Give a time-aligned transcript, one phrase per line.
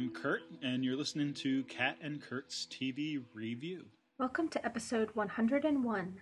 [0.00, 3.84] I'm Kurt, and you're listening to Kat and Kurt's TV Review.
[4.18, 6.20] Welcome to episode 101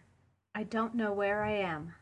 [0.53, 1.95] I Don't Know Where I Am.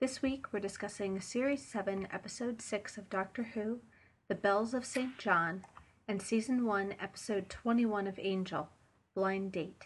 [0.00, 3.78] This week we're discussing Series 7, Episode 6 of Doctor Who,
[4.26, 5.16] The Bells of St.
[5.16, 5.64] John,
[6.08, 8.70] and Season 1, Episode 21 of Angel,
[9.14, 9.84] Blind Date.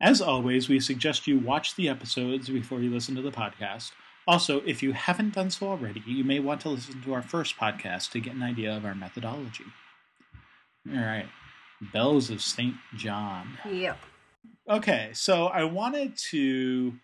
[0.00, 3.92] As always, we suggest you watch the episodes before you listen to the podcast.
[4.26, 7.58] Also, if you haven't done so already, you may want to listen to our first
[7.58, 9.64] podcast to get an idea of our methodology.
[10.90, 11.26] All right.
[11.92, 12.74] Bells of St.
[12.96, 13.58] John.
[13.70, 13.98] Yep.
[14.68, 16.94] Okay, so I wanted to.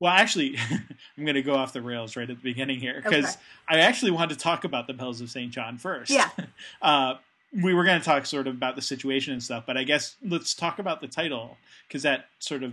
[0.00, 3.24] Well, actually, I'm going to go off the rails right at the beginning here because
[3.24, 3.36] Okay.
[3.68, 5.50] I actually wanted to talk about the Bells of St.
[5.52, 6.10] John first.
[6.10, 6.28] Yeah.
[6.82, 7.14] uh,
[7.62, 10.16] we were going to talk sort of about the situation and stuff, but I guess
[10.26, 12.72] let's talk about the title because that sort of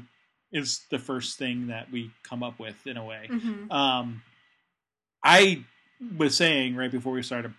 [0.51, 3.27] is the first thing that we come up with in a way.
[3.29, 4.23] hmm Um,
[5.23, 5.63] I
[6.17, 7.53] was saying right before we started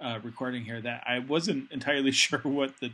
[0.00, 2.90] uh, recording here that I wasn't entirely sure what the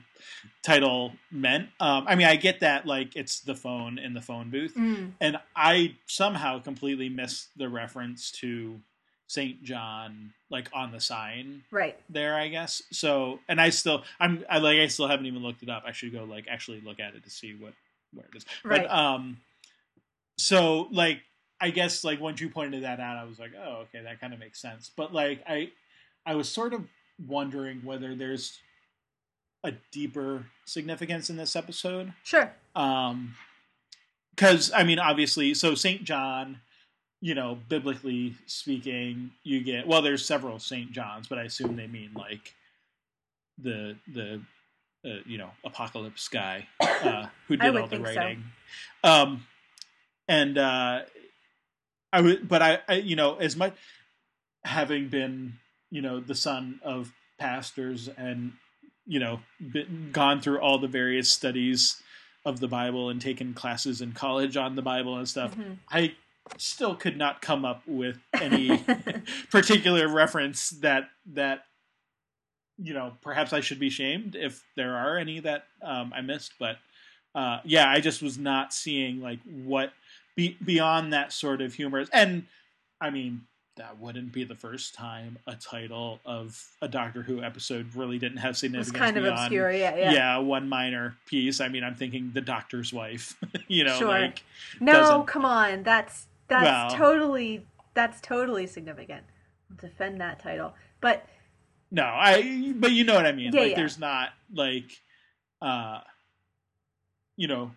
[0.62, 1.68] title meant.
[1.80, 5.12] Um, I mean, I get that like it's the phone in the phone booth, Mm.
[5.20, 8.80] and I somehow completely missed the reference to
[9.28, 11.98] Saint John, like on the sign Right.
[12.08, 12.36] there.
[12.36, 13.40] I guess so.
[13.48, 15.82] And I still, I'm, I like, I still haven't even looked it up.
[15.84, 17.72] I should go like actually look at it to see what
[18.14, 18.46] where it is.
[18.64, 18.82] Right.
[18.82, 19.38] But um,
[20.38, 21.20] so like
[21.60, 24.32] I guess like once you pointed that out, I was like, oh, okay, that kind
[24.32, 24.90] of makes sense.
[24.96, 25.70] But like I,
[26.26, 26.84] I was sort of
[27.24, 28.58] wondering whether there's
[29.64, 32.12] a deeper significance in this episode.
[32.24, 32.52] Sure.
[32.74, 33.34] Um,
[34.34, 36.60] because I mean, obviously, so Saint John,
[37.22, 40.02] you know, biblically speaking, you get well.
[40.02, 42.54] There's several Saint Johns, but I assume they mean like
[43.56, 44.42] the the
[45.06, 48.14] uh, you know apocalypse guy uh, who did all the think so.
[48.14, 48.44] writing.
[49.02, 49.46] Um,
[50.28, 51.02] and uh,
[52.12, 53.74] I would, but I, I, you know, as much
[54.64, 55.54] having been,
[55.96, 58.52] you know, the son of pastors and
[59.08, 62.02] you know, been, gone through all the various studies
[62.44, 65.78] of the Bible and taken classes in college on the Bible and stuff, Mhm.
[65.88, 66.14] I
[66.58, 68.76] still could not come up with any
[69.50, 71.64] particular reference that that
[72.78, 76.52] you know perhaps I should be shamed if there are any that um, I missed,
[76.58, 76.76] but
[77.34, 79.92] uh, yeah, I just was not seeing like what
[80.36, 82.04] be, beyond that sort of humor.
[82.12, 82.46] And
[83.00, 83.42] I mean,
[83.76, 88.38] that wouldn't be the first time a title of a Doctor Who episode really didn't
[88.38, 88.96] have It's significance.
[88.96, 89.70] kind of beyond, obscure.
[89.70, 90.12] Yeah.
[90.12, 90.38] Yeah.
[90.38, 91.60] one minor piece.
[91.60, 93.36] I mean, I'm thinking the Doctor's wife.
[93.68, 94.08] you know, Sure.
[94.08, 94.42] like
[94.80, 95.82] No, come on.
[95.82, 99.24] That's that's Well- totally that's totally significant.
[99.70, 100.74] I'll defend that title.
[101.00, 101.26] But
[101.90, 102.72] No, I.
[102.76, 103.52] But you know what I mean.
[103.52, 103.76] Yeah, like, yeah.
[103.76, 105.02] there's not like,
[105.62, 106.00] uh,
[107.36, 107.72] you know,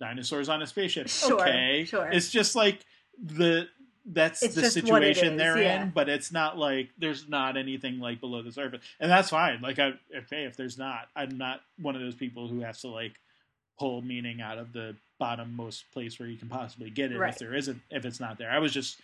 [0.00, 1.08] dinosaurs on a spaceship.
[1.08, 2.08] Sure, okay, sure.
[2.10, 2.84] It's just like
[3.22, 3.68] the
[4.04, 5.82] that's It's the just what it situation is, they're yeah.
[5.84, 9.60] in, but it's not like there's not anything like below the surface, and that's fine.
[9.60, 12.80] Like, I if hey, if there's not, I'm not one of those people who has
[12.82, 13.14] to like
[13.78, 17.32] pull meaning out of the bottommost place where you can possibly get it Right.
[17.32, 18.50] if there isn't if it's not there.
[18.50, 19.00] I was just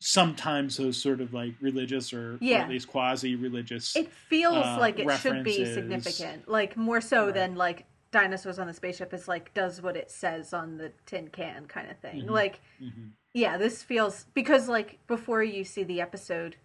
[0.00, 4.76] sometimes those sort of like religious or, or at least quasi religious it feels uh,
[4.78, 6.48] like it should be significant.
[6.48, 7.34] Like more so Right.
[7.34, 11.28] than like dinosaurs on the spaceship is like does what it says on the tin
[11.28, 12.22] can kind of thing.
[12.22, 12.30] Mhm.
[12.30, 13.10] Like Mhm.
[13.34, 16.56] Yeah, this feels because like before you see the episode,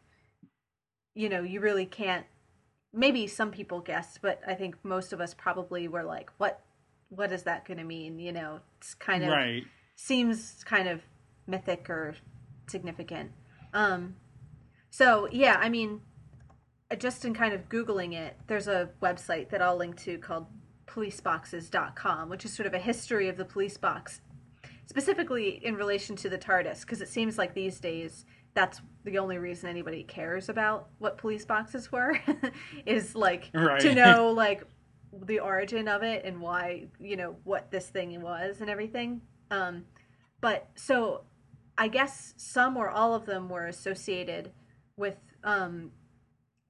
[1.13, 2.25] you know, you really can't.
[2.93, 6.61] Maybe some people guessed, but I think most of us probably were like, "What?
[7.09, 9.63] What is that going to mean?" You know, it's kind of right.
[9.95, 11.01] seems kind of
[11.47, 12.15] mythic or
[12.67, 13.31] significant.
[13.73, 14.15] Um,
[14.89, 16.01] so yeah, I mean,
[16.91, 20.47] uh, just in kind of googling it, there's a website that I'll link to called
[20.87, 24.21] policeboxes.com, which is sort of a history of the police box,
[24.85, 29.37] specifically in relation to the TARDIS, because it seems like these days that's the only
[29.39, 32.19] reason anybody cares about what police boxes were,
[32.85, 33.79] is like Right.
[33.81, 34.63] to know like
[35.25, 39.21] the origin of it and why you know what this thing was and everything.
[39.51, 39.85] Um,
[40.41, 41.23] but so
[41.77, 44.51] I guess some or all of them were associated
[44.97, 45.91] with, um,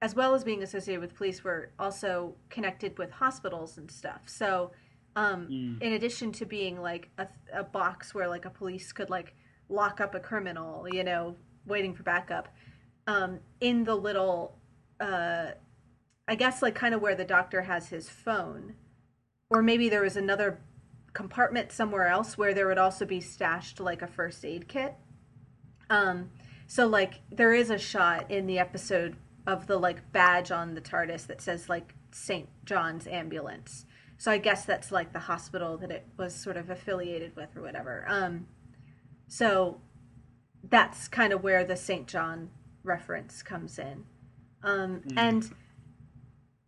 [0.01, 4.21] as well as being associated with police, were also connected with hospitals and stuff.
[4.27, 4.71] So,
[5.15, 5.81] um, Mm.
[5.81, 9.35] in addition to being like a, a box where like a police could like
[9.69, 12.47] lock up a criminal, you know, waiting for backup,
[13.07, 14.57] um, in the little,
[14.99, 15.51] uh,
[16.27, 18.75] I guess like kind of where the doctor has his phone,
[19.49, 20.59] or maybe there was another
[21.13, 24.95] compartment somewhere else where there would also be stashed like a first aid kit.
[25.89, 26.31] Um,
[26.67, 30.81] so like there is a shot in the episode of the like badge on the
[30.81, 32.47] TARDIS that says like St.
[32.65, 33.85] John's ambulance.
[34.23, 37.61] So I guess that's like the hospital that it was sort of affiliated with or
[37.61, 38.05] whatever.
[38.07, 38.47] Um,
[39.27, 39.81] so
[40.69, 42.07] that's kind of where the St.
[42.07, 42.49] John
[42.83, 44.05] reference comes in.
[44.63, 45.17] Um, Mm.
[45.17, 45.51] And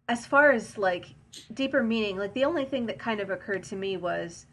[0.09, 1.15] as far as like
[1.53, 4.47] deeper meaning, like the only thing that kind of occurred to me was,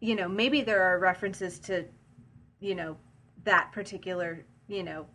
[0.00, 1.84] you know, maybe there are references to,
[2.58, 2.96] you know,
[3.44, 5.06] that particular, you know,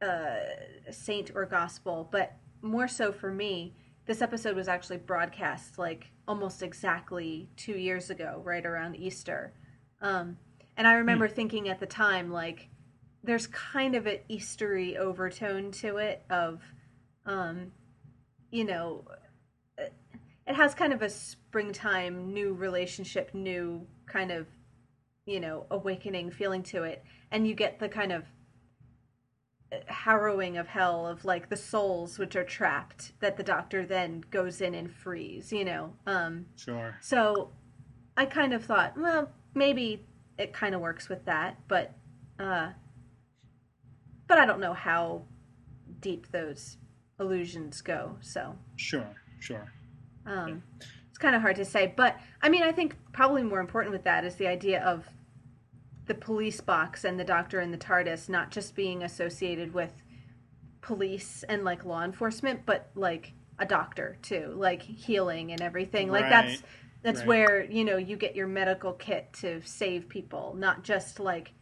[0.00, 0.36] uh,
[0.90, 3.74] saint or gospel, but more so for me,
[4.10, 9.52] this episode was actually broadcast like almost exactly two years ago, right around Easter.
[10.02, 10.36] Um,
[10.76, 11.32] and I remember mm.
[11.32, 12.70] thinking at the time, like,
[13.22, 16.60] there's kind of an Eastery overtone to it of,
[17.24, 17.70] um,
[18.50, 19.04] you know,
[19.78, 24.48] it has kind of a springtime, new relationship, new kind of,
[25.24, 27.04] you know, awakening feeling to it.
[27.30, 28.24] And you get the kind of
[29.86, 34.60] harrowing of hell of like the souls which are trapped that the doctor then goes
[34.60, 35.92] in and frees, you know.
[36.06, 36.96] Um, sure.
[37.00, 37.52] So
[38.16, 40.06] I kind of thought, well, maybe
[40.38, 41.94] it kind of works with that, but
[42.38, 42.70] uh,
[44.26, 45.22] but I don't know how
[46.00, 46.78] deep those
[47.18, 48.16] illusions go.
[48.20, 49.72] So sure, sure.
[50.26, 50.62] Um,
[51.08, 54.04] it's kind of hard to say, but I mean, I think probably more important with
[54.04, 55.08] that is the idea of
[56.10, 59.92] the police box and the doctor and the TARDIS not just being associated with
[60.80, 66.10] police and like law enforcement, but like a doctor too, like healing and everything.
[66.10, 66.30] Like right.
[66.30, 66.62] that's
[67.04, 67.28] that's right.
[67.28, 71.52] where you know you get your medical kit to save people, not just like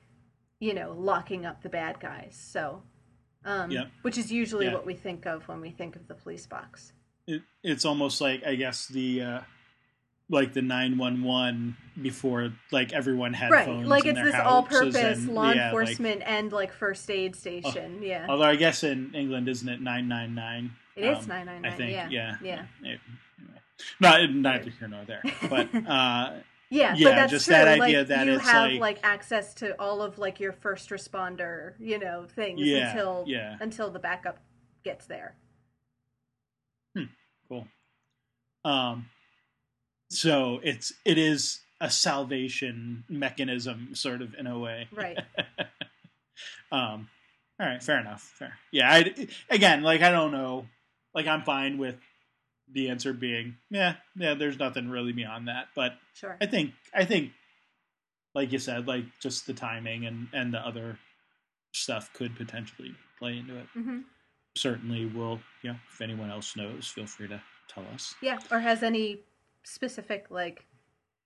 [0.60, 2.34] you know locking up the bad guys.
[2.50, 2.82] So,
[3.44, 3.84] um, yeah.
[4.00, 4.72] which is usually yeah.
[4.72, 6.94] what we think of when we think of the police box.
[7.26, 9.40] It, it's almost like I guess the uh,
[10.30, 13.66] like the 911 before like everyone had right.
[13.66, 17.98] phones like it's this all-purpose and, law yeah, enforcement like, and like first aid station
[17.98, 21.76] uh, yeah although i guess in england isn't it 999 it um, is 999 i
[21.76, 23.00] think yeah yeah yeah anyway.
[24.00, 26.32] not neither here nor there but uh
[26.70, 27.54] yeah, yeah, but that's just true.
[27.54, 30.90] that idea like, that you have like, like, access to all of like your first
[30.90, 33.56] responder, you know, things yeah, until yeah.
[33.60, 34.38] until the backup
[34.84, 35.34] gets there.
[36.94, 37.04] Hmm,
[37.48, 37.66] cool.
[38.66, 39.06] Um,
[40.10, 44.88] so it's it is a salvation mechanism, sort of in a way.
[44.92, 45.18] Right.
[46.72, 47.08] um.
[47.60, 47.82] All right.
[47.82, 48.22] Fair enough.
[48.22, 48.54] Fair.
[48.70, 48.90] Yeah.
[48.90, 50.66] I again, like I don't know.
[51.14, 51.96] Like I'm fine with
[52.72, 54.34] the answer being yeah, yeah.
[54.34, 56.36] There's nothing really beyond that, but sure.
[56.40, 57.32] I think I think,
[58.34, 60.98] like you said, like just the timing and and the other
[61.72, 63.66] stuff could potentially play into it.
[63.76, 63.98] Mm-hmm.
[64.56, 65.40] Certainly, will.
[65.62, 65.76] Yeah.
[65.92, 68.14] If anyone else knows, feel free to tell us.
[68.20, 69.20] Yeah, or has any
[69.64, 70.64] specific like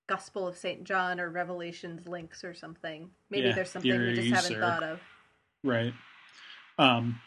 [0.09, 0.85] Gospel of St.
[0.85, 3.11] John or Revelations links or something.
[3.31, 5.01] Maybe yeah, there's something we just haven't or, thought of.
[5.65, 5.95] Right.
[6.79, 7.21] Um,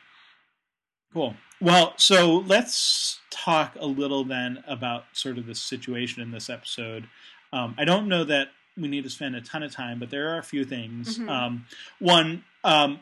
[1.14, 1.36] cool.
[1.62, 7.08] Well, so let's talk a little then about sort of the situation in this episode.
[7.54, 10.34] Um, I don't know that we need to spend a ton of time, but there
[10.36, 11.18] are a few things.
[11.18, 11.30] Mm-hmm.
[11.30, 11.66] Um,
[12.00, 13.00] one, um,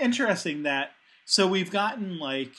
[0.00, 0.90] interesting that
[1.24, 2.52] so we've gotten like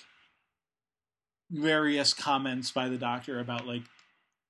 [1.51, 3.83] various comments by the doctor about like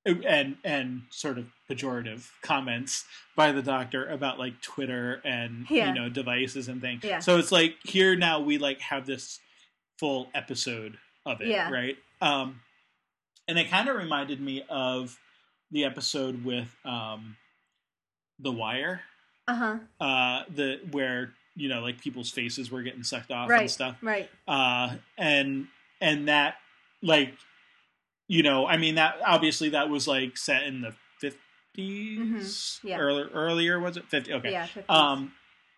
[0.06, 3.06] and and sort of pejorative comments
[3.36, 5.88] by the doctor about like Twitter and yeah.
[5.88, 7.04] you know devices and things.
[7.04, 7.20] Yeah.
[7.20, 9.40] So it's like here now we like have this
[9.98, 11.72] full episode of it, yeah.
[11.72, 11.98] right?
[12.22, 12.62] Um,
[13.48, 15.18] and it kind of reminded me of
[15.72, 17.38] the episode with um,
[18.40, 19.02] the Wire.
[19.48, 19.78] Uh-huh.
[20.00, 23.62] Uh The where you know like people's faces were getting sucked off right.
[23.62, 23.98] and stuff.
[24.02, 24.30] Right.
[24.48, 25.68] Uh, and
[26.02, 26.56] and that
[27.02, 27.34] like
[28.28, 32.88] you know, I mean that obviously that was like set in the 50s mm-hmm.
[32.88, 32.98] yeah.
[32.98, 34.52] earlier earlier was it 50 okay.
[34.52, 34.94] Yeah, 50s.
[34.94, 35.34] Um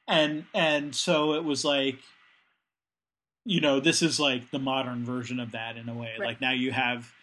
[0.07, 1.97] and and so it was like
[3.45, 6.13] you know, this is like the modern version of that in a way.
[6.19, 6.27] Right.
[6.27, 7.13] Like now you have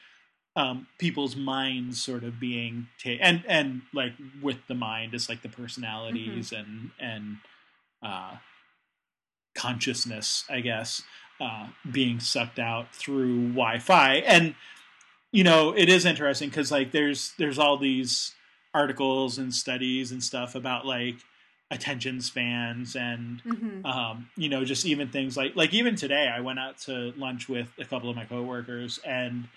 [0.56, 5.42] um, people's minds sort of being ta- and and like with the mind it's like
[5.42, 6.56] the personalities mm-hmm.
[6.56, 7.36] and and
[8.02, 8.36] uh,
[9.54, 11.02] consciousness, I guess,
[11.40, 14.54] uh, being sucked out through Wi-Fi and
[15.34, 18.32] you know, it is interesting because like there's there's all these
[18.72, 21.16] articles and studies and stuff about like
[21.72, 23.84] attention spans and mm-hmm.
[23.84, 27.48] um, you know just even things like like even today I went out to lunch
[27.48, 29.48] with a couple of my coworkers and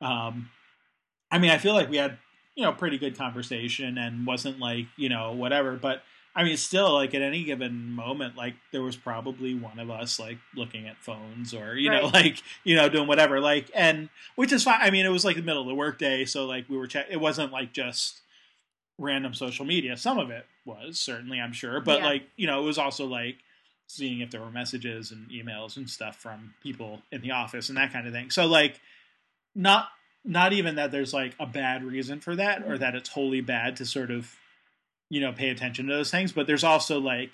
[0.00, 0.48] um,
[1.30, 2.16] I mean I feel like we had
[2.54, 6.02] you know pretty good conversation and wasn't like you know whatever but
[6.36, 10.20] I mean, still, like at any given moment, like there was probably one of us
[10.20, 12.02] like looking at phones or you right.
[12.02, 13.40] know, like you know, doing whatever.
[13.40, 14.78] Like, and which is fine.
[14.82, 17.06] I mean, it was like the middle of the workday, so like we were check.
[17.10, 18.20] It wasn't like just
[18.98, 19.96] random social media.
[19.96, 22.06] Some of it was certainly, I'm sure, but yeah.
[22.06, 23.36] like you know, it was also like
[23.86, 27.78] seeing if there were messages and emails and stuff from people in the office and
[27.78, 28.30] that kind of thing.
[28.30, 28.78] So like,
[29.54, 29.88] not
[30.22, 32.76] not even that there's like a bad reason for that or mm-hmm.
[32.78, 34.36] that it's wholly bad to sort of
[35.10, 37.30] you know pay attention to those things but there's also like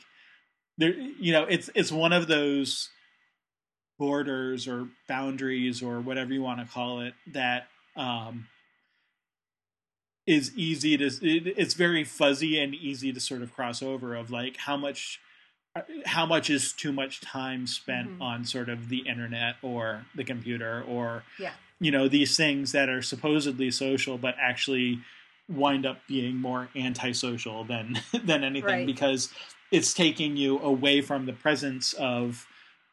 [0.78, 2.90] there you know it's it's one of those
[3.98, 8.46] borders or boundaries or whatever you want to call it that um,
[10.26, 14.30] is easy to it, it's very fuzzy and easy to sort of cross over of
[14.30, 15.20] like how much
[16.04, 18.20] how much is too much time spent Mhm.
[18.20, 21.54] on sort of the internet or the computer or Yeah.
[21.80, 25.00] you know these things that are supposedly social but actually
[25.52, 28.86] wind up being more antisocial than than anything Right.
[28.86, 29.30] because
[29.70, 32.46] it's taking you away from the presence of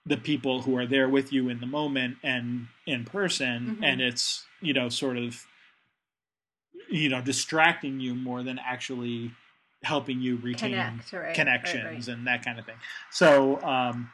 [0.06, 3.86] the people who are there with you in the moment and in person Mhm.
[3.86, 5.46] and it's you know sort of
[6.90, 9.32] you know distracting you more than actually
[9.84, 12.18] helping you retain Connect, right, connections right.
[12.18, 12.76] and that kind of thing.
[13.12, 14.12] So, um,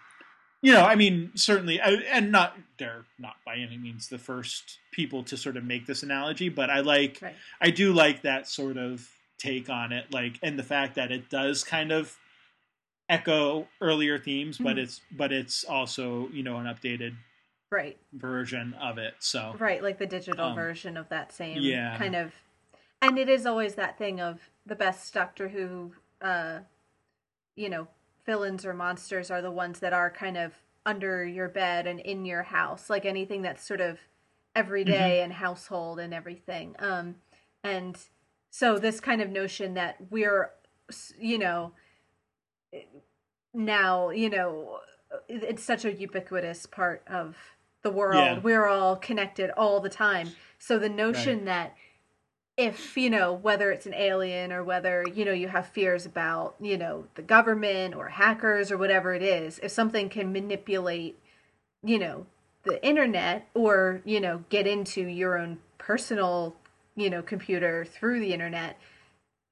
[0.66, 5.22] you know, I mean, certainly, and not they're not by any means the first people
[5.26, 7.36] to sort of make this analogy, but I like, Right.
[7.62, 9.08] I do like that sort of
[9.38, 12.18] take on it, like, and the fact that it does kind of
[13.10, 14.80] echo earlier themes, but Mhm.
[14.80, 17.16] it's but it's also you know an updated
[17.70, 18.00] Right.
[18.14, 19.14] version of it.
[19.20, 21.96] So, Right, like the digital Um, version of that same yeah.
[21.96, 22.34] kind of
[23.04, 26.62] and it is always that thing of the best Doctor Who uh
[27.56, 27.88] you know,
[28.26, 30.54] villains or monsters are the ones that are kind of
[30.86, 34.00] under your bed and in your house, like anything that's sort of
[34.56, 36.76] everyday and household and everything.
[36.80, 37.16] Um
[37.64, 37.98] and
[38.52, 40.52] so this kind of notion that we're
[41.20, 41.74] you know
[43.54, 44.80] now, you know,
[45.30, 47.36] it's such a ubiquitous part of
[47.84, 48.18] the world.
[48.18, 48.40] Yeah.
[48.40, 50.32] We're all connected all the time.
[50.60, 51.76] So the notion that
[52.58, 56.56] if, you know, whether it's an alien or whether, you know, you have fears about,
[56.60, 61.20] you know, the government or hackers or whatever it is, if something can manipulate,
[61.84, 62.26] you know,
[62.64, 66.56] the internet or, you know, get into your own personal,
[66.96, 68.80] you know, computer through the internet,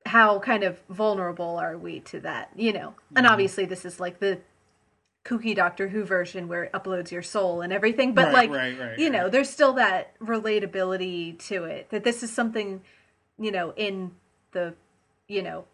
[0.06, 2.94] how kind of vulnerable are we to that, you know?
[3.16, 3.32] And Mhm.
[3.32, 4.40] obviously this is like the
[5.26, 8.80] kooky Doctor Who version where it uploads your soul and everything, but right, like right,
[8.80, 11.90] right, you know, there's still that relatability to it.
[11.92, 12.82] That this is something,
[13.40, 14.12] you know, in
[14.52, 14.74] the,
[15.28, 15.66] you know,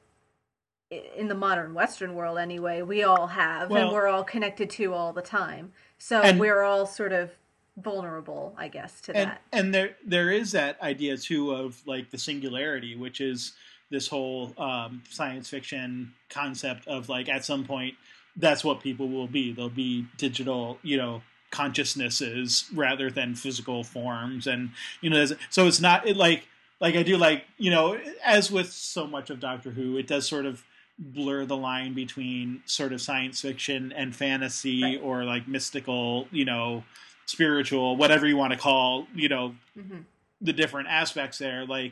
[0.92, 5.14] in the modern Western world anyway, we all have, and we're all connected to all
[5.14, 5.74] the time.
[5.98, 7.32] So And- we're all sort of
[7.78, 9.42] vulnerable, I guess, to and that.
[9.54, 13.54] and there there is that idea too of like the singularity which is
[13.90, 17.96] this whole um, science fiction concept of like at some point
[18.36, 19.52] that's what people will be.
[19.52, 21.22] They'll be digital you know
[21.52, 24.48] consciousnesses rather than physical forms.
[24.48, 24.72] And
[25.02, 26.48] you know so it's not it like
[26.80, 30.28] like i do like you know as with so much of doctor who it does
[30.28, 30.64] sort of
[30.98, 35.02] blur the line between sort of science fiction and fantasy Right.
[35.02, 36.84] or like mystical you know
[37.26, 40.00] spiritual whatever you want to call you know hmm
[40.42, 41.92] the different aspects there like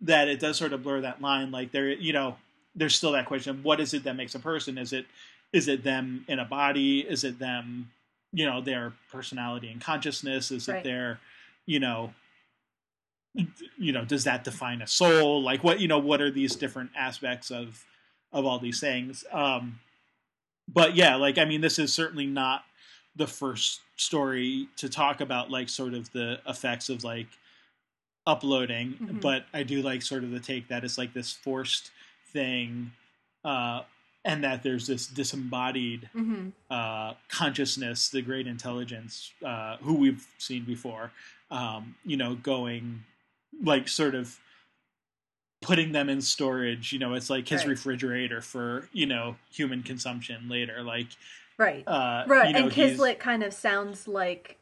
[0.00, 1.50] that it does sort of blur that line.
[1.50, 2.36] Like there you know
[2.76, 4.78] there's still that question of what is it that makes a person?
[4.78, 5.04] Is it
[5.52, 7.90] is it them in a body is it them
[8.32, 10.78] you know their personality and consciousness is Right.
[10.78, 11.20] it their
[11.66, 12.12] you know
[13.78, 16.90] you know does that define a soul like what you know what are these different
[16.96, 17.84] aspects of
[18.32, 19.78] of all these things um
[20.72, 22.64] but yeah like i mean this is certainly not
[23.16, 27.26] the first story to talk about like sort of the effects of like
[28.26, 29.20] uploading Mhm.
[29.20, 31.90] but i do like sort of the take that it's like this forced
[32.32, 32.92] thing
[33.44, 33.82] uh
[34.24, 40.64] and that there's this disembodied hmm uh, consciousness, the great intelligence, uh, who we've seen
[40.64, 41.10] before,
[41.50, 43.04] um, you know, going
[43.64, 44.38] like sort of
[45.62, 46.92] putting them in storage.
[46.92, 47.70] You know, it's like his Right.
[47.70, 50.82] refrigerator for you know human consumption later.
[50.82, 51.06] Like,
[51.56, 51.88] Right.
[51.88, 54.58] uh, Right, you know, and Kizlet kind of sounds like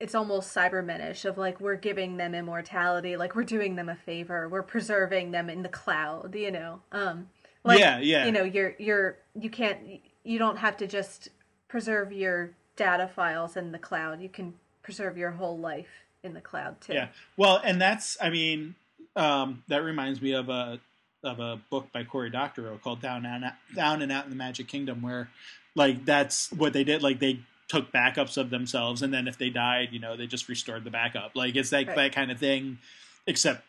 [0.00, 4.48] it's almost Cybermenish of like we're giving them immortality, like we're doing them a favor,
[4.48, 6.80] we're preserving them in the cloud, you know.
[6.90, 7.28] Um,
[7.64, 9.78] like, yeah, yeah, you know, you're you're you can't
[10.22, 11.28] you don't have to just
[11.68, 14.20] preserve your data files in the cloud.
[14.20, 16.94] You can preserve your whole life in the cloud too.
[16.94, 17.08] Yeah.
[17.36, 18.74] Well, and that's, I mean,
[19.16, 20.80] um, that reminds me of a
[21.22, 24.36] of a book by Cory Doctorow called Down and Out, Down and Out in the
[24.36, 25.28] Magic Kingdom, where
[25.74, 27.02] like that's what they did.
[27.02, 30.48] Like they took backups of themselves, and then if they died, you know, they just
[30.48, 31.32] restored the backup.
[31.34, 31.96] Like it's like Right.
[31.96, 32.78] that kind of thing,
[33.26, 33.62] except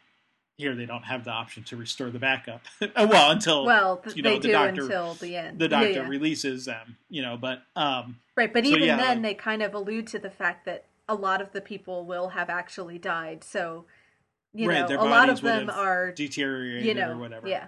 [0.57, 2.62] here they don't have the option to restore the backup.
[2.95, 5.59] well, until Well, You know, they the do doctor- until the end.
[5.59, 6.07] the doctor yeah.
[6.07, 7.38] releases them, you know.
[7.38, 10.29] But um, Right, but So, even yeah, then, like- they kind of allude to the
[10.29, 13.43] fact that a lot of the people will have actually died.
[13.43, 13.85] So,
[14.53, 17.47] you Right, know, a lot of them are, deteriorated you know, or whatever.
[17.47, 17.67] yeah,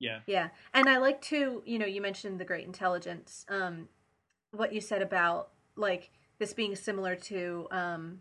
[0.00, 0.48] yeah, yeah.
[0.74, 3.46] And I like to, you know, you mentioned the great intelligence.
[3.48, 3.88] Um,
[4.50, 8.20] what you said about like this being similar to um,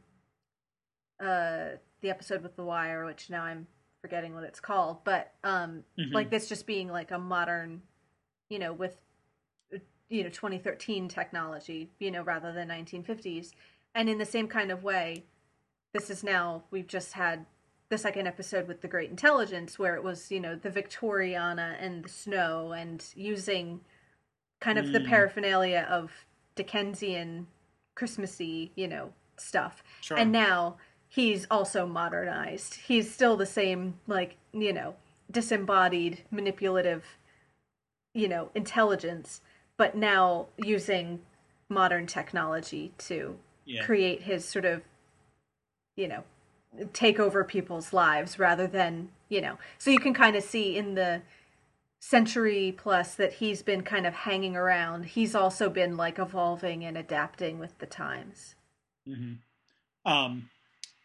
[1.20, 3.68] uh, the episode with the wire, which now I'm
[4.02, 6.14] forgetting what it's called, but um, Mhm.
[6.14, 7.82] like this just being like a modern,
[8.50, 8.98] you know, with
[10.12, 13.54] you know 2013 technology you know rather than 1950s
[13.94, 15.24] and in the same kind of way
[15.94, 17.46] this is now we've just had
[17.90, 22.04] the second episode with the great intelligence where it was you know the victoriana and
[22.04, 23.82] the snow and using
[24.60, 25.06] kind of the Mm.
[25.06, 26.26] paraphernalia of
[26.56, 27.46] dickensian
[27.94, 30.18] christmassy you know stuff Sure.
[30.18, 30.76] and now
[31.10, 32.76] he's also modernized.
[32.76, 34.96] He's still the same like you know
[35.32, 37.04] disembodied manipulative
[38.16, 39.42] you know intelligence
[39.78, 41.20] but now using
[41.70, 43.86] modern technology to yeah.
[43.86, 44.82] create his sort of
[45.96, 46.24] you know
[46.94, 49.58] take over people's lives rather than you know.
[49.78, 51.22] So you can kind of see in the
[52.00, 55.06] century plus that he's been kind of hanging around.
[55.06, 58.56] He's also been like evolving and adapting with the times.
[59.06, 59.34] Hmm
[60.06, 60.50] Um,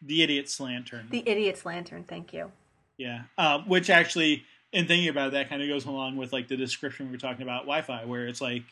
[0.07, 1.07] the idiot's lantern.
[1.11, 2.51] the idiot's lantern thank you
[2.97, 6.49] Yeah, um, which actually, in thinking about it, that kind of goes along with like
[6.49, 8.63] the description we were talking about Wi-Fi, where it's like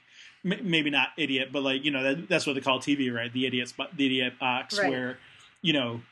[0.44, 3.32] m- maybe not idiot, but like you know that, that's what they call TV, right?
[3.32, 4.90] The idiot's the idiot box, Right.
[4.90, 5.18] where
[5.62, 6.02] you know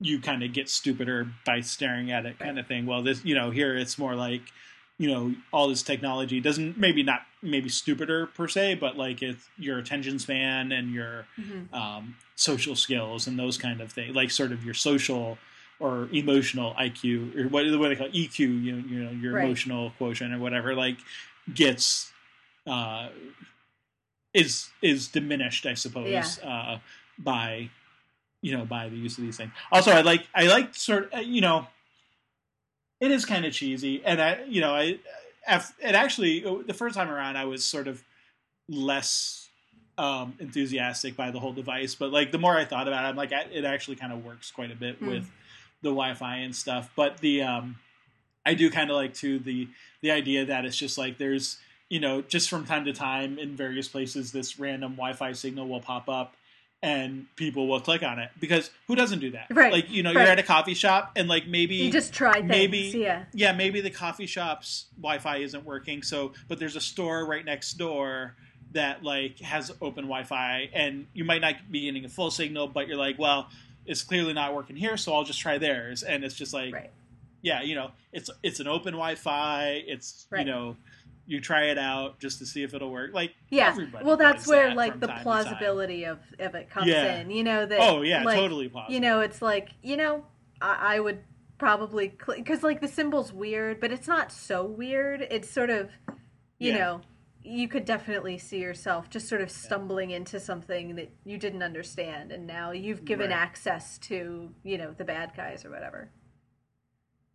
[0.00, 2.86] you kind of get stupider by staring at it, kind of thing.
[2.86, 4.42] Well, this you know here it's more like
[4.98, 9.48] you know all this technology doesn't maybe not maybe stupider per se, but like it's
[9.58, 11.26] your attention span and your
[11.72, 15.36] um, social skills and those kind of things, like sort of your social
[15.80, 19.44] or emotional IQ or what, what they call EQ, you know, you know your Right.
[19.44, 20.96] emotional quotient or whatever, like
[21.52, 22.12] gets
[22.66, 23.08] uh,
[24.32, 26.78] is is diminished, I suppose, uh,
[27.18, 27.70] by
[28.42, 29.50] you know by the use of these things.
[29.72, 31.66] Also, I like I like sort of, you know
[33.04, 34.98] it is kind of cheesy, and I you know I
[35.46, 38.02] it actually the first time around I was sort of
[38.68, 39.48] less
[39.98, 43.16] um, enthusiastic by the whole device, but like the more I thought about it, I'm
[43.16, 45.06] like I- it actually kind of works quite a bit Hmm.
[45.08, 45.30] with
[45.82, 46.90] the Wi-Fi and stuff.
[46.96, 47.76] But the um,
[48.46, 49.68] I do kind of like to the
[50.00, 51.58] the idea that it's just like there's
[51.90, 55.80] you know just from time to time in various places this random Wi-Fi signal will
[55.80, 56.34] pop up
[56.84, 59.46] and people will click on it because who doesn't do that?
[59.50, 60.22] Right, Like you know right.
[60.22, 63.52] you're at a coffee shop and like maybe you just try things maybe- yeah yeah,
[63.52, 66.02] maybe the coffee shop's Wi-Fi isn't working.
[66.02, 68.36] So, but there's a store right next door
[68.72, 72.86] that like has open Wi-Fi, and you might not be getting a full signal, but
[72.88, 73.48] you're like, well,
[73.86, 76.02] it's clearly not working here, so I'll just try theirs.
[76.02, 76.90] And it's just like, right
[77.42, 79.82] yeah, you know, it's it's an open Wi-Fi.
[79.86, 80.46] It's Right.
[80.46, 80.76] you know,
[81.26, 83.12] you try it out just to see if it'll work.
[83.14, 85.44] Like yeah well that's where that like the time to time.
[85.44, 87.16] plausibility of of it comes Yeah.
[87.20, 88.92] in you know that Oh yeah, like, totally possible.
[88.94, 90.24] you know it's like you know
[90.60, 91.20] i, I would
[91.58, 95.90] probably because like the symbol's weird but it's not so weird it's sort of
[96.58, 96.78] you Yeah.
[96.78, 97.00] know
[97.46, 102.32] you could definitely see yourself just sort of stumbling into something that you didn't understand
[102.32, 103.36] and now you've given Right.
[103.38, 106.10] access to you know the bad guys or whatever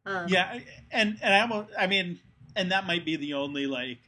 [0.05, 0.59] um, yeah
[0.91, 2.19] and and I, almo- I mean
[2.55, 3.99] and that might be the only like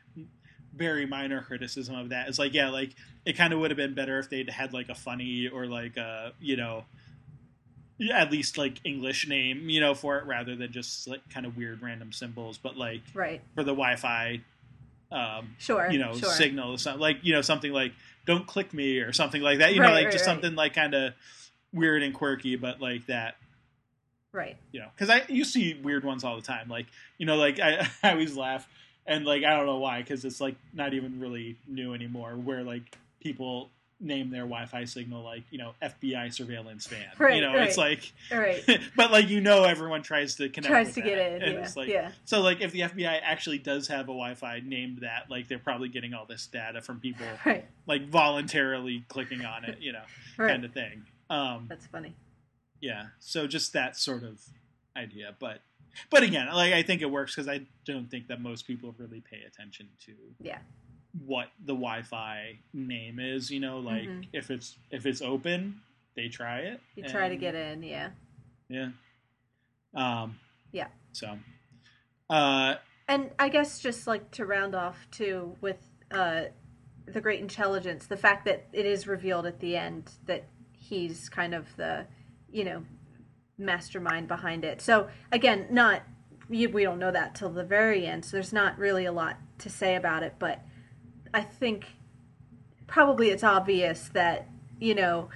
[0.74, 3.94] very minor criticism of that is like yeah like it kind of would have been
[3.94, 6.84] better if they'd had like a funny or like a you know
[8.14, 11.58] at least like english name you know for it rather than just like kind of
[11.58, 14.40] weird random symbols but like right for the wi-fi
[15.12, 16.30] um sure you know sure.
[16.30, 17.92] signal like you know something like
[18.26, 20.34] don't click me or something like that you know like right, just right.
[20.34, 21.14] something like kind of
[21.74, 23.36] weird and quirky but like that
[24.32, 24.58] right.
[24.72, 27.60] You know because i you see weird ones all the time like you know like
[27.64, 28.68] i, I always laugh
[29.06, 32.64] and like i don't know why because it's like not even really new anymore where
[32.64, 33.70] like people
[34.02, 37.68] name their wi-fi signal like you know fbi surveillance van Right, you know right.
[37.68, 38.64] it's like right.
[38.96, 41.78] but like you know everyone tries to connect tries to get in and yeah it's
[41.78, 42.12] like yeah.
[42.26, 45.88] so like if the fbi actually does have a wi-fi named that like they're probably
[45.88, 47.66] getting all this data from people right.
[47.86, 50.02] like voluntarily clicking on it you know
[50.38, 50.50] right.
[50.50, 51.04] kind of thing.
[51.30, 52.16] Um that's funny
[52.82, 54.40] yeah so just that sort of
[54.98, 55.62] idea but
[56.10, 59.22] but again like i think it works because i don't think that most people really
[59.22, 60.60] pay attention to yeah
[61.26, 64.28] what the wi-fi name is you know like Mhm.
[64.34, 65.82] if it's if it's open
[66.16, 68.10] they try it you try to get in yeah
[68.70, 68.90] yeah
[69.94, 70.40] um
[70.72, 70.88] Yeah.
[71.12, 71.38] so
[72.30, 72.76] uh
[73.08, 75.78] And I guess just like to round off too with
[76.12, 76.44] uh,
[77.06, 81.54] the great intelligence, the fact that it is revealed at the end that he's kind
[81.54, 82.06] of the,
[82.52, 82.84] you know,
[83.58, 84.82] mastermind behind it.
[84.82, 86.02] So again, not
[86.50, 88.26] we don't know that till the very end.
[88.26, 90.60] So there's not really a lot to say about it, but
[91.34, 91.86] I think
[92.88, 94.48] probably it's obvious that
[94.80, 95.30] you know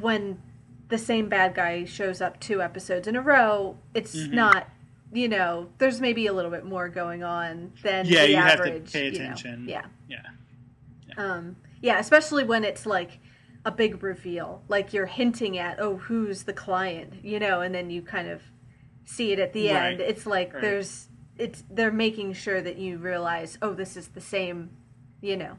[0.00, 0.40] when
[0.88, 4.32] the same bad guy shows up two episodes in a row, it's Mhm.
[4.32, 4.68] not
[5.12, 8.56] you know, there's maybe a little bit more going on than Yeah, the you have
[8.56, 8.92] to average.
[8.92, 9.16] pay you know.
[9.24, 9.66] attention.
[9.68, 9.86] Yeah.
[10.08, 10.18] yeah
[11.16, 13.18] Um, yeah, especially when it's like
[13.66, 17.90] a big reveal, like you're hinting at, oh, who's the client, you know, and then
[17.90, 18.40] you kind of
[19.04, 19.92] see it at the Right.
[19.92, 20.00] end.
[20.00, 20.62] It's like Right.
[20.62, 24.70] there's, it's they're making sure that you realize, oh, this is the same,
[25.20, 25.58] you know.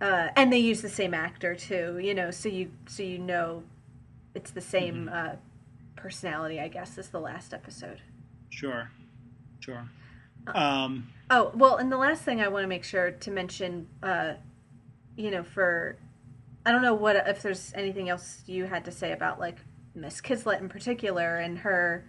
[0.00, 1.98] uh, and they use the same actor too.
[2.02, 3.62] You know, so you so you know
[4.34, 5.08] it's the same Mm-hmm.
[5.32, 5.36] uh,
[5.96, 8.00] personality, I guess, as the last episode.
[8.48, 8.90] Sure,
[9.60, 9.84] sure.
[10.46, 13.86] Uh, Um, Oh well, and the last thing I want to make sure to mention,
[14.02, 14.34] uh,
[15.16, 15.96] you know, for
[16.66, 19.58] I don't know what if there's anything else you had to say about like
[19.94, 22.06] Miss Kizlet in particular and her.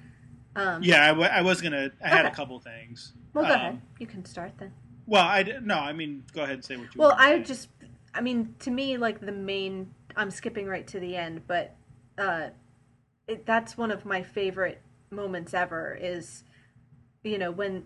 [0.55, 1.91] Um, yeah, I, w- I was gonna.
[2.03, 3.13] I had a couple things.
[3.33, 3.81] Well, go Um, ahead.
[3.99, 4.73] You can start then.
[5.05, 5.75] Well, I d- no.
[5.75, 6.99] I mean, go ahead and say what you.
[6.99, 7.69] Well, want to I just,
[8.13, 11.75] I mean, to me, like the main, I'm skipping right to the end, but
[12.17, 12.49] uh,
[13.27, 15.97] it, that's one of my favorite moments ever.
[15.99, 16.43] Is,
[17.23, 17.85] you know, when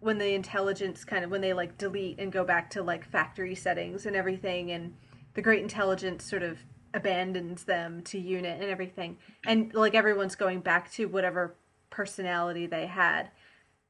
[0.00, 3.54] when the intelligence kind of when they like delete and go back to like factory
[3.54, 4.94] settings and everything, and
[5.38, 6.58] the great intelligence sort of
[6.94, 11.54] abandons them to unit and everything, and like everyone's going back to whatever
[11.90, 13.30] personality they had,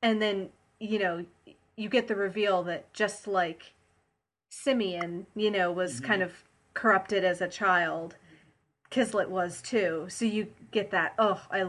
[0.02, 1.24] and then you know
[1.74, 3.72] you get the reveal that just like
[4.50, 6.04] Simeon, you know, was Mhm.
[6.04, 8.16] kind of corrupted as a child.
[8.90, 10.04] Kizlet was too.
[10.10, 11.14] So you get that.
[11.18, 11.66] Oh, I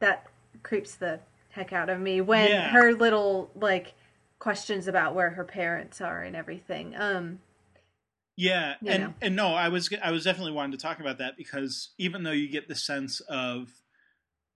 [0.00, 0.26] that
[0.64, 2.70] creeps the heck out of me when Yeah.
[2.70, 3.94] her little like
[4.40, 6.96] questions about where her parents are and everything.
[6.96, 7.38] Um,
[8.36, 9.14] Yeah, you and know.
[9.20, 12.30] and no, I was I was definitely wanting to talk about that because even though
[12.32, 13.70] you get the sense of,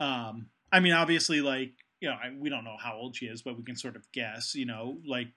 [0.00, 3.42] um, I mean, obviously, like you know, I, we don't know how old she is,
[3.42, 5.28] but we can sort of guess, you know, like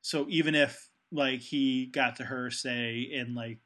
[0.00, 3.58] so even if like he got to her say in like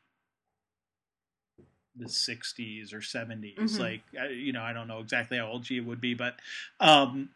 [1.98, 3.78] the 60s or 70s Mhm.
[3.78, 6.34] like I, you know i don't know exactly how old she would be but
[6.78, 7.30] um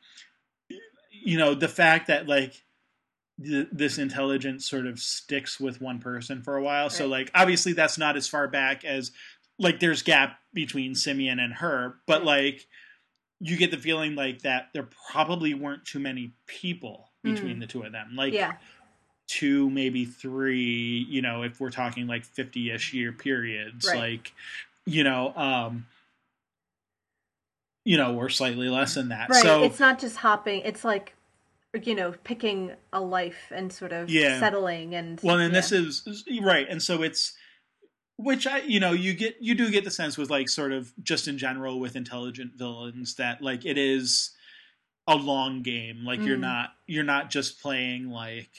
[1.11, 2.63] you know the fact that like
[3.43, 7.73] th- this intelligence sort of sticks with one person for a while so like obviously
[7.73, 9.13] that's not as far back as
[9.59, 12.67] like there's gap between simeon and her but like
[13.41, 17.61] you get the feeling like that there probably weren't too many people between Mm.
[17.61, 18.53] the two of them like yeah,
[19.29, 23.99] two maybe three you know if we're talking like 50ish year periods Right.
[23.99, 24.33] like
[24.87, 25.87] you know um
[27.85, 29.43] you know or slightly less than that right.
[29.43, 30.61] so it's not just hopping.
[30.63, 31.15] It's like
[31.83, 34.41] you know picking a life and sort of Yeah.
[34.41, 35.61] settling and well and yeah.
[35.61, 37.35] this is right and so it's
[38.17, 40.93] which i you know you get you do get the sense with like sort of
[41.03, 44.31] just in general with intelligent villains that like it is
[45.07, 46.41] a long game like you're Mm.
[46.41, 48.51] not you're not just playing like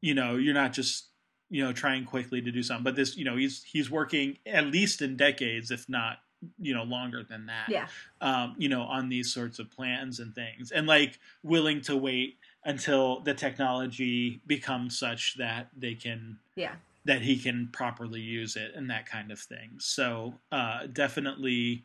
[0.00, 1.08] you know you're not just
[1.50, 4.66] you know trying quickly to do something but this you know he's he's working at
[4.66, 6.18] least in decades if not
[6.58, 7.88] you know longer than that yeah,
[8.20, 12.36] um, you know, on these sorts of plans and things, and like willing to wait
[12.64, 16.74] until the technology becomes such that they can yeah,
[17.04, 19.70] that he can properly use it and that kind of thing.
[19.78, 21.84] So uh, definitely,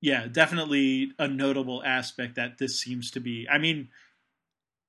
[0.00, 3.46] yeah, definitely a notable aspect that this seems to be.
[3.48, 3.88] I mean,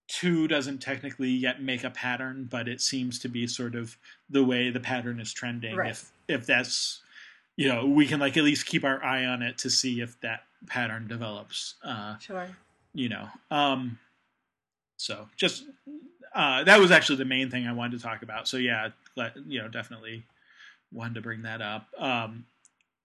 [0.08, 3.98] two doesn't technically yet make a pattern, but it seems to be sort of
[4.30, 5.76] the way the pattern is trending.
[5.76, 5.92] Right.
[5.92, 7.02] If if that's
[7.58, 10.20] you know we can like at least keep our eye on it to see if
[10.22, 11.76] that pattern develops.
[11.84, 12.48] Uh, sure.
[12.94, 14.00] you know um
[14.98, 15.66] so just
[16.34, 19.34] uh that was actually the main thing i wanted to talk about so yeah let,
[19.48, 20.24] you know definitely
[20.92, 22.46] wanted to bring that up um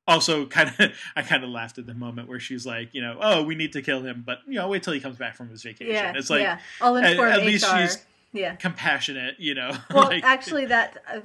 [0.06, 3.18] also kind of i kind of laughed at the moment where she's like you know
[3.20, 5.48] oh we need to kill him but you know wait till he comes back from
[5.50, 6.58] his vacation Yeah, it's like yeah.
[6.80, 8.54] I'll at- inform at least she's- yeah.
[8.54, 11.20] compassionate you know Well, like, actually, that uh,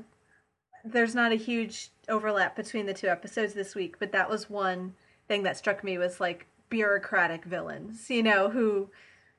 [0.84, 4.94] there's not a huge overlap between the two episodes this week, but that was one
[5.28, 8.90] thing that struck me was like bureaucratic villains, you know, who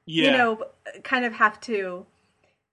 [0.08, 0.64] yeah you know
[1.02, 2.06] kind of have to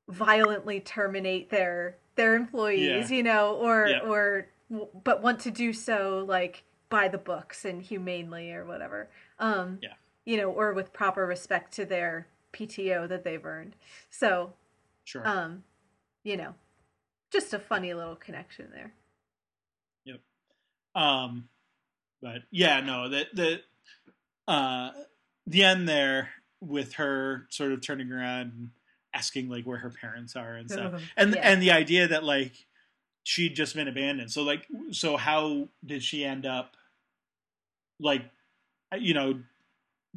[0.07, 3.17] violently terminate their their employees, Yeah.
[3.17, 3.99] you know, or Yeah.
[3.99, 4.47] or
[5.03, 9.09] but want to do so like by the books and humanely or whatever.
[9.39, 9.93] Um, Yeah.
[10.25, 13.75] You know, or with proper respect to their PTO that they've earned.
[14.09, 14.53] So
[15.05, 15.63] sure um
[16.23, 16.55] you know
[17.29, 18.93] just a funny little connection there
[20.95, 21.49] Um,
[22.21, 23.61] but yeah, no, the the
[24.47, 24.91] uh,
[25.47, 26.29] the end there
[26.61, 28.69] with her sort of turning around and
[29.13, 31.41] asking like where her parents are and stuff, and Yeah.
[31.41, 32.65] and the idea that like
[33.23, 34.31] she'd just been abandoned.
[34.31, 36.75] So like, so how did she end up?
[37.99, 38.23] Like,
[38.97, 39.39] you know,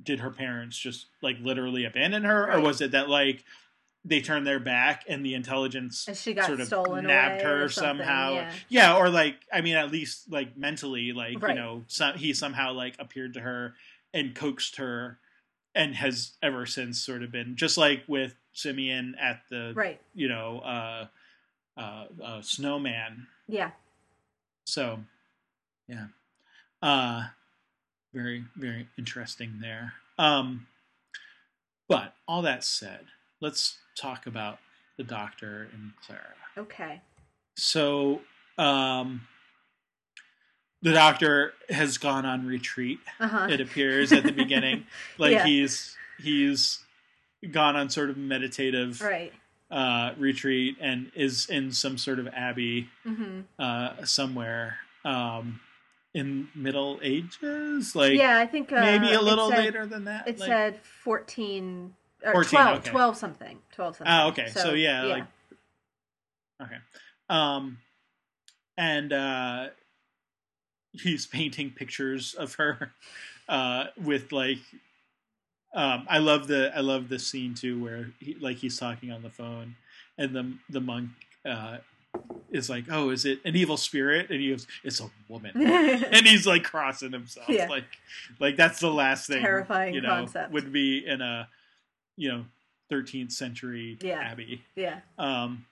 [0.03, 3.45] did her parents just like literally abandon her, or was it that like
[4.09, 8.35] they turned their back and the intelligence and she got sort of nabbed her somehow.
[8.35, 8.53] yeah.
[8.69, 11.57] yeah or like i mean at least like mentally like Right.
[11.57, 13.75] you know some, he somehow like appeared to her
[14.15, 15.19] and coaxed her
[15.75, 20.01] and has ever since sort of been just like with simeon at the right.
[20.15, 21.07] you know uh
[21.79, 23.27] uh, uh snowman.
[23.49, 23.73] Yeah.
[24.65, 25.01] So
[25.89, 26.07] yeah.
[26.81, 27.25] Uh
[28.15, 29.93] very very interesting there.
[30.19, 30.67] Um
[31.89, 33.05] but all that said
[33.41, 34.59] let's talk about
[34.97, 37.01] the doctor and clara okay
[37.57, 38.21] so
[38.59, 39.27] um,
[40.83, 42.99] the doctor has gone on retreat.
[43.19, 43.49] Uh-huh.
[43.51, 44.87] It appears at the beginning,
[45.19, 45.45] like Yeah.
[45.45, 46.81] he's he's
[47.51, 49.33] gone on sort of meditative right.
[49.71, 55.61] uh, retreat and is in some sort of abbey hmm uh, somewhere um,
[56.15, 60.27] in Middle Ages, like yeah, I think uh, maybe a little said- later than that.
[60.29, 62.91] It like, said 14 or 14, 12, okay.
[62.91, 63.59] 12 something.
[63.73, 64.07] 12 something.
[64.13, 64.49] Ah, okay.
[64.49, 65.25] So, yeah, like
[66.63, 66.77] okay.
[67.29, 67.79] Um,
[68.77, 69.69] and uh,
[70.93, 72.93] he's painting pictures of her
[73.49, 74.59] uh, with like.
[75.75, 79.23] Um, I love the I love the scene too where he, like he's talking on
[79.23, 79.77] the phone,
[80.17, 81.11] and the the monk
[81.45, 81.79] uh,
[82.51, 86.27] is like, "Oh, is it an evil spirit?" And he goes, "It's a woman." and
[86.27, 87.69] he's like crossing himself Yeah.
[87.69, 87.85] like
[88.41, 90.53] like that's the last thing Terrifying you know concept.
[90.53, 91.47] would be in a
[92.17, 92.45] you know
[92.91, 94.21] 13th century Yeah.
[94.21, 95.01] abbey yeah.
[95.19, 95.67] um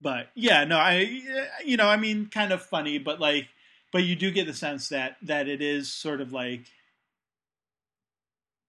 [0.00, 1.22] but yeah no i
[1.64, 3.48] you know i mean kind of funny but like
[3.92, 6.62] but you do get the sense that that it is sort of like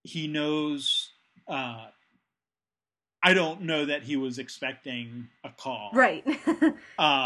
[0.04, 1.10] he knows
[1.48, 1.86] uh
[3.22, 6.26] i don't know that he was expecting a call Right.
[6.48, 6.74] um,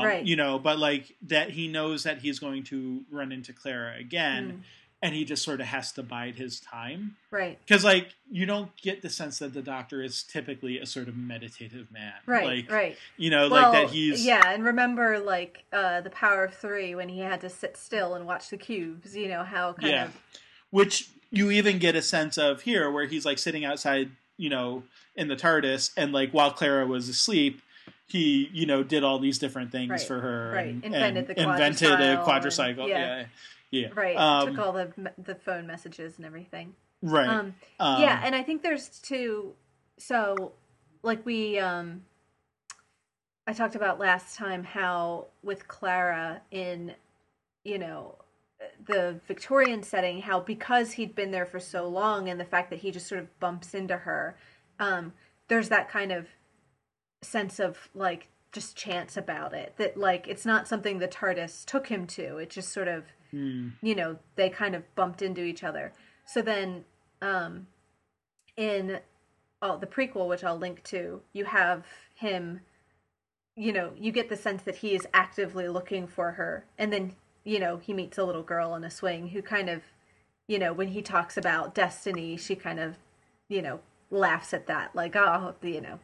[0.04, 0.26] Right.
[0.26, 4.54] you know, but like that he knows that he's going to run into Clara again,
[4.54, 4.62] Mm,
[5.04, 7.60] and he just sort of has to bide his time right.
[7.60, 11.18] because, like, you don't get the sense that the Doctor is typically a sort of
[11.18, 12.46] meditative man, Right.
[12.46, 12.98] Like, right.
[13.18, 16.96] you know, well, like that he's yeah, and remember like uh, the Power of Three
[16.96, 19.14] when he had to sit still and watch the cubes.
[19.16, 20.06] You know how kind Yeah.
[20.06, 20.18] of
[20.72, 24.84] which you even get a sense of here, where he's like sitting outside, you know,
[25.18, 27.62] in the TARDIS, and like while Clara was asleep.
[28.06, 30.68] He, you know, did all these different things Right, for her, right.
[30.68, 32.80] and, Invented and the invented a quadricycle quadricycle.
[32.82, 33.26] and- yeah, yeah.
[33.74, 36.76] Yeah, right Um, took all the the phone messages and everything.
[37.02, 37.28] right.
[37.28, 39.54] Um, Um, yeah, and I think there's two.
[39.98, 40.54] So,
[41.02, 42.04] like we, um,
[43.48, 46.94] I talked about last time how with Clara in,
[47.64, 48.16] you know,
[48.86, 52.80] the Victorian setting, how because he'd been there for so long, and the fact that
[52.80, 54.38] he just sort of bumps into her,
[54.80, 55.14] um,
[55.48, 56.28] there's that kind of
[57.22, 59.74] sense of like just chance about it.
[59.78, 62.38] That like it's not something the TARDIS took him to.
[62.38, 63.70] It just sort of hmm.
[63.82, 65.92] you know they kind of bumped into each other
[66.26, 66.86] so then
[67.22, 67.68] um
[68.56, 69.00] in
[69.62, 71.86] oh the prequel which i'll link to you have
[72.16, 72.62] him
[73.56, 77.16] you know you get the sense that he is actively looking for her and then
[77.44, 79.82] you know he meets a little girl in a swing who kind of
[80.48, 82.98] you know when he talks about destiny she kind of
[83.50, 83.80] you know
[84.12, 86.00] laughs at that like oh you know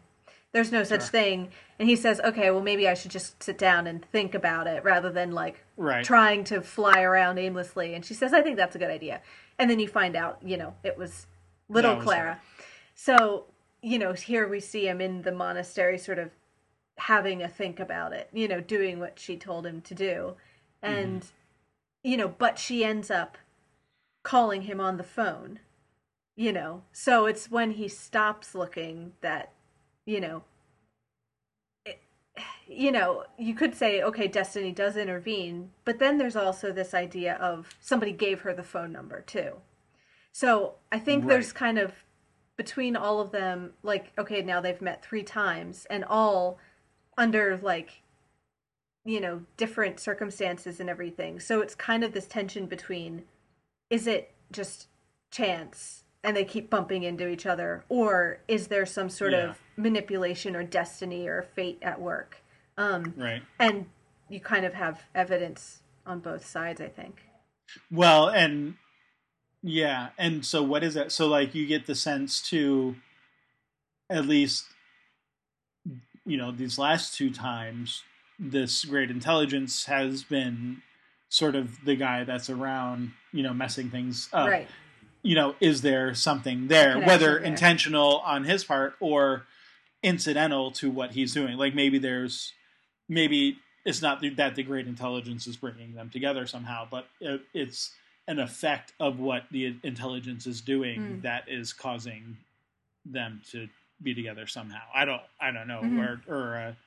[0.51, 1.09] there's no such Sure.
[1.09, 1.51] thing.
[1.77, 4.83] And he says okay well maybe i should just sit down and think about it
[4.83, 6.03] rather than like right.
[6.03, 7.93] trying to fly around aimlessly.
[7.93, 9.21] And she says i think that's a good idea.
[9.57, 11.27] And then you find out you know it was
[11.69, 12.41] little was clara.
[12.95, 13.45] So
[13.81, 16.31] you know here we see him in the monastery sort of
[16.97, 20.35] having a think about it you know doing what she told him to do.
[20.83, 20.95] Mm-hmm.
[20.95, 21.25] And
[22.03, 23.38] you know but she ends up
[24.23, 25.59] calling him on the phone
[26.35, 26.83] you know.
[26.93, 29.51] So it's when he stops looking that
[30.09, 30.43] you know
[31.85, 32.01] it,
[32.67, 37.35] you know you could say okay destiny does intervene but then there's also this idea
[37.35, 39.53] of somebody gave her the phone number too
[40.31, 41.29] so i think Right.
[41.29, 41.93] there's kind of
[42.57, 46.57] between all of them like okay now they've met three times and all
[47.17, 48.01] under like
[49.05, 53.23] you know different circumstances and everything so it's kind of this tension between
[53.91, 54.87] is it just
[55.31, 59.51] chance and they keep bumping into each other or is there some sort Yeah.
[59.51, 62.38] of manipulation or destiny or fate at work
[62.77, 63.41] um Right.
[63.60, 63.86] and
[64.29, 67.21] you kind of have evidence on both sides i think
[67.91, 68.75] Well, and
[69.62, 71.12] yeah, and so what is that?
[71.12, 72.95] So like you get the sense to
[74.10, 74.65] at least,
[76.25, 78.03] you know, these last two times,
[78.39, 80.82] this great intelligence has been
[81.29, 84.47] sort of the guy that's around, you know, messing things up.
[84.47, 84.67] right
[85.21, 87.38] You know, is there something there, connection whether there.
[87.39, 89.45] intentional on his part or
[90.01, 91.58] incidental to what he's doing?
[91.58, 92.53] Like maybe there's,
[93.10, 97.91] maybe it's not that the great intelligence is bringing them together somehow, but it, it's
[98.27, 101.21] an effect of what the intelligence is doing Mm.
[101.23, 102.38] that is causing
[103.05, 103.67] them to
[104.01, 104.82] be together somehow.
[104.93, 105.99] I don't, I don't know, Mhm.
[106.27, 106.77] or or a,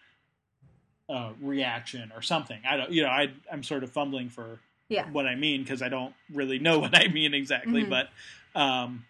[1.12, 2.60] a reaction or something.
[2.66, 4.60] I don't, you know, I I'm sort of fumbling for
[4.92, 7.90] yeah what I mean because I don't really know what I mean exactly, Mhm.
[7.90, 8.08] but
[8.60, 9.04] um,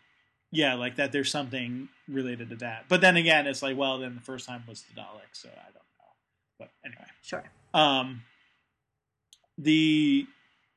[0.51, 1.13] yeah, like that.
[1.13, 2.85] There's something related to that.
[2.89, 5.65] But then again, it's like, well, then the first time was the Dalek, so I
[5.65, 6.13] don't know.
[6.59, 7.07] But anyway.
[7.23, 7.43] sure
[7.75, 8.23] Um,
[9.59, 10.27] the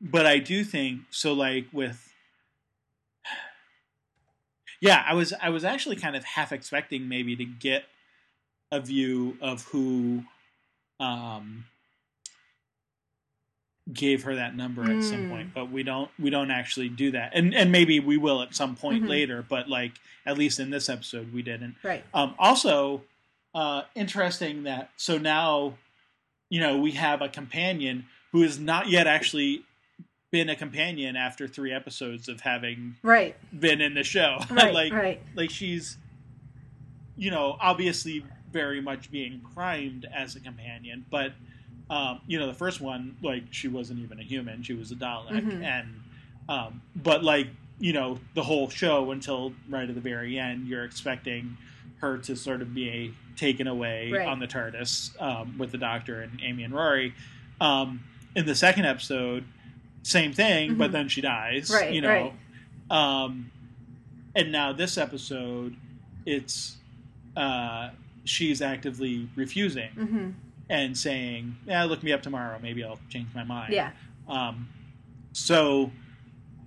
[0.01, 1.33] but I do think so.
[1.33, 2.13] Like with,
[4.81, 7.83] yeah, I was I was actually kind of half expecting maybe to get
[8.71, 10.23] a view of who,
[10.99, 11.65] um,
[13.93, 15.29] gave her that number at some Mm.
[15.29, 18.55] point, but we don't we don't actually do that, and and maybe we will at
[18.55, 19.09] some point Mhm.
[19.09, 19.93] later, but like
[20.25, 21.75] at least in this episode we didn't.
[21.83, 22.03] Right.
[22.13, 23.03] Um, also,
[23.53, 25.77] uh, interesting that so now,
[26.49, 29.63] you know, we have a companion who has not yet actually
[30.31, 33.35] been a companion after three episodes of having Right.
[33.57, 34.39] been in the show.
[34.49, 34.73] Right.
[34.73, 35.21] like, right.
[35.35, 35.97] like she's,
[37.15, 41.33] you know, obviously very much being primed as a companion, but.
[41.89, 44.95] Um, you know, the first one, like she wasn't even a human; she was a
[44.95, 45.63] Dalek, Mhm.
[45.63, 46.01] and
[46.49, 47.47] um, but like
[47.79, 51.57] you know, the whole show until right at the very end, you're expecting
[51.99, 54.25] her to sort of be taken away Right.
[54.27, 57.13] on the TARDIS um, with the Doctor and Amy and Rory.
[57.59, 58.01] Um,
[58.33, 59.43] in the second episode,
[60.03, 60.93] same thing, but Mhm.
[60.93, 61.69] then she dies.
[61.69, 62.33] Right, You know,
[62.89, 63.51] um,
[64.35, 65.75] and now this episode,
[66.25, 66.77] it's
[67.35, 67.89] uh,
[68.23, 70.29] she's actively refusing hmm
[70.69, 72.57] and saying, "Yeah, look me up tomorrow.
[72.61, 73.91] Maybe I'll change my mind." Yeah.
[74.27, 74.69] Um,
[75.33, 75.91] so,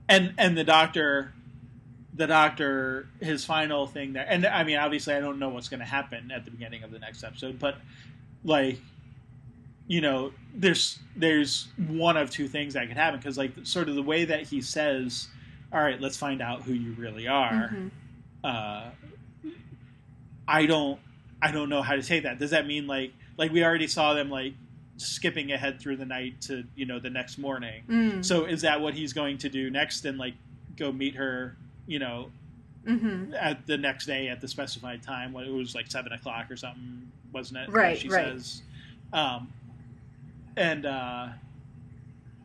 [0.09, 1.33] and and the doctor,
[2.15, 5.81] the doctor, his final thing there, and I mean, obviously, I don't know what's going
[5.81, 7.77] to happen at the beginning of the next episode, but
[8.45, 8.79] like,
[9.89, 13.95] you know, there's there's one of two things that could happen because like sort of
[13.97, 15.29] the way that he says,
[15.73, 17.91] "All right, let's find out who you really are." Mhm.
[18.45, 18.91] uh,
[20.47, 21.01] I don't
[21.43, 22.39] I don't know how to take that.
[22.39, 24.53] Does that mean like like we already saw them like
[24.99, 27.83] skipping ahead through the night to you know the next morning?
[27.89, 28.25] Mm.
[28.25, 30.35] So is that what he's going to do next and like
[30.77, 31.57] go meet her?
[31.87, 32.31] You know,
[32.87, 33.33] Mhm.
[33.41, 36.57] at the next day at the specified time when it was like seven o'clock or
[36.57, 37.71] something, wasn't it?
[37.71, 38.27] Right, She right.
[38.39, 38.63] says,
[39.13, 39.51] um,
[40.57, 41.29] and uh,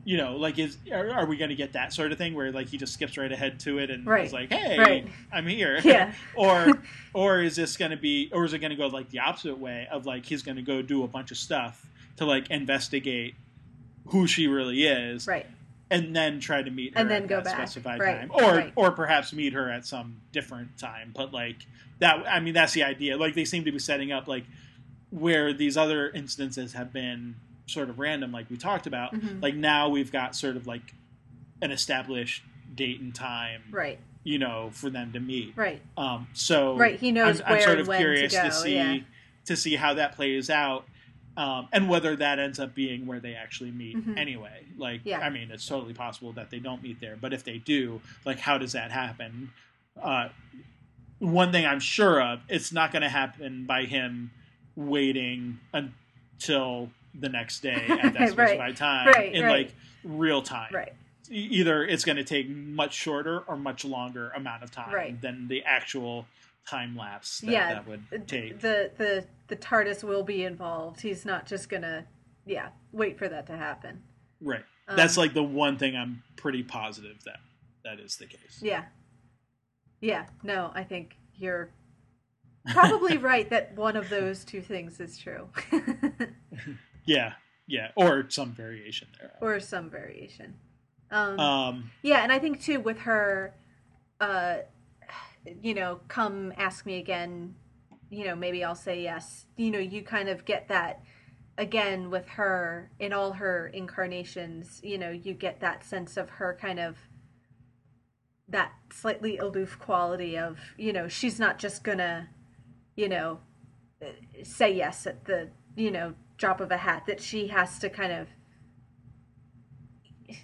[0.06, 2.52] you know, like is are, are we going to get that sort of thing where
[2.52, 5.08] like he just skips right ahead to it and Right, is like, hey, right.
[5.32, 6.14] I'm here, Yeah.
[6.36, 6.82] or
[7.14, 9.58] or is this going to be or is it going to go like the opposite
[9.58, 11.86] way of like he's going to go do a bunch of stuff
[12.18, 13.36] to like investigate
[14.08, 15.46] who she really is Right.
[15.90, 17.56] and then try to meet her And then at go back.
[17.56, 18.74] specified Right, time or right.
[18.76, 21.66] or perhaps meet her at some different time but like
[22.00, 24.44] that i mean that's the idea like they seem to be setting up like
[25.12, 29.42] where these other instances have been sort of random like we talked about Mhm.
[29.42, 30.94] like now we've got sort of like
[31.62, 32.44] an established
[32.76, 34.00] date and time Right.
[34.24, 35.82] you know for them to meet Right.
[35.98, 37.00] um so Right.
[37.00, 38.50] He knows I'm, I'm sort of curious to go.
[38.50, 38.98] see yeah.
[39.46, 40.86] to see how that plays out
[41.36, 44.18] um, and whether that ends up being where they actually meet Mhm.
[44.18, 45.20] anyway like Yeah.
[45.20, 48.40] i mean it's totally possible that they don't meet there but if they do like
[48.40, 49.52] how does that happen
[50.02, 50.30] uh,
[51.20, 54.32] one thing i'm sure of it's not going to happen by him
[54.76, 59.66] waiting until the next day at that Right, specified time right, in right.
[59.68, 60.94] like real time Right.
[61.30, 65.64] Either it's going to take much shorter or much longer amount of time than the
[65.64, 66.26] actual
[66.68, 68.60] time lapse that Yeah, that would take.
[68.60, 71.02] The the the TARDIS will be involved.
[71.02, 72.06] He's not just gonna
[72.46, 74.02] yeah wait for that to happen.
[74.42, 74.64] Right.
[74.88, 77.40] Um, That's like the one thing I'm pretty positive that
[77.86, 78.60] that is the case.
[78.62, 78.84] Yeah.
[80.02, 80.26] Yeah.
[80.44, 81.70] No, I think you're
[82.68, 85.48] probably right that one of those two things is true,
[87.06, 87.34] Yeah.
[87.68, 87.92] Yeah.
[87.96, 89.38] Or some variation there.
[89.42, 90.56] or some variation.
[91.12, 91.92] Um, Um.
[92.02, 93.54] yeah, and I think too with her,
[94.20, 94.58] uh,
[95.62, 97.56] you know, come ask me again.
[98.10, 99.46] You know, maybe I'll say yes.
[99.58, 101.02] You know, you kind of get that
[101.58, 104.80] again with her in all her incarnations.
[104.84, 106.98] You know, you get that sense of her kind of
[108.48, 112.30] that slightly aloof quality of you know she's not just gonna
[112.96, 113.40] you know
[114.44, 118.12] say yes at the you know drop of a hat that she has to kind
[118.12, 118.28] of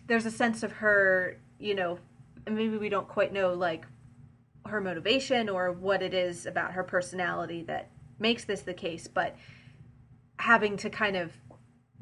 [0.07, 1.97] there's a sense of her you know
[2.49, 3.85] maybe we don't quite know like
[4.65, 9.35] her motivation or what it is about her personality that makes this the case but
[10.37, 11.31] having to kind of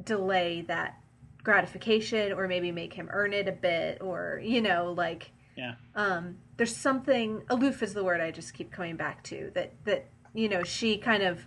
[0.03, 0.97] delay that
[1.43, 5.75] gratification or maybe make him earn it a bit or you know like Yeah.
[5.95, 10.09] um there's something aloof is the word i just keep coming back to that that
[10.33, 11.45] you know she kind of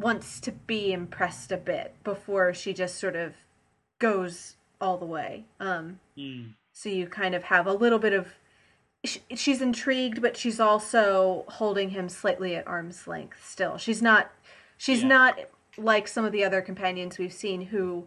[0.00, 3.34] wants to be impressed a bit before she just sort of
[3.98, 8.28] goes all the way um mm, so you kind of have a little bit of
[9.04, 14.30] sh- she's intrigued but she's also holding him slightly at arm's length still she's not
[14.78, 15.08] she's Yeah.
[15.08, 15.38] not
[15.76, 18.06] like some of the other companions we've seen who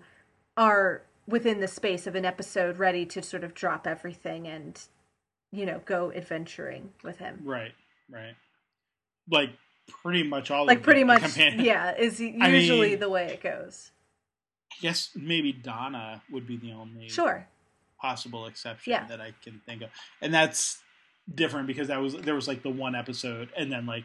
[0.57, 4.81] are within the space of an episode ready to sort of drop everything and
[5.51, 7.71] you know go adventuring with him right.
[8.11, 8.35] Right.
[9.31, 9.51] Like
[9.87, 10.65] pretty much all.
[10.65, 13.91] like pretty the much companion- yeah is I usually mean- the way it goes
[14.71, 17.47] I guess maybe Donna would be the only sure
[18.01, 19.05] possible exception Yeah.
[19.07, 19.89] that I can think of,
[20.21, 20.79] and that's
[21.33, 24.03] different because that was there was like the one episode and then like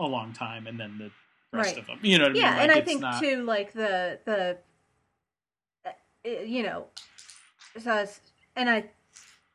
[0.00, 1.10] a long time and then the
[1.56, 1.78] rest Right.
[1.78, 1.98] of them.
[2.02, 2.42] You know what I mean?
[2.42, 4.58] yeah and i think not- too like the the
[5.86, 5.90] eh,
[6.24, 6.86] eh, you know,
[7.78, 8.06] so
[8.56, 8.84] and I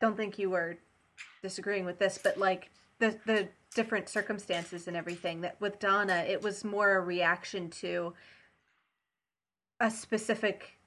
[0.02, 0.78] don't think you were
[1.42, 2.70] disagreeing with this, but like
[3.00, 8.14] the the different circumstances and everything that with Donna, it was more a reaction to
[9.80, 10.80] a specific,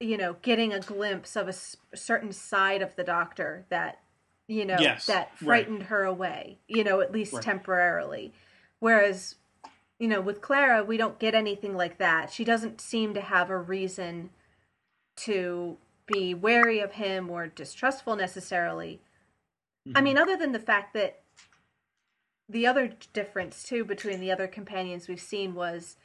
[0.00, 4.02] you know, getting a glimpse of a s- certain side of the doctor that,
[4.48, 5.64] you know, Yes, that right.
[5.64, 7.42] frightened her away, you know, at least Right.
[7.44, 8.32] temporarily.
[8.80, 9.36] Whereas,
[9.98, 12.30] you know, with Clara, we don't get anything like that.
[12.30, 14.30] She doesn't seem to have a reason
[15.16, 19.00] to be wary of him or distrustful necessarily.
[19.94, 20.04] I Mhm.
[20.04, 21.22] mean, other than the fact that
[22.48, 25.96] the other difference too between the other companions we've seen was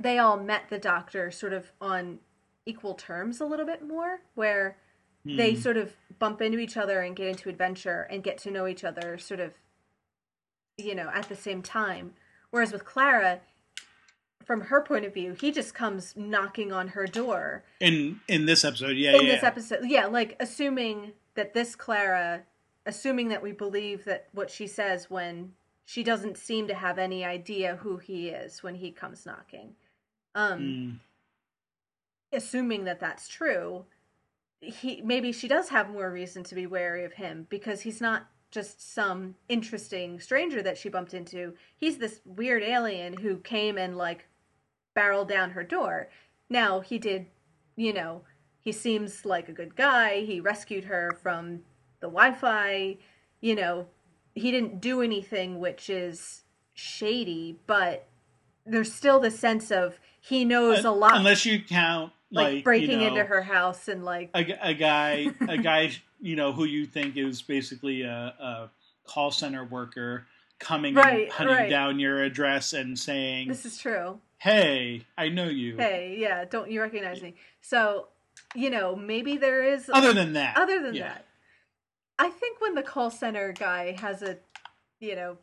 [0.00, 2.18] they all met the doctor sort of on
[2.64, 4.76] equal terms a little bit more, where
[5.24, 5.62] they Mm.
[5.62, 8.82] sort of bump into each other and get into adventure and get to know each
[8.84, 9.52] other sort of,
[10.78, 12.14] you know, at the same time.
[12.50, 13.40] Whereas with Clara,
[14.44, 18.64] from her point of view, he just comes knocking on her door in in this
[18.64, 22.42] episode, yeah, in yeah, this episode yeah like assuming that this clara
[22.86, 25.52] assuming that we believe that what she says when
[25.84, 29.74] she doesn't seem to have any idea who he is when he comes knocking.
[30.34, 31.00] Um Mm.
[32.32, 33.84] assuming that that's true
[34.62, 38.28] he maybe she does have more reason to be wary of him because he's not
[38.50, 41.54] just some interesting stranger that she bumped into.
[41.76, 44.28] He's this weird alien who came and like
[44.94, 46.10] barreled down her door.
[46.48, 47.26] Now he did
[47.76, 48.22] you know
[48.60, 50.20] he seems like a good guy.
[50.20, 51.62] He rescued her from
[52.02, 52.98] the wi-fi
[53.40, 53.86] you know
[54.34, 56.42] he didn't do anything which is
[56.74, 58.06] shady but
[58.66, 62.90] there's still the sense of he knows a lot Unless you count like, like, breaking
[62.92, 66.86] you know, into her house and like a guy, a guy, you know, who you
[66.86, 68.70] think is basically a, a
[69.04, 70.26] call center worker
[70.58, 71.70] coming Right, and hunting right.
[71.70, 76.70] down your address and saying, this is true "Hey, I know you." hey yeah don't
[76.70, 78.06] you recognize me so
[78.54, 81.08] you know maybe there is Other than that, other than yeah.
[81.08, 81.26] that
[82.22, 84.38] i think when the call center guy has a
[85.00, 85.36] you know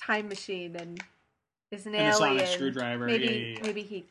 [0.00, 1.02] time machine and
[1.70, 4.04] is an and alien screwdriver, maybe yeah, yeah, maybe he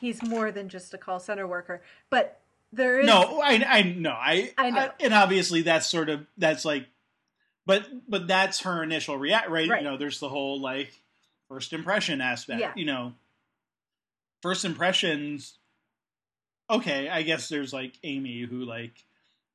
[0.00, 2.40] he's more than just a call center worker but
[2.72, 4.90] there is No, I, I know, I, I know.
[4.98, 6.86] and obviously that's sort of that's like,
[7.66, 9.68] but but that's her initial react, right?
[9.68, 9.82] Right.
[9.82, 10.90] You know, there's the whole like
[11.48, 12.60] first impression aspect.
[12.60, 12.72] Yeah.
[12.74, 13.12] You know,
[14.40, 15.58] first impressions.
[16.70, 19.04] Okay, I guess there's like Amy who like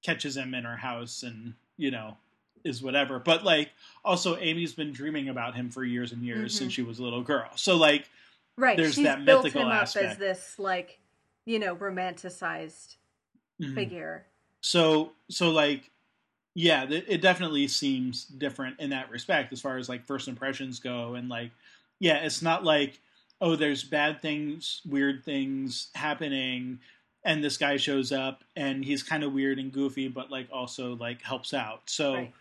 [0.03, 2.17] catches him in her house and you know
[2.63, 3.71] is whatever, but like
[4.03, 6.57] also Amy's been dreaming about him for years and years Mhm.
[6.57, 7.49] since she was a little girl.
[7.55, 8.09] So like,
[8.57, 10.99] right there's she's that built mythical him up as this like
[11.45, 12.95] you know romanticized
[13.61, 13.73] mhm.
[13.73, 14.25] figure
[14.61, 15.91] so so like
[16.55, 21.13] yeah it definitely seems different in that respect as far as like first impressions go
[21.13, 21.51] and like
[21.99, 22.99] yeah it's not like
[23.39, 26.80] oh there's bad things weird things happening
[27.24, 30.95] and this guy shows up and he's kind of weird and goofy but like also
[30.95, 31.82] like helps out.
[31.86, 32.34] So Right.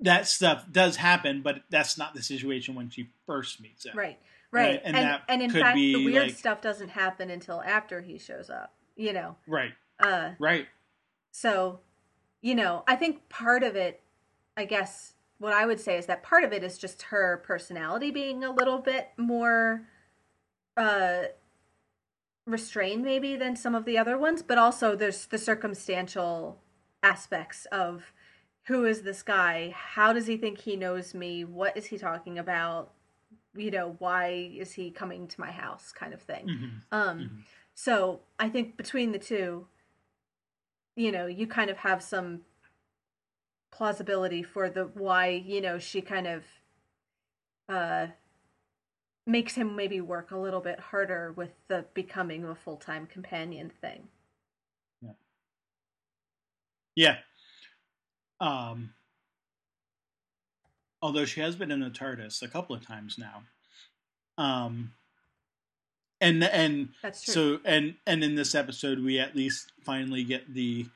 [0.00, 3.96] that stuff does happen but that's not the situation when she first meets him.
[3.96, 4.18] Right,
[4.50, 7.62] Right, right, and and that and in fact, the weird like- stuff doesn't happen until
[7.62, 8.74] after he shows up.
[8.96, 9.72] You know, right.
[9.98, 10.68] Uh, right.
[11.32, 11.80] so
[12.42, 14.02] you know, I think part of it,
[14.56, 18.10] I guess, what I would say is that part of it is just her personality
[18.10, 19.88] being a little bit more
[20.76, 21.22] uh
[22.46, 26.60] restrained, maybe than some of the other ones, but also there's the circumstantial
[27.02, 28.12] aspects of
[28.66, 29.74] who is this guy?
[29.76, 31.44] How does he think he knows me?
[31.44, 32.92] What is he talking about?
[33.54, 35.92] You know, why is he coming to my house?
[35.92, 36.48] Kind of thing.
[36.48, 36.82] Mhm.
[36.90, 37.42] Um, Mhm.
[37.74, 39.68] so I think between the two,
[40.96, 42.44] you know, you kind of have some
[43.70, 46.44] plausibility for the why, you know, she kind of
[47.68, 48.08] uh
[49.26, 54.08] makes him maybe work a little bit harder with the becoming a full-time companion thing.
[56.96, 57.16] Yeah.
[58.40, 58.94] Um.
[61.02, 63.42] Although she has been in the TARDIS a couple of times now.
[64.38, 64.92] Um.
[66.20, 67.34] And and That's true.
[67.34, 70.86] so and and in this episode we at least finally get the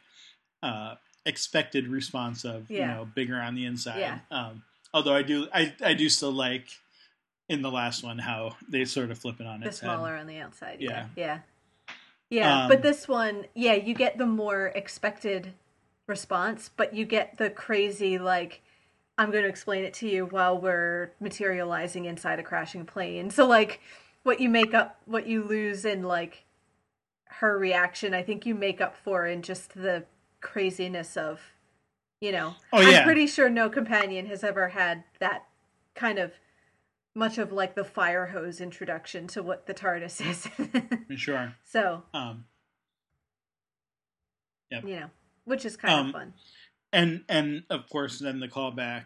[0.62, 0.94] uh
[1.26, 3.98] expected response of you know bigger on the inside.
[3.98, 4.18] Yeah.
[4.30, 4.62] Um.
[4.94, 6.68] Although I do I I do still like
[7.48, 9.86] in the last one how they sort of flip it on the its head.
[9.86, 10.78] smaller on the outside.
[10.80, 11.06] Yeah.
[11.16, 11.38] Yeah.
[11.86, 11.94] Yeah.
[12.30, 12.62] Yeah.
[12.62, 15.54] Um, but this one, yeah, you get the more expected
[16.06, 18.62] response, but you get the crazy, like,
[19.16, 23.30] I'm going to explain it to you while we're materializing inside a crashing plane.
[23.30, 23.80] So, like,
[24.24, 26.44] what you make up, what you lose in, like,
[27.30, 30.04] her reaction, I think you make up for in just the
[30.40, 31.40] craziness of,
[32.20, 32.98] you know, Oh, yeah.
[32.98, 35.44] I'm pretty sure no companion has ever had that
[35.94, 36.32] kind of
[37.18, 40.20] much of like the fire hose introduction to what the TARDIS
[41.10, 41.20] is.
[41.20, 41.54] Sure.
[41.64, 42.44] so, Um,
[44.70, 44.84] Yep.
[44.84, 45.10] You know,
[45.44, 46.34] which is kind Um, of fun.
[46.92, 49.04] and and of course then the callback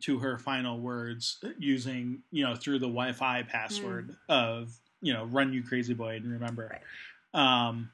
[0.00, 5.52] to her final words using you know through the Wi-Fi password of you know run
[5.52, 6.80] you crazy boy and remember
[7.34, 7.90] um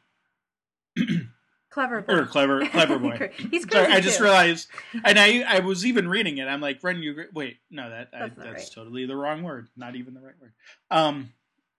[1.70, 2.12] Clever boy.
[2.14, 4.24] or clever clever boy He's crazy Sorry, I just too.
[4.24, 4.68] realized
[5.04, 8.18] and I I was even reading it I'm like run you wait no that I,
[8.20, 8.70] That's that's, right.
[8.74, 10.52] totally the wrong word not even the right word
[10.90, 11.32] um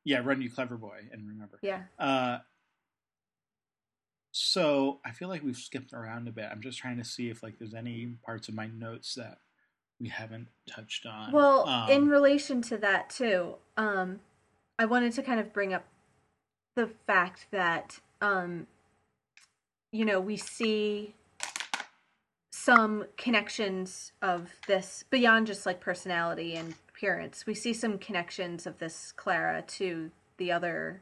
[0.05, 1.81] yeah run you clever boy and remember Yeah.
[1.99, 2.37] uh
[4.31, 6.45] so I feel like we've skipped around a bit.
[6.49, 9.39] I'm just trying to see if like there's any parts of my notes that
[9.99, 11.31] we haven't touched on.
[11.33, 14.21] Well, Um, in relation to that too, um,
[14.79, 15.83] I wanted to kind of bring up
[16.75, 18.67] the fact that um,
[19.91, 21.15] you know we see
[22.51, 27.45] some connections of this beyond just like personality and appearance.
[27.45, 31.01] We see some connections of this Clara to the other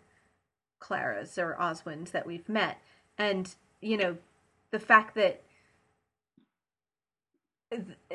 [0.82, 2.80] Claras or Oswins that we've met,
[3.18, 4.18] and you know
[4.72, 5.44] the fact that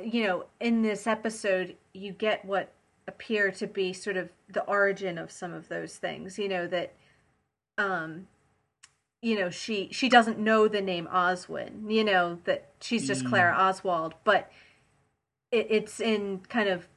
[0.02, 2.72] you know, in this episode, you get what
[3.06, 6.38] appear to be sort of the origin of some of those things.
[6.38, 6.92] You know that,
[7.78, 8.26] um,
[9.24, 11.90] you know, she she doesn't know the name Oswin.
[11.90, 13.30] You know that she's just Mm.
[13.30, 14.52] Clara Oswald, but
[15.50, 16.88] it, it's in kind of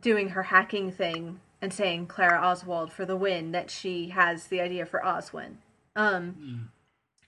[0.00, 4.60] doing her hacking thing and saying Clara Oswald for the win that she has the
[4.60, 5.58] idea for Oswin.
[5.94, 6.68] Um, mm,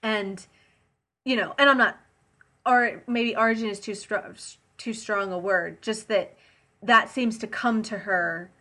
[0.03, 0.45] and
[1.23, 1.97] you know, and I'm not,
[2.65, 4.35] or maybe origin is too strong,
[4.77, 5.81] too strong a word.
[5.81, 6.35] Just that
[6.83, 8.51] that seems to come to her.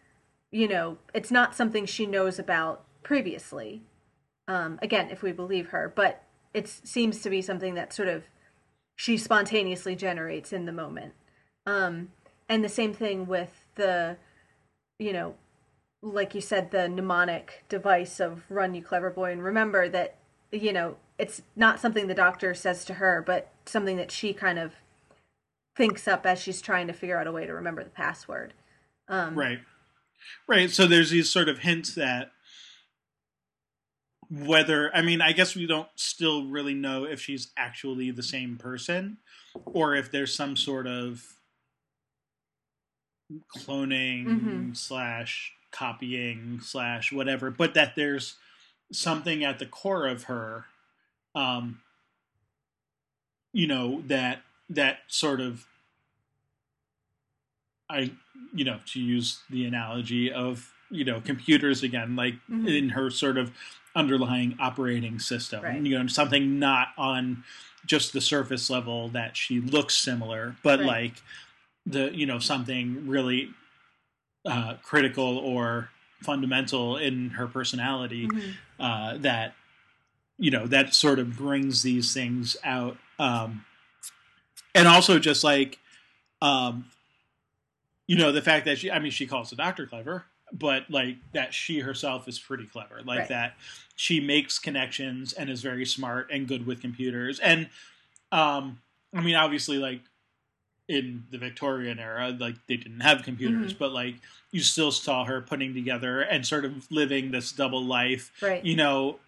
[0.52, 3.82] You know, it's not something she knows about previously.
[4.50, 8.24] Um, again, if we believe her, but it seems to be something that sort of
[8.96, 11.12] she spontaneously generates in the moment.
[11.66, 12.08] Um,
[12.48, 14.16] and the same thing with the,
[14.98, 15.36] you know,
[16.02, 20.16] like you said, the mnemonic device of "Run, you clever boy," and remember that
[20.50, 24.58] you know it's not something the doctor says to her, but something that she kind
[24.58, 24.72] of
[25.76, 28.52] thinks up as she's trying to figure out a way to remember the password.
[29.06, 29.60] Um, right,
[30.48, 30.70] right.
[30.70, 32.32] So there's these sort of hints that
[34.30, 38.56] whether I mean I guess we don't still really know if she's actually the same
[38.56, 39.18] person
[39.66, 41.24] or if there's some sort of
[43.56, 44.76] cloning Mhm.
[44.76, 48.36] slash copying slash whatever, but that there's
[48.92, 50.66] something at the core of her,
[51.34, 51.80] um,
[53.52, 55.66] you know that that sort of
[57.88, 58.12] I
[58.52, 62.68] you know to use the analogy of you know computers again, like Mhm.
[62.68, 63.52] in her sort of
[63.94, 65.80] underlying operating system, Right.
[65.80, 67.44] you know something not on
[67.86, 70.86] just the surface level that she looks similar, but Right.
[70.86, 71.12] like
[71.86, 73.50] the you know something really
[74.44, 75.90] uh, critical or
[76.22, 78.54] fundamental in her personality mhm.
[78.78, 79.54] uh, that
[80.38, 83.64] you know that sort of brings these things out um,
[84.74, 85.78] and also just like
[86.42, 86.86] um,
[88.06, 91.16] you know the fact that she i mean she calls the doctor clever but like
[91.32, 93.00] that she herself is pretty clever.
[93.04, 93.28] Like Right.
[93.28, 93.56] that
[93.96, 97.38] she makes connections and is very smart and good with computers.
[97.38, 97.68] And
[98.32, 98.80] um
[99.12, 100.00] i mean obviously like
[100.88, 103.78] in the victorian era like they didn't have computers Mhm.
[103.78, 104.14] but like
[104.52, 108.64] you still saw her putting together and sort of living this double life Right.
[108.64, 109.18] you know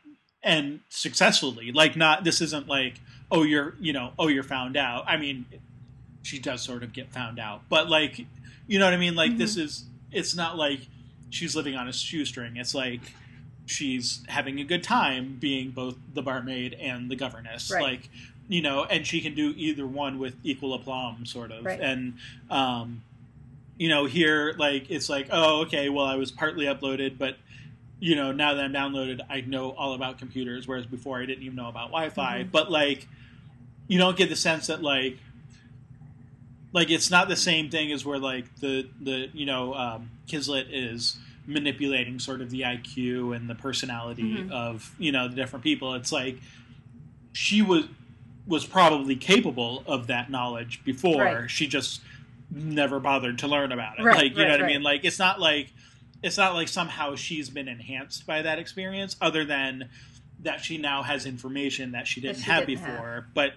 [0.44, 1.70] and successfully.
[1.70, 2.94] Like not this isn't like
[3.30, 5.04] oh you're you know oh you're found out.
[5.06, 5.46] I mean
[6.22, 7.62] she does sort of get found out.
[7.68, 8.24] But like
[8.68, 9.14] you know what i mean?
[9.14, 10.80] Like this is it's not like
[11.32, 13.00] she's living on a shoestring it's like
[13.66, 17.82] she's having a good time being both the barmaid and the governess Right.
[17.82, 18.10] like
[18.48, 21.80] you know and she can do either one with equal aplomb sort of Right.
[21.80, 22.14] and
[22.50, 23.02] um
[23.78, 27.36] you know here like it's like oh okay well i was partly uploaded but
[28.00, 31.42] you know now that i'm downloaded i know all about computers whereas before i didn't
[31.44, 32.50] even know about wi-fi Mhm.
[32.52, 33.08] but like
[33.88, 35.16] you don't get the sense that like
[36.72, 40.66] like it's not the same thing as where like the the you know um, Kizlet
[40.70, 41.16] is
[41.46, 44.50] manipulating sort of the IQ and the personality Mhm.
[44.50, 45.94] of you know the different people.
[45.94, 46.38] It's like
[47.32, 47.84] she was
[48.46, 51.22] was probably capable of that knowledge before.
[51.24, 51.50] Right.
[51.50, 52.00] She just
[52.50, 54.02] never bothered to learn about it.
[54.04, 54.82] Right, like you know right, what I mean?
[54.82, 55.72] Like it's not like
[56.22, 59.88] it's not like somehow she's been enhanced by that experience, other than
[60.40, 62.90] that she now has information that she didn't she have didn't have.
[62.96, 63.26] before.
[63.34, 63.54] But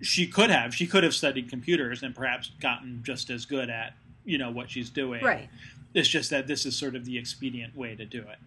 [0.00, 0.74] she could have.
[0.74, 3.94] She could have studied computers and perhaps gotten just as good at
[4.24, 5.24] you know what she's doing.
[5.24, 5.48] Right.
[5.94, 8.38] It's just that this is sort of the expedient way to do it.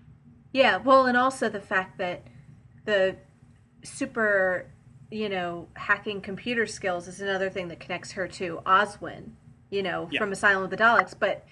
[0.52, 2.24] Yeah, well, and also the fact that
[2.86, 3.16] the
[3.84, 4.68] super,
[5.10, 9.32] you know, hacking computer skills is another thing that connects her to Oswin,
[9.70, 10.20] you know, Yeah.
[10.20, 11.16] from Asylum of the Daleks.
[11.18, 11.46] But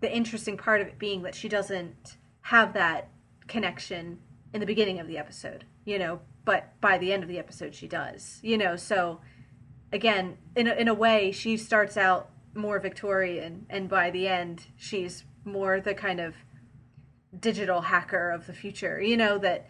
[0.00, 3.08] the interesting part of it being that she doesn't have that
[3.48, 4.18] connection
[4.52, 7.74] in the beginning of the episode, you know, but by the end of the episode
[7.74, 8.38] she does.
[8.42, 9.20] You know, so
[9.92, 14.66] again, in a, in a way, she starts out more Victorian, and by the end,
[14.76, 16.34] she's more the kind of
[17.38, 19.00] digital hacker of the future.
[19.00, 19.68] You know that,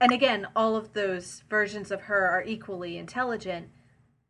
[0.00, 3.68] and again, all of those versions of her are equally intelligent,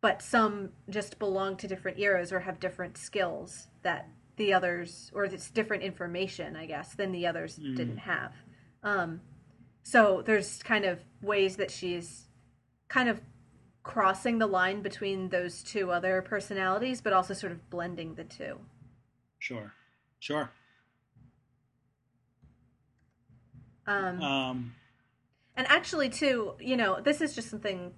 [0.01, 5.25] but some just belong to different eras or have different skills that the others, or
[5.25, 7.77] it's different information, I guess, than the others Mm.
[7.77, 8.35] didn't have.
[8.83, 9.21] Um,
[9.83, 12.29] so there's kind of ways that she's
[12.89, 13.21] kind of
[13.85, 18.59] crossing the line between those two other personalities, but also sort of blending the two.
[19.39, 19.73] Sure,
[20.19, 20.51] sure.
[23.87, 24.75] Um, Um,
[25.57, 27.93] and actually, too, you know, this is just something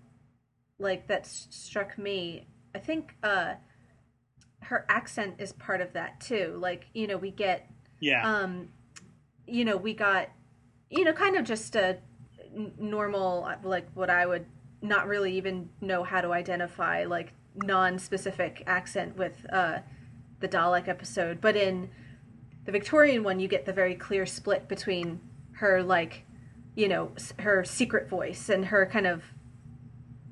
[0.78, 2.49] like that struck me.
[2.74, 3.55] I think uh,
[4.62, 6.59] her accent is part of that too.
[6.61, 7.70] Like, you know, we get
[8.01, 8.68] yeah, um
[9.47, 10.28] you know we got
[10.91, 11.99] you know kind of just a
[12.78, 14.47] normal like what i would
[14.87, 19.78] not really even know how to identify like non-specific accent with uh
[20.41, 21.41] the dalek episode.
[21.41, 21.91] But in
[22.64, 25.20] the victorian one you get the very clear split between
[25.53, 26.24] her like
[26.74, 29.22] you know her secret voice and her kind of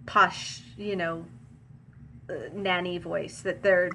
[0.06, 1.24] posh you know
[2.28, 3.90] uh, nanny voice that they're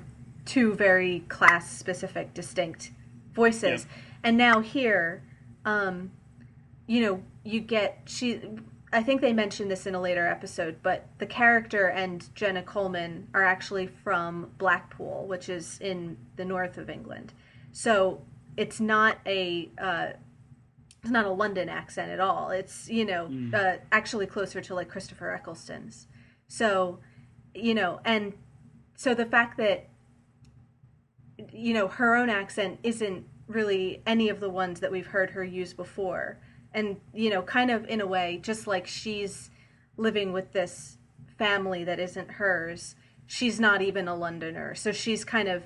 [0.45, 2.91] two very class specific distinct
[3.33, 3.85] voices.
[4.23, 5.23] And now here
[5.65, 6.11] um
[6.87, 8.41] you know you get she
[8.91, 13.27] i think they mentioned this in a later episode but the character and jenna coleman
[13.33, 17.33] are actually from blackpool which is in the north of england.
[17.71, 18.21] So
[18.57, 20.07] it's not a uh
[21.01, 22.49] it's not a london accent at all.
[22.49, 23.53] It's you know Mm.
[23.53, 26.07] uh, actually closer to like christopher eccleston's.
[26.47, 26.99] So
[27.53, 28.33] you know and
[28.95, 29.87] so the fact that
[31.53, 35.43] you know her own accent isn't really any of the ones that we've heard her
[35.43, 36.39] use before
[36.73, 39.49] and you know kind of in a way just like she's
[39.97, 40.97] living with this
[41.37, 42.95] family that isn't hers
[43.29, 44.73] she's not even a londoner.
[44.73, 45.63] So she's kind of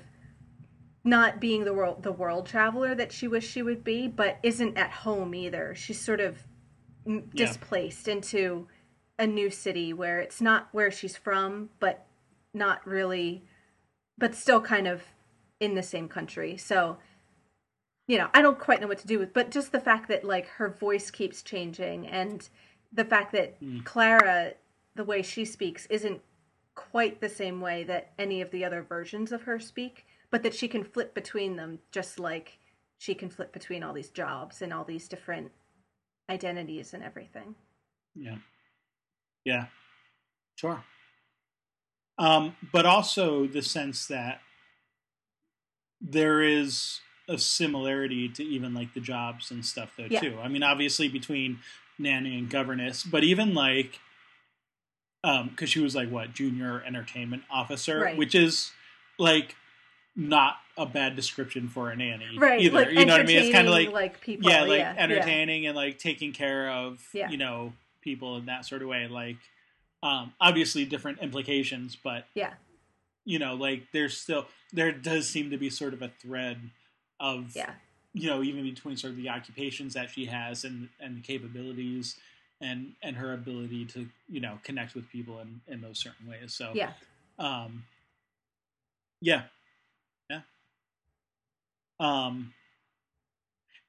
[1.02, 4.76] not being the world the world traveler that she wished she would be but isn't
[4.76, 5.74] at home either.
[5.74, 6.46] She's sort of
[7.06, 7.22] Yeah.
[7.34, 8.68] displaced into
[9.18, 12.06] a new city where it's not where she's from but
[12.52, 13.44] not really
[14.18, 15.02] but still kind of
[15.58, 16.58] in the same country.
[16.58, 16.98] So
[18.06, 20.24] you know i don't quite know what to do with but just the fact that
[20.24, 22.48] like her voice keeps changing and
[22.92, 23.84] the fact that Mm.
[23.84, 24.54] clara
[24.94, 26.20] the way she speaks isn't
[26.74, 30.54] quite the same way that any of the other versions of her speak but that
[30.54, 32.58] she can flip between them just like
[32.98, 35.50] she can flip between all these jobs and all these different
[36.28, 37.54] identities and everything
[38.16, 38.36] yeah,
[39.44, 39.66] yeah,
[40.54, 40.84] sure.
[42.16, 44.40] Um, but also the sense that
[46.00, 50.20] there is a similarity to even like the jobs and stuff though Yeah.
[50.20, 50.38] too.
[50.42, 51.60] I mean, obviously between
[51.98, 53.98] nanny and governess, but even like,
[55.22, 58.16] um, because she was like what junior entertainment officer, Right.
[58.16, 58.72] which is
[59.18, 59.56] like
[60.16, 62.80] not a bad description for a nanny right either.
[62.80, 63.38] like you know what I mean?
[63.38, 65.02] It's kind of like like people yeah, like yeah, yeah.
[65.02, 67.30] entertaining and like taking care of Yeah.
[67.30, 67.72] you know
[68.02, 69.08] people in that sort of way.
[69.08, 69.36] Like,
[70.02, 72.54] um, obviously different implications, but yeah
[73.26, 76.58] you know, like there's still there does seem to be sort of a thread
[77.20, 77.70] of yeah
[78.12, 82.16] you know even between sort of the occupations that she has and and the capabilities
[82.60, 86.52] and and her ability to you know connect with people in in those certain ways.
[86.54, 86.90] So yeah
[87.38, 87.84] um,
[89.20, 89.42] yeah,
[90.30, 90.40] yeah.
[91.98, 92.52] Um,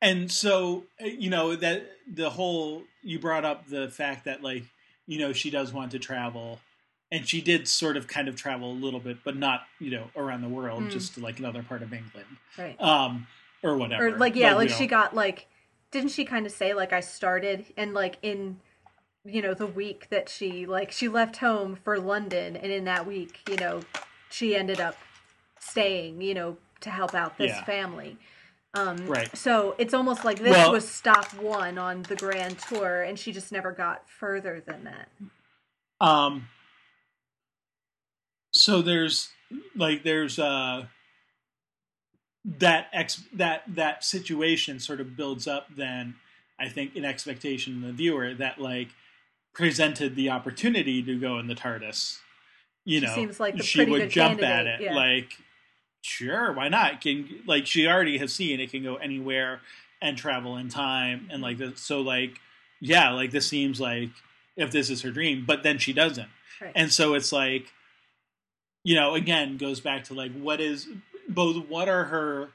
[0.02, 4.64] and so uh, you know that the whole you brought up the fact that like
[5.08, 6.60] you know she does want to travel,
[7.12, 10.10] and she did sort of kind of travel a little bit, but not you know
[10.16, 10.92] around the world, Mm.
[10.92, 12.28] just to like another part of England,
[12.58, 13.28] right um,
[13.64, 14.08] or whatever.
[14.08, 15.48] or like yeah But, like she know, got like
[15.92, 18.60] didn't she kind of say like i started and like in
[19.24, 23.08] you know the week that she like she left home for london and in that
[23.08, 23.82] week you know
[24.30, 24.98] she ended up
[25.60, 27.64] staying you know to help out this Yeah.
[27.64, 28.18] family
[28.74, 29.36] um Right.
[29.38, 33.32] so it's almost like this Well- was stop one on the grand tour and she
[33.32, 35.08] just never got further than that
[36.02, 36.50] Um,
[38.66, 39.30] so there's
[39.76, 40.86] like there's uh
[42.44, 46.16] that ex that that situation sort of builds up then
[46.60, 48.88] I think an expectation in the viewer that like
[49.54, 52.18] presented the opportunity to go in the TARDIS.
[52.86, 54.96] You She know, seems like she would jump at it yeah.
[54.96, 55.34] like
[56.02, 57.02] sure, why not?
[57.02, 59.62] Can like she already has seen it can go anywhere
[60.02, 62.40] and travel in time and like this, so like
[62.82, 64.10] yeah, like this seems like
[64.56, 66.30] if this is her dream, but then she doesn't.
[66.62, 67.72] right And so it's like,
[68.86, 70.88] you know, again, goes back to like what is
[71.28, 72.50] both what are her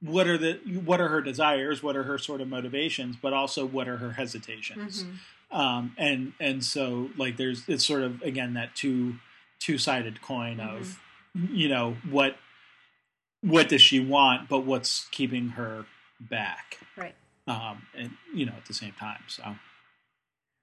[0.00, 0.54] what are the
[0.84, 4.12] what are her desires, what are her sort of motivations, but also what are her
[4.12, 5.04] hesitations.
[5.04, 5.56] Mhm.
[5.56, 9.16] Um, and and so like there's it's sort of again that two
[9.60, 10.98] two sided coin of
[11.34, 12.36] you know what
[13.42, 15.84] what does she want, but what's keeping her
[16.18, 17.14] back, Right.
[17.46, 19.20] um, and you know at the same time.
[19.28, 19.56] So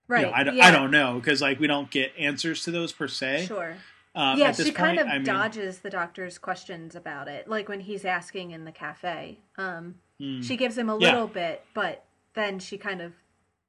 [0.08, 0.22] Right.
[0.22, 0.66] you know, I, yeah.
[0.68, 3.46] I don't know because like we don't get answers to those per se.
[3.48, 3.78] Sure.
[4.14, 7.80] Um, yeah, she kind of I mean, dodges the doctor's questions about it, like when
[7.80, 9.40] he's asking in the cafe.
[9.58, 10.42] Um, hmm.
[10.42, 11.12] She gives him a Yeah.
[11.14, 13.14] little bit, but then she kind of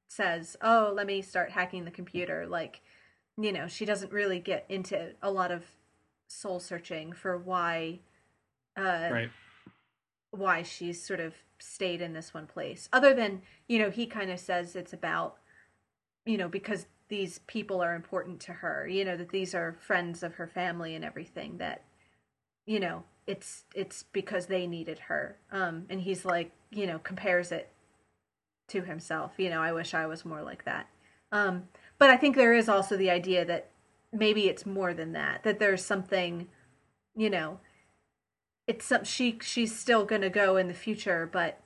[0.08, 2.80] says, "Oh, let me start hacking the computer." Like,
[3.36, 5.64] you know, she doesn't really get into a lot of
[6.26, 8.00] soul searching for why
[8.76, 9.30] uh right.
[10.30, 12.88] why she's sort of stayed in this one place.
[12.92, 15.36] Other than, you know, he kind of says it's about
[16.24, 20.22] you know, because these people are important to her, you know, that these are friends
[20.22, 21.82] of her family and everything that
[22.64, 25.36] you know, it's it's because they needed her.
[25.50, 27.68] Um and he's like, you know, compares it
[28.68, 29.32] to himself.
[29.36, 30.88] You know, I wish I was more like that.
[31.30, 31.64] Um
[31.98, 33.68] but I think there is also the idea that
[34.10, 35.42] maybe it's more than that.
[35.42, 36.48] That there's something,
[37.14, 37.60] you know,
[38.66, 41.60] it's some she she's still going to go in the future, but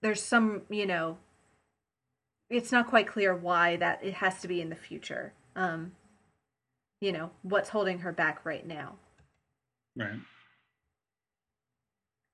[0.00, 1.18] there's some, you know,
[2.50, 5.32] it's not quite clear why that it has to be in the future.
[5.54, 5.92] Um
[7.00, 8.96] you know, what's holding her back right now.
[9.96, 10.18] Right.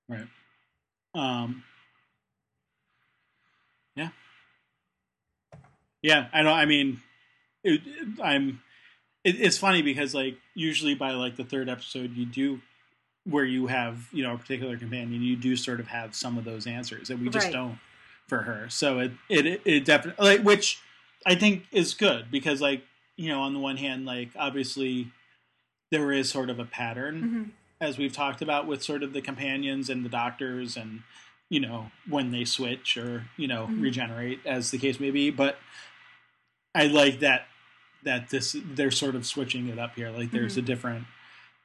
[0.08, 0.26] Right.
[1.14, 1.64] Um.
[3.96, 4.08] Yeah.
[6.02, 6.52] Yeah, I don't.
[6.52, 7.00] I mean,
[7.64, 8.60] it, it- I'm.
[9.24, 12.60] It, it's funny because like usually by like the third episode, you do
[13.24, 16.44] where you have you know a particular companion, you do sort of have some of
[16.44, 17.52] those answers, and we just Right.
[17.52, 17.78] don't
[18.32, 18.66] for her.
[18.70, 20.80] So it it it definitely like which
[21.26, 22.82] I think is good because like
[23.16, 25.08] you know on the one hand like obviously
[25.90, 27.50] there is sort of a pattern Mhm.
[27.86, 31.02] as we've talked about with sort of the companions and the doctors and
[31.50, 33.82] you know when they switch or you know Mhm.
[33.82, 35.58] regenerate as the case may be but
[36.74, 37.48] i like that
[38.02, 41.04] that this they're sort of switching it up here like there's a different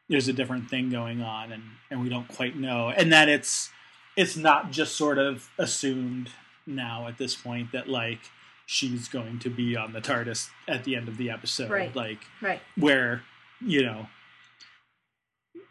[0.10, 3.72] there's a different thing going on and and we don't quite know and that it's
[4.18, 6.30] it's not just sort of assumed
[6.68, 8.20] now at this point that like
[8.66, 11.96] she's going to be on the tardis at the end of the episode Right.
[11.96, 12.62] like Right.
[12.76, 13.24] where
[13.62, 14.08] you know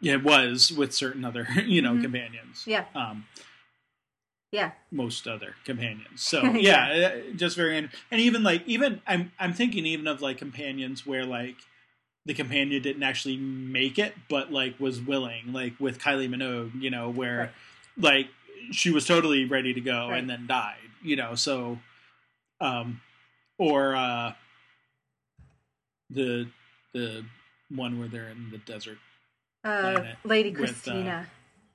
[0.01, 2.01] it was with certain other you know Mhm.
[2.01, 2.85] companions Yeah.
[2.95, 3.25] um
[4.51, 4.71] Yeah.
[4.91, 6.93] most other companions so Yeah.
[6.95, 11.05] yeah, uh, just very and even like even i'm i'm thinking even of like companions
[11.05, 11.55] where like
[12.25, 16.89] the companion didn't actually make it but like was willing like with kylie minogue you
[16.89, 17.51] know where Right.
[17.97, 18.27] like
[18.71, 20.17] she was totally ready to go Right.
[20.19, 20.77] and then died
[21.07, 21.77] you know so
[22.61, 23.01] um
[23.57, 24.33] or uh
[26.09, 26.47] the
[26.93, 27.23] the
[27.69, 28.97] one where they're in the desert
[29.63, 31.27] Uh, Lady with, uh, Christina.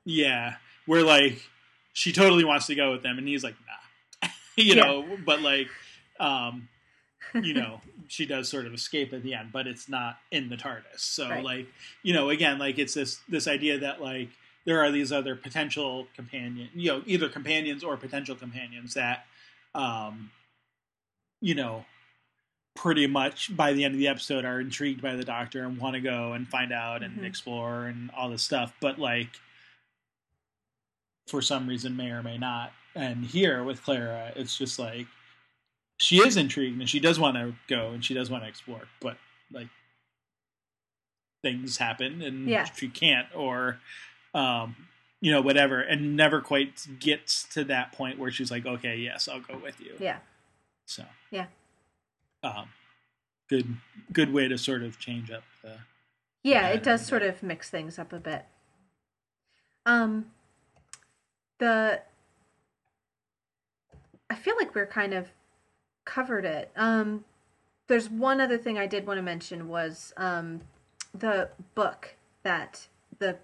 [0.04, 0.56] yeah
[0.86, 1.38] where like
[1.92, 3.54] she totally wants to go with them and he's like
[4.22, 4.82] nah you Yeah.
[4.84, 5.68] know but like
[6.18, 6.68] um
[7.42, 10.56] you know she does sort of escape at the end but it's not in the
[10.56, 11.44] tardis so Right.
[11.44, 11.66] like
[12.02, 14.28] you know again like it's this this idea that like
[14.64, 19.26] there are these other potential companion you know either companions or potential companions that
[19.74, 20.30] um
[21.40, 21.84] you know
[22.74, 25.94] pretty much by the end of the episode are intrigued by the doctor and want
[25.94, 27.24] to go and find out and Mhm.
[27.24, 29.28] explore and all this stuff but like
[31.26, 35.06] for some reason may or may not and here with clara it's just like
[35.98, 38.88] she is intrigued and she does want to go and she does want to explore
[39.00, 39.16] but
[39.52, 39.68] like
[41.42, 42.64] things happen and Yeah.
[42.64, 43.78] she can't or
[44.34, 44.74] um
[45.20, 49.28] you know whatever and never quite gets to that point where she's like okay yes
[49.28, 50.18] i'll go with you Yeah.
[50.86, 51.46] so Yeah.
[52.42, 52.68] um
[53.48, 53.76] good
[54.12, 55.76] good way to sort of change up the
[56.42, 58.46] Yeah, it does sort of mix things up a bit.
[59.86, 60.26] Um
[61.58, 62.00] the
[64.30, 65.28] I feel like we're kind of
[66.04, 66.70] covered it.
[66.76, 67.24] Um
[67.88, 70.62] there's one other thing I did want to mention was um
[71.14, 73.36] the book that the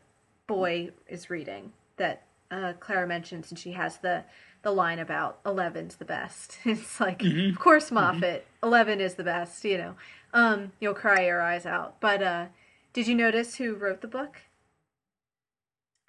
[0.49, 4.24] boy is reading that uh, Clara mentions, and she has the
[4.62, 6.59] the line about Eleven's the best.
[6.64, 7.53] It's like, Mhm.
[7.53, 9.64] of course, Moffat, Eleven is the best.
[9.64, 9.94] You know,
[10.34, 12.01] um, you'll cry your eyes out.
[12.01, 12.46] But uh,
[12.92, 14.38] did you notice who wrote the book?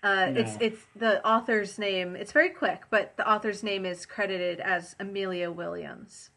[0.02, 2.16] Uh, It's it's the author's name.
[2.16, 6.30] It's very quick, but the author's name is credited as Amelia Williams.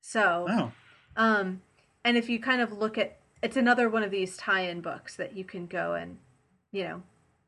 [0.00, 0.72] So, oh
[1.16, 1.62] um,
[2.04, 5.36] and if you kind of look at, it's another one of these tie-in books that
[5.36, 6.18] you can go and,
[6.72, 7.02] you know,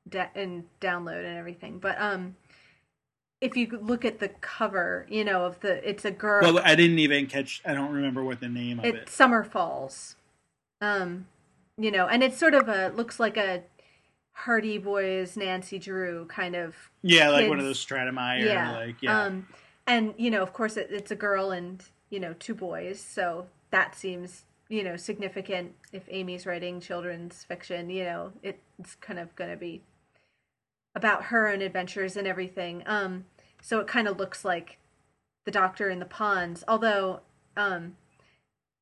[0.09, 1.79] da- and download and everything.
[1.79, 2.37] But um,
[3.41, 6.43] if you look at the cover, you know, of the, it's a girl.
[6.43, 9.43] well i didn't even catch i don't remember what the name of it's it Summer
[9.43, 10.17] Falls,
[10.81, 11.27] um,
[11.77, 13.63] you know, and it's sort of a looks like a
[14.35, 18.73] Hardy Boys Nancy Drew kind of yeah like one of kids- those Stratemeyer yeah.
[18.73, 19.47] like yeah Um,
[19.87, 23.01] and you know, of course, it, it's a girl, and you know, two boys.
[23.01, 29.19] So that seems, you know, significant if Amy's writing children's fiction, you know, it's kind
[29.19, 29.83] of going to be
[30.95, 32.83] about her and adventures and everything.
[32.87, 33.27] Um,
[33.61, 34.79] so it kind of looks like
[35.45, 37.21] the doctor in the ponds, although
[37.55, 37.97] um,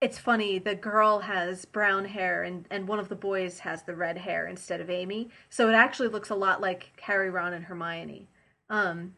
[0.01, 3.95] it's funny the girl has brown hair and, and one of the boys has the
[3.97, 7.67] red hair instead of amy so it actually looks a lot like harry ron and
[7.67, 8.27] hermione
[8.71, 9.15] um,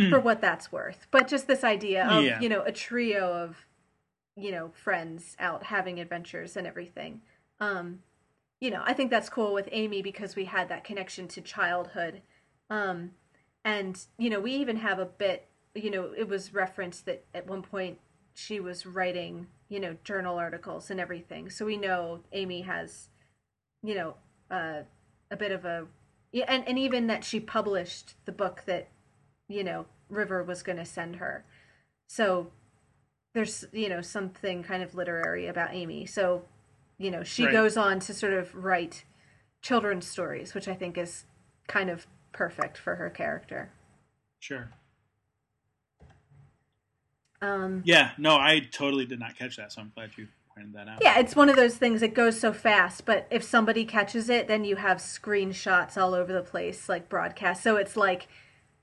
[0.00, 0.10] mm.
[0.10, 2.40] for what that's worth but just this idea of yeah.
[2.40, 3.67] you know a trio of
[4.38, 7.22] you know friends out having adventures and everything.
[7.60, 8.00] Um,
[8.60, 12.22] you know i think that's cool with amy because we had that connection to childhood.
[12.70, 13.12] Um,
[13.64, 17.46] and you know we even have a bit you know it was referenced that at
[17.46, 17.98] one point
[18.34, 21.50] she was writing you know journal articles and everything.
[21.50, 23.08] So we know amy has
[23.82, 24.14] you know
[24.50, 24.82] uh,
[25.30, 25.86] a bit of a
[26.46, 28.88] and, and even that she published the book that
[29.48, 31.44] you know river was going to send her.
[32.08, 32.50] So
[33.34, 36.42] there's you know something kind of literary about amy so
[36.98, 37.52] you know she right.
[37.52, 39.04] goes on to sort of write
[39.62, 41.24] children's stories which i think is
[41.66, 43.70] kind of perfect for her character
[44.38, 44.70] sure
[47.40, 50.88] um, yeah, no, I totally did not catch that, so I'm glad you pointed that
[50.88, 50.98] out.
[51.00, 54.48] Yeah, it's one of those things that goes so fast, but if somebody catches it,
[54.48, 57.62] then you have screenshots all over the place, like broadcast.
[57.62, 58.28] So it's like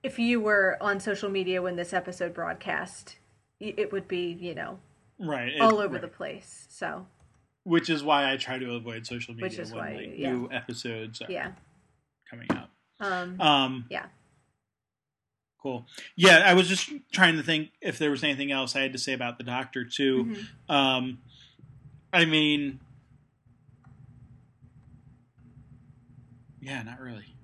[0.03, 3.17] if you were on social media when this episode broadcast,
[3.59, 4.79] it would be, you know,
[5.19, 6.01] right all over right.
[6.01, 6.67] the place.
[6.69, 7.05] So,
[7.63, 10.31] which is why I try to avoid social media which is when why, like, yeah.
[10.31, 11.51] new episodes are yeah.
[12.29, 12.69] coming out.
[12.99, 14.05] Um, um, yeah.
[15.61, 15.85] Cool.
[16.15, 18.99] Yeah, I was just trying to think if there was anything else I had to
[18.99, 20.25] say about the Doctor too.
[20.25, 20.71] Mm-hmm.
[20.71, 21.17] Um,
[22.13, 22.79] I mean,
[26.61, 27.35] yeah, not really.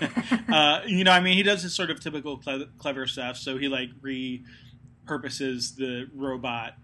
[0.52, 3.36] uh, you know, I mean, he does his sort of typical cle- clever stuff.
[3.36, 3.90] So he like
[5.08, 6.74] repurposes the robot,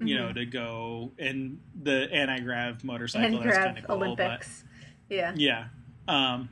[0.00, 0.26] you mm-hmm.
[0.26, 3.38] know, to go in the anti grav motorcycle.
[3.38, 4.64] Anti grav cool, Olympics.
[5.08, 5.32] But, yeah.
[5.34, 5.64] Yeah.
[6.08, 6.50] Um,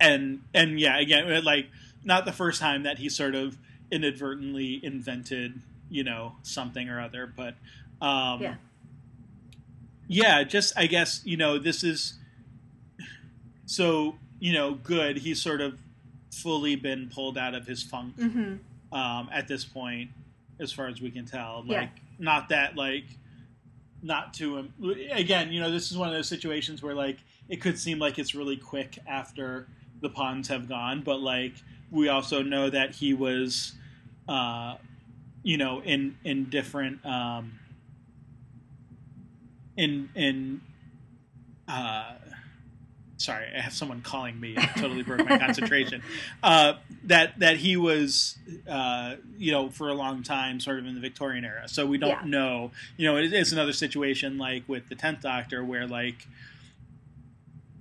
[0.00, 1.68] and and yeah, again, like
[2.04, 3.58] not the first time that he sort of
[3.90, 7.54] inadvertently invented, you know, something or other, but
[8.00, 8.54] um, yeah,
[10.08, 12.14] yeah, just I guess you know this is
[13.66, 15.18] so you know good.
[15.18, 15.78] He's sort of
[16.32, 18.54] fully been pulled out of his funk mm-hmm.
[18.92, 20.10] Um, at this point,
[20.58, 21.64] as far as we can tell.
[21.66, 22.02] Like, yeah.
[22.18, 23.04] not that like
[24.02, 24.74] not to him
[25.10, 25.52] again.
[25.52, 27.18] You know, this is one of those situations where like
[27.48, 29.68] it could seem like it's really quick after
[30.00, 31.54] the ponds have gone, but like
[31.90, 33.72] we also know that he was,
[34.28, 34.76] uh,
[35.42, 37.58] you know, in in different um,
[39.76, 40.60] in in.
[41.68, 42.14] Uh,
[43.20, 44.54] sorry, I have someone calling me.
[44.56, 46.02] I totally broke my concentration.
[46.42, 50.94] Uh, that that he was, uh, you know, for a long time, sort of in
[50.94, 51.68] the Victorian era.
[51.68, 52.22] So we don't yeah.
[52.24, 52.70] know.
[52.96, 56.26] You know, it, it's another situation like with the Tenth Doctor, where like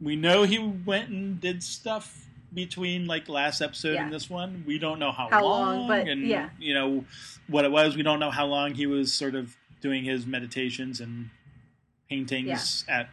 [0.01, 4.03] we know he went and did stuff between like last episode yeah.
[4.03, 4.63] and this one.
[4.67, 6.49] We don't know how, how long, long, but and yeah.
[6.59, 7.05] you know
[7.47, 7.95] what it was.
[7.95, 11.29] We don't know how long he was sort of doing his meditations and
[12.09, 13.09] paintings at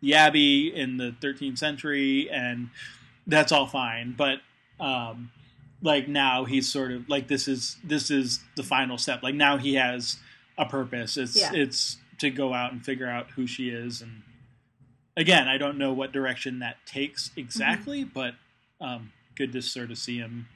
[0.00, 2.70] the Abbey in the 13th century, and
[3.26, 4.14] that's all fine.
[4.16, 4.38] But
[4.80, 5.30] um,
[5.82, 9.22] like now he's sort of like this is this is the final step.
[9.22, 10.18] Like now he has
[10.56, 11.16] a purpose.
[11.16, 11.50] It's yeah.
[11.52, 14.22] it's to go out and figure out who she is and
[15.18, 18.14] again, I don't know what direction that takes exactly, mm-hmm.
[18.14, 18.34] but
[18.80, 20.48] um, good to sort of see him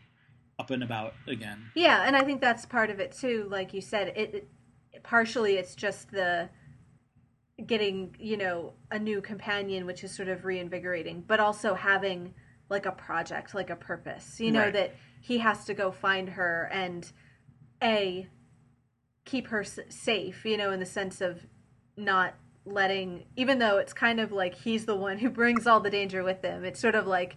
[0.59, 1.71] up and about again.
[1.75, 3.49] Yeah, and I think that's part of it too.
[3.51, 4.49] Like you said, it,
[4.93, 6.49] it partially it's just the
[7.67, 12.35] getting you know a new companion, which is sort of reinvigorating, but also having
[12.69, 14.41] like a project, like a purpose.
[14.41, 14.73] You know right.
[14.73, 17.11] that he has to go find her and
[17.83, 18.29] a
[19.25, 20.45] keep her safe.
[20.45, 21.41] You know, in the sense of
[21.97, 22.35] not
[22.65, 26.23] letting even though it's kind of like he's the one who brings all the danger
[26.23, 27.35] with him it's sort of like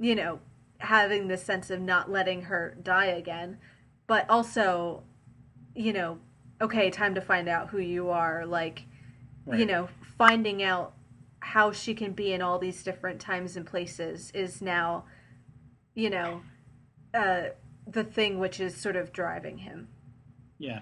[0.00, 0.40] you know,
[0.78, 3.58] having this sense of not letting her die again,
[4.06, 5.04] but also,
[5.74, 6.18] you know,
[6.60, 8.46] okay, time to find out who you are.
[8.46, 8.86] Like,
[9.50, 9.60] right.
[9.60, 9.88] you know,
[10.18, 10.94] finding out
[11.40, 15.04] how she can be in all these different times and places is now,
[15.94, 16.42] you know,
[17.14, 17.42] uh,
[17.86, 19.88] the thing which is sort of driving him.
[20.58, 20.80] Yeah.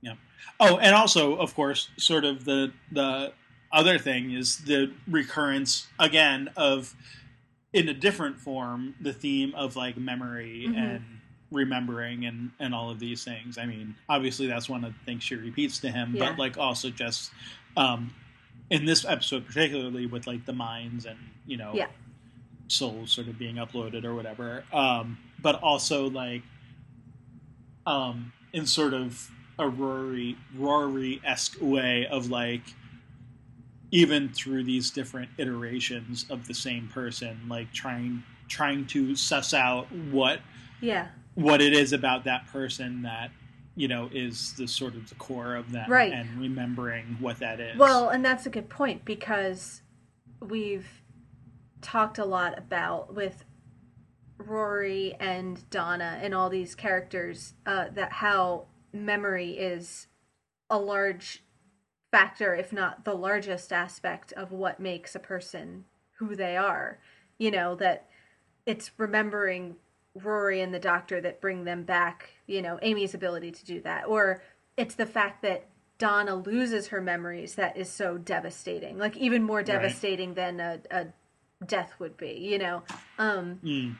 [0.00, 0.14] Yeah.
[0.60, 3.32] Oh, and also, of course, sort of the the
[3.72, 6.94] other thing is the recurrence again of
[7.72, 10.78] in a different form the theme of like memory mm-hmm.
[10.78, 11.04] and
[11.50, 15.22] remembering and and all of these things i mean obviously that's one of the things
[15.22, 16.30] she repeats to him yeah.
[16.30, 17.32] but like also just
[17.76, 18.14] um
[18.70, 21.88] in this episode particularly with like the minds and you know yeah.
[22.68, 26.42] souls sort of being uploaded or whatever um but also like
[27.86, 32.62] um in sort of a Rory Rory esque way of like
[33.90, 39.90] even through these different iterations of the same person, like trying trying to suss out
[40.10, 40.40] what
[40.80, 43.30] yeah what it is about that person that
[43.76, 46.12] you know is the sort of the core of them Right.
[46.12, 49.82] and remembering what that is Well, and that's a good point because
[50.40, 51.02] we've
[51.80, 53.44] talked a lot about with
[54.38, 60.06] Rory and Donna and all these characters uh, that how memory is
[60.70, 61.44] a large
[62.10, 65.84] factor, if not the largest aspect of what makes a person
[66.18, 66.98] who they are.
[67.38, 68.08] You know, that
[68.66, 69.76] it's remembering
[70.14, 74.06] Rory and the doctor that bring them back, you know, Amy's ability to do that.
[74.06, 74.42] Or
[74.76, 75.66] it's the fact that
[75.98, 78.98] Donna loses her memories that is so devastating.
[78.98, 81.06] Like even more devastating than a, a
[81.64, 82.82] death would be, you know.
[83.18, 83.96] Um Mm,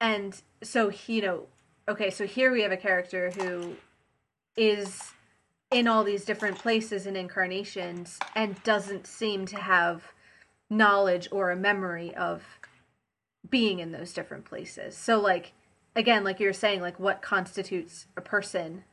[0.00, 1.46] and so you know
[1.88, 3.76] okay so here we have a character who
[4.56, 5.12] is
[5.70, 10.12] in all these different places and incarnations and doesn't seem to have
[10.70, 12.42] knowledge or a memory of
[13.48, 15.52] being in those different places so like
[15.96, 18.84] again like you were saying like what constitutes a person?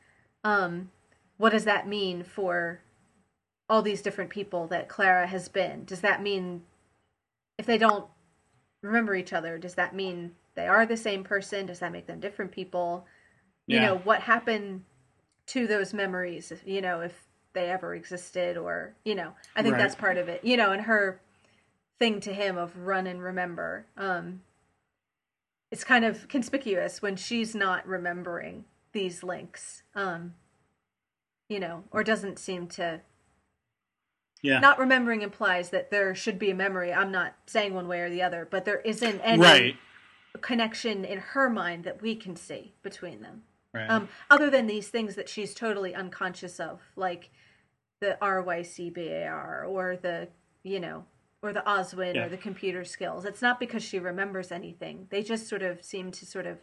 [0.44, 0.90] Um
[1.38, 2.82] what does that mean for
[3.70, 5.86] all these different people that clara has been?
[5.86, 6.64] Does that mean
[7.58, 8.08] if they don't
[8.82, 11.66] remember each other does that mean they are the same person?
[11.68, 13.06] Does that make them different people?
[13.68, 14.84] You know what happened
[15.48, 19.74] to those memories if you know if they ever existed or you know i think
[19.74, 19.82] Right.
[19.82, 21.22] that's part of it you know and her
[22.00, 23.86] thing to him of run and remember.
[23.96, 24.42] Um
[25.74, 30.36] it's kind of conspicuous when she's not remembering these links um
[31.50, 33.02] you know or doesn't seem to
[34.44, 34.60] yeah.
[34.60, 36.94] Not remembering implies that there should be a memory.
[36.94, 39.76] I'm not saying one way or the other but there isn't any right.
[40.42, 43.44] connection in her mind that we can see between them.
[43.74, 43.90] Right.
[43.90, 47.32] Um, other than these things that she's totally unconscious of like
[48.02, 50.28] the rycbar or the
[50.62, 51.06] you know
[51.44, 52.26] or the oswin Yeah.
[52.26, 56.10] or the computer skills it's not because she remembers anything they just sort of seem
[56.12, 56.58] to sort of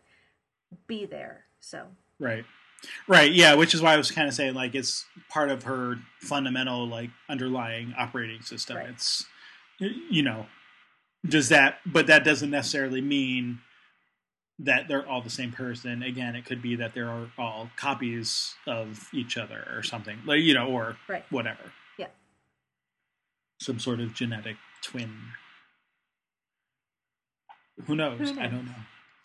[0.88, 1.86] be there so
[2.18, 2.44] Right.
[3.08, 3.32] Right.
[3.32, 3.54] Yeah.
[3.54, 7.10] Which is why I was kind of saying like it's part of her fundamental like
[7.30, 8.76] underlying operating system.
[8.76, 8.88] Right.
[8.90, 9.24] It's
[9.78, 10.46] you know
[11.26, 13.60] does that but that doesn't necessarily mean
[14.58, 16.02] that they're all the same person.
[16.02, 20.18] Again, it could be that there are all copies of each other or something.
[20.26, 21.24] Like you know, or Right.
[21.30, 21.72] whatever.
[21.96, 22.08] Yeah.
[23.60, 25.12] Some sort of genetic twin.
[27.86, 28.30] Who knows?
[28.30, 28.74] Who I don't know.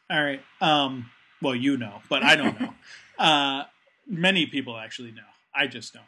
[0.10, 0.42] All right.
[0.62, 1.10] Um
[1.42, 2.74] well you know, but I don't know.
[3.20, 3.64] uh
[4.08, 5.22] many people actually know.
[5.54, 6.04] I just don't.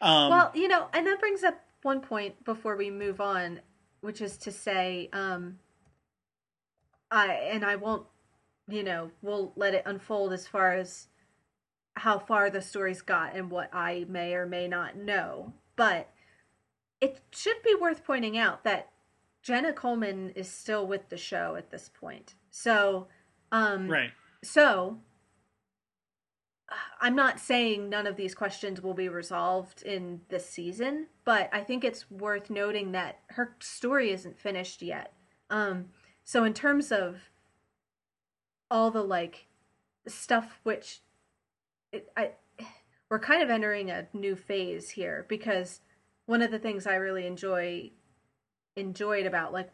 [0.00, 3.60] Um well you know and that brings up one point before we move on
[4.00, 5.58] which is to say um
[7.10, 8.06] i and i won't
[8.68, 11.08] you know we'll let it unfold as far as
[11.94, 16.10] how far the story's got and what i may or may not know but
[17.00, 18.91] it should be worth pointing out that
[19.42, 23.08] jenna coleman is still with the show at this point so
[23.50, 24.10] um right.
[24.42, 24.98] so
[27.00, 31.60] I'm not saying none of these questions will be resolved in this season, but I
[31.60, 35.12] think it's worth noting that her story isn't finished yet.
[35.50, 35.86] Um
[36.24, 37.30] so in terms of
[38.70, 39.48] all the like
[40.06, 41.00] stuff which
[41.92, 42.32] it, I
[43.10, 45.80] we're kind of entering a new phase here because
[46.26, 47.90] one of the things I really enjoy
[48.76, 49.70] enjoyed about like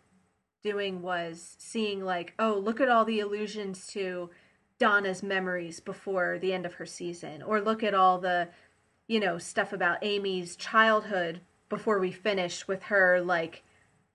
[0.62, 4.28] doing was seeing like oh look at all the allusions to
[4.78, 8.49] Donna's memories before the end of her season or look at all the
[9.07, 13.62] you know stuff about Amy's childhood before we finish with her like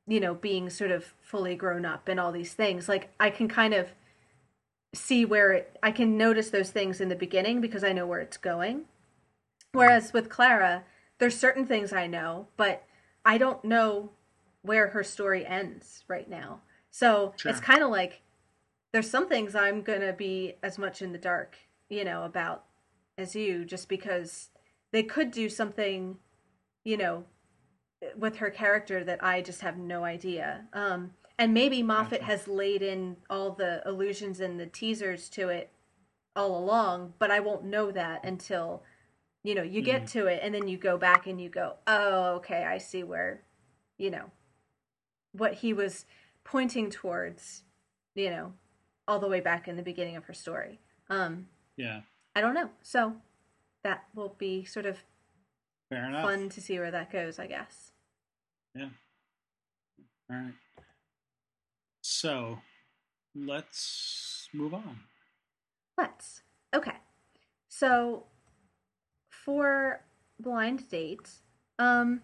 [0.07, 2.87] you know being sort of fully grown up and all these things.
[2.89, 3.89] Like I can kind of
[4.93, 8.21] see where it I can notice those things in the beginning because I know where
[8.21, 8.85] it's going.
[9.71, 10.83] Whereas with Clara
[11.19, 12.83] there's certain things I know but
[13.25, 14.11] I don't know
[14.63, 16.61] where her story ends right now
[16.93, 17.49] so Sure.
[17.51, 18.21] it's kind of like
[18.93, 21.57] there's some things I'm gonna be as much in the dark,
[21.89, 22.65] you know, about
[23.17, 24.49] as you, just because
[24.91, 26.19] they could do something,
[26.85, 27.25] you know,
[28.15, 30.65] with her character that I just have no idea.
[30.71, 32.25] Um, and maybe Moffat Gotcha.
[32.25, 35.71] has laid in all the allusions and the teasers to it
[36.35, 38.83] all along, but I won't know that until,
[39.43, 42.35] you know, you get to it and then you go back and you go, oh,
[42.35, 43.41] okay, I see where,
[43.97, 44.29] you know,
[45.33, 46.05] what he was
[46.43, 47.63] pointing towards,
[48.15, 48.53] you know,
[49.07, 50.79] all the way back in the beginning of her story.
[51.09, 52.01] Um, Yeah.
[52.35, 52.69] I don't know.
[52.81, 53.17] So
[53.83, 55.03] that will be sort of
[55.89, 56.23] Fair enough.
[56.23, 57.91] fun to see where that goes, I guess.
[58.75, 58.89] Yeah.
[60.29, 60.53] All right.
[62.01, 62.59] So,
[63.35, 64.99] let's move on.
[65.97, 66.41] Let's.
[66.75, 66.97] Okay.
[67.69, 68.25] So
[69.29, 70.01] for
[70.39, 71.29] blind date,
[71.79, 72.21] um,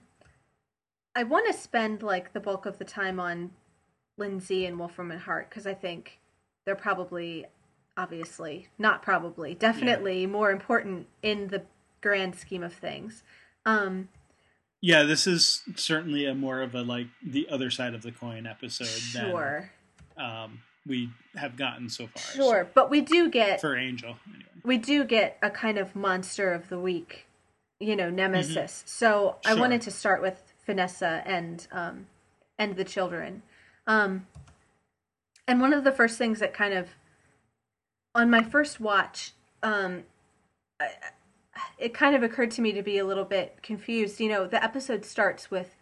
[1.15, 3.51] I want to spend like the bulk of the time on
[4.17, 6.19] Lindsay and Wolfram and Hart because I think
[6.65, 7.45] they're probably,
[7.97, 11.63] obviously, not probably, definitely more important in the
[12.01, 13.23] grand scheme of things.
[13.65, 14.09] Um,
[14.81, 18.45] Yeah, this is certainly a more of a like the other side of the coin
[18.45, 19.71] episode sure,
[20.15, 22.21] than um, we have gotten so far.
[22.35, 24.49] sure, but we do get For Angel, anyway.
[24.63, 27.25] we do get a kind of monster of the week,
[27.79, 28.83] you know, nemesis.
[28.85, 32.05] So I wanted to start with Vanessa and um,
[32.59, 33.41] and the children.
[33.87, 34.27] Um,
[35.47, 36.89] and one of the first things that kind of
[38.13, 40.03] on my first watch, um,
[40.79, 40.89] I,
[41.79, 44.19] it kind of occurred to me to be a little bit confused.
[44.19, 45.75] You know, the episode starts with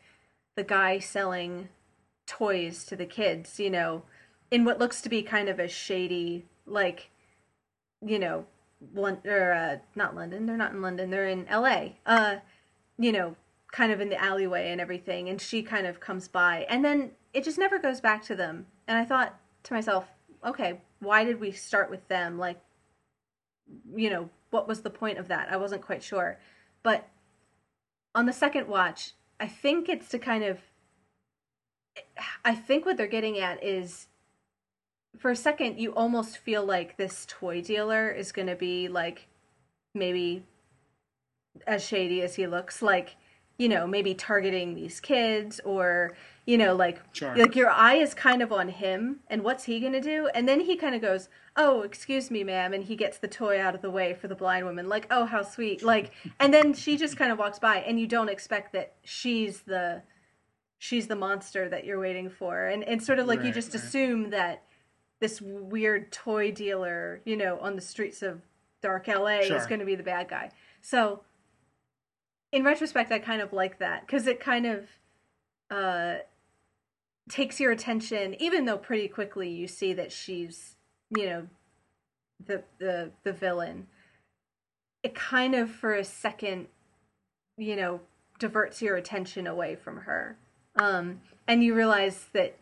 [0.56, 1.68] the guy selling
[2.26, 3.60] toys to the kids.
[3.60, 4.04] You know,
[4.52, 7.10] in what looks to be kind of a shady, like,
[8.02, 8.46] you know,
[8.94, 10.46] Lon- or uh, not London.
[10.46, 11.10] They're not in London.
[11.10, 11.98] They're in L.A.
[12.06, 12.38] Uh,
[12.98, 13.36] you know,
[13.72, 15.30] kind of in the alleyway and everything.
[15.30, 18.68] And she kind of comes by, and then it just never goes back to them.
[18.88, 20.05] And I thought to myself,
[20.45, 22.38] okay, why did we start with them?
[22.38, 22.59] Like,
[23.95, 25.49] you know, what was the point of that?
[25.51, 26.39] I wasn't quite sure.
[26.84, 27.07] But
[28.15, 30.59] on the second watch, I think it's to kind of.
[32.45, 34.07] I think what they're getting at is
[35.18, 39.28] for a second you almost feel like this toy dealer is going to be like
[39.95, 40.43] maybe
[41.65, 43.15] as shady as he looks like
[43.58, 47.36] you know maybe targeting these kids or you know like Sure.
[47.36, 50.47] like your eye is kind of on him and what's he going to do and
[50.47, 53.76] then he kind of goes oh excuse me ma'am and he gets the toy out
[53.76, 56.97] of the way for the blind woman like oh how sweet like and then she
[56.97, 60.01] just kind of walks by and you don't expect that she's the
[60.78, 63.84] she's the monster that you're waiting for and it's sort of like you just right.
[63.84, 64.64] assume that
[65.20, 68.41] this weird toy dealer you know on the streets of
[68.82, 70.51] dark la is going to be the bad guy
[70.82, 71.22] so
[72.52, 74.88] in retrospect i kind of like that because it kind of
[75.70, 76.16] uh
[77.30, 80.76] takes your attention even though pretty quickly you see that she's
[81.10, 81.48] you know
[82.45, 83.88] the the the villain.
[85.04, 86.68] It kind of for a second
[87.58, 88.02] you know
[88.39, 90.38] diverts your attention away from her.
[90.80, 92.58] Um and you realize that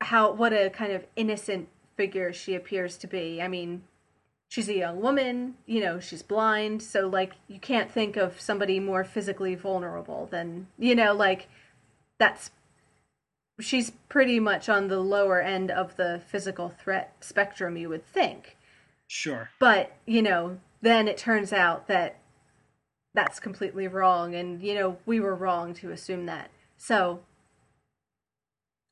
[0.00, 3.40] how what a kind of innocent figure she appears to be.
[3.40, 3.84] I mean
[4.54, 8.78] she's a young woman you know she's blind so like you can't think of somebody
[8.78, 11.48] more physically vulnerable than you know like
[12.20, 12.52] that's
[13.60, 18.56] she's pretty much on the lower end of the physical threat spectrum you would think
[19.08, 19.50] Sure.
[19.58, 22.20] but you know then it turns out that
[23.12, 27.20] that's completely wrong and you know we were wrong to assume that so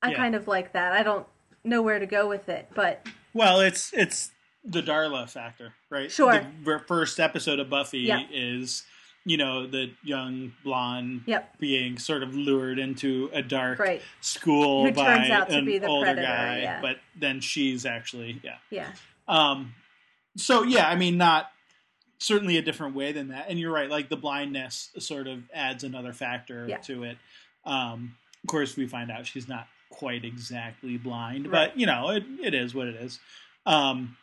[0.03, 0.17] i Yeah.
[0.17, 1.27] kind of like that i don't
[1.63, 4.33] know where to go with it but Well, it's it's
[4.65, 6.11] the Darla factor, right?
[6.11, 6.47] Sure.
[6.65, 8.27] The first episode of Buffy Yep.
[8.33, 8.85] is,
[9.25, 11.59] you know, the young blonde Yep.
[11.59, 15.65] being sort of lured into a dark right school Who by turns out to an
[15.65, 16.81] be the older predator, guy, yeah.
[16.81, 18.57] but then she's actually yeah.
[18.71, 18.93] yeah
[19.29, 19.75] Um,
[20.37, 21.51] so yeah, I mean, not
[22.19, 23.47] certainly a different way than that.
[23.49, 26.79] And you're right, like the blindness sort of adds another factor Yeah.
[26.79, 27.19] to it.
[27.65, 31.71] Um, of course, we find out she's not quite exactly blind, Right.
[31.71, 33.19] but you know, it, it is what it is.
[33.67, 34.17] Um,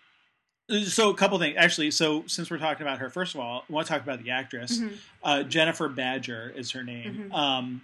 [0.85, 1.91] so a couple things actually.
[1.91, 4.31] So since we're talking about her, first of all, I want to talk about the
[4.31, 4.79] actress.
[4.79, 4.97] Mhm.
[5.23, 7.29] Uh, Jennifer Badger is her name.
[7.31, 7.35] Mhm.
[7.35, 7.81] Um,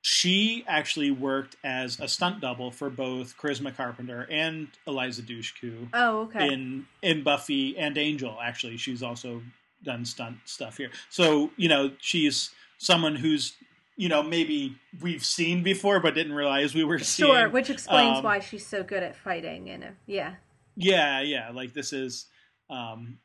[0.00, 6.22] she actually worked as a stunt double for both Charisma Carpenter and Eliza Dushku oh
[6.22, 8.38] okay in in Buffy and Angel.
[8.42, 9.42] Actually, she's also
[9.84, 10.90] done stunt stuff here.
[11.08, 13.52] So you know, she's someone who's
[13.96, 17.30] you know maybe we've seen before but didn't realize we were seeing.
[17.30, 20.34] sure which explains um, why she's so good at fighting and yeah
[20.76, 21.50] Yeah, yeah.
[21.50, 22.26] Like this is,
[22.70, 23.18] um,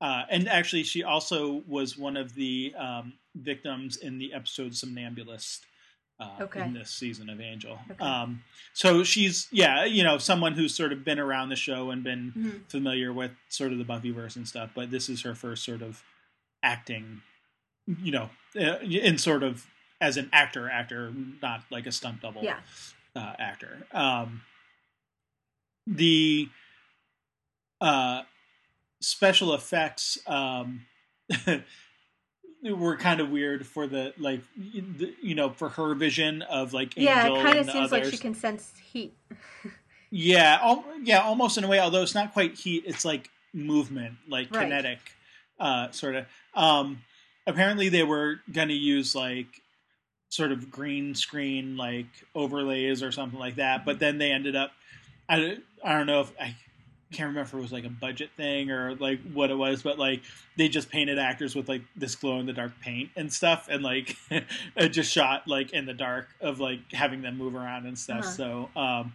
[0.00, 5.60] uh, and actually, she also was one of the um, victims in the episode "Somnambulist."
[6.20, 6.62] Uh, Okay.
[6.62, 8.04] In this season of Angel, Okay.
[8.04, 12.04] um, so she's yeah, you know, someone who's sort of been around the show and
[12.04, 12.70] been Mhm.
[12.70, 14.70] familiar with sort of the Buffyverse and stuff.
[14.76, 16.04] But this is her first sort of
[16.62, 17.22] acting,
[18.00, 19.66] you know, uh, in sort of
[20.00, 21.12] as an actor, actor,
[21.42, 22.60] not like a stunt double yeah
[23.16, 23.84] uh, actor.
[23.90, 24.42] Um,
[25.86, 26.48] the
[27.84, 28.22] uh,
[29.00, 30.86] special effects um,
[32.64, 36.96] were kind of weird for the like the, you know for her vision of like
[36.96, 39.14] yeah Angel it kind of seems like she can sense heat
[40.10, 41.80] Yeah, al- yeah, almost in a way.
[41.80, 44.62] Although it's not quite heat, it's like movement, like Right.
[44.62, 45.00] kinetic,
[45.58, 46.26] uh, sort of.
[46.54, 47.02] Um,
[47.48, 49.60] apparently, they were going to use like
[50.28, 54.70] sort of green screen like overlays or something like that, but then they ended up.
[55.28, 56.54] I, I don't know if I
[57.14, 59.98] can't remember if it was like a budget thing or like what it was, but
[59.98, 60.22] like
[60.56, 63.82] they just painted actors with like this glow in the dark paint and stuff, and
[63.82, 64.16] like
[64.76, 68.20] it just shot like in the dark of like having them move around and stuff.
[68.24, 68.30] Uh-huh.
[68.30, 69.14] So um,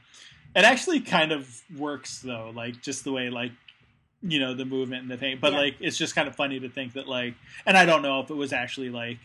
[0.55, 3.51] it actually kind of works though, like just the way like
[4.21, 5.59] you know the movement and the paint, but Yeah.
[5.59, 7.35] like it's just kind of funny to think that like,
[7.65, 9.17] and I don't know if it was actually like.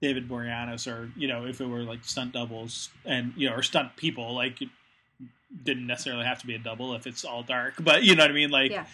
[0.00, 3.64] David Boreanaz, or you know, if it were like stunt doubles and you know, or
[3.64, 4.60] stunt people, like
[5.64, 8.30] didn't necessarily have to be a double if it's all dark, but you know what
[8.30, 8.86] I mean, like Yeah.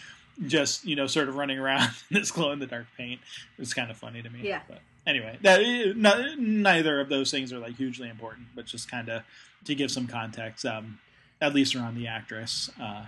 [0.47, 3.21] just you know, sort of running around in this glow in the dark paint.
[3.59, 4.41] It's kind of funny to me.
[4.43, 4.61] Yeah.
[4.69, 5.61] But anyway, that
[5.97, 9.23] no, neither of those things are like hugely important, but just kind of
[9.65, 10.99] to give some context, um,
[11.41, 12.71] at least around the actress.
[12.81, 13.07] Uh,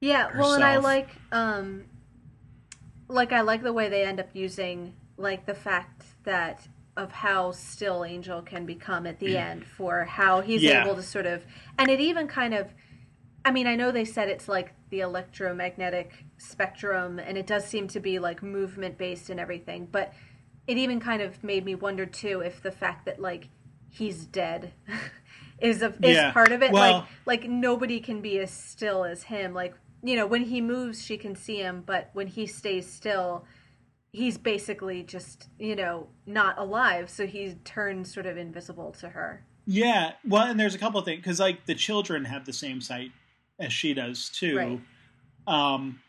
[0.00, 1.84] Yeah, well, and I like, um,
[3.08, 6.66] like I like the way they end up using like the fact that
[6.96, 10.62] of how still Angel can become at the end for how he's.
[10.62, 10.84] Yeah.
[10.84, 11.44] able to sort of,
[11.78, 12.72] and it even kind of,
[13.44, 17.88] I mean, I know they said it's like the electromagnetic spectrum, and it does seem
[17.88, 20.12] to be like movement based and everything, but
[20.66, 23.48] it even kind of made me wonder too if the fact that like
[23.90, 24.72] he's dead
[25.60, 26.32] is a, is Yeah.
[26.32, 26.72] part of it.
[26.72, 29.52] Well- like like nobody can be as still as him.
[29.52, 33.46] Like you know, when he moves, she can see him, but when he stays still,
[34.14, 37.10] he's basically just you know not alive.
[37.10, 39.44] So he turns sort of invisible to her.
[39.66, 42.80] yeah, well, and there's a couple of things because like the children have the same
[42.80, 43.10] sight
[43.58, 44.56] as she does too.
[44.56, 44.80] Right.
[45.46, 46.00] Um,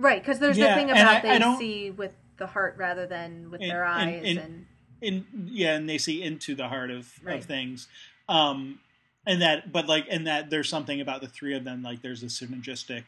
[0.00, 3.04] Right, because there's Yeah, the thing about I- they I see with the heart rather
[3.06, 4.66] than with And- their and- eyes, and- and,
[5.00, 7.38] in yeah, and they see into the heart of, Right.
[7.38, 7.88] of things.
[8.28, 8.80] Um,
[9.26, 12.22] and that, but like, and that there's something about the three of them, like there's
[12.22, 13.04] a synergistic.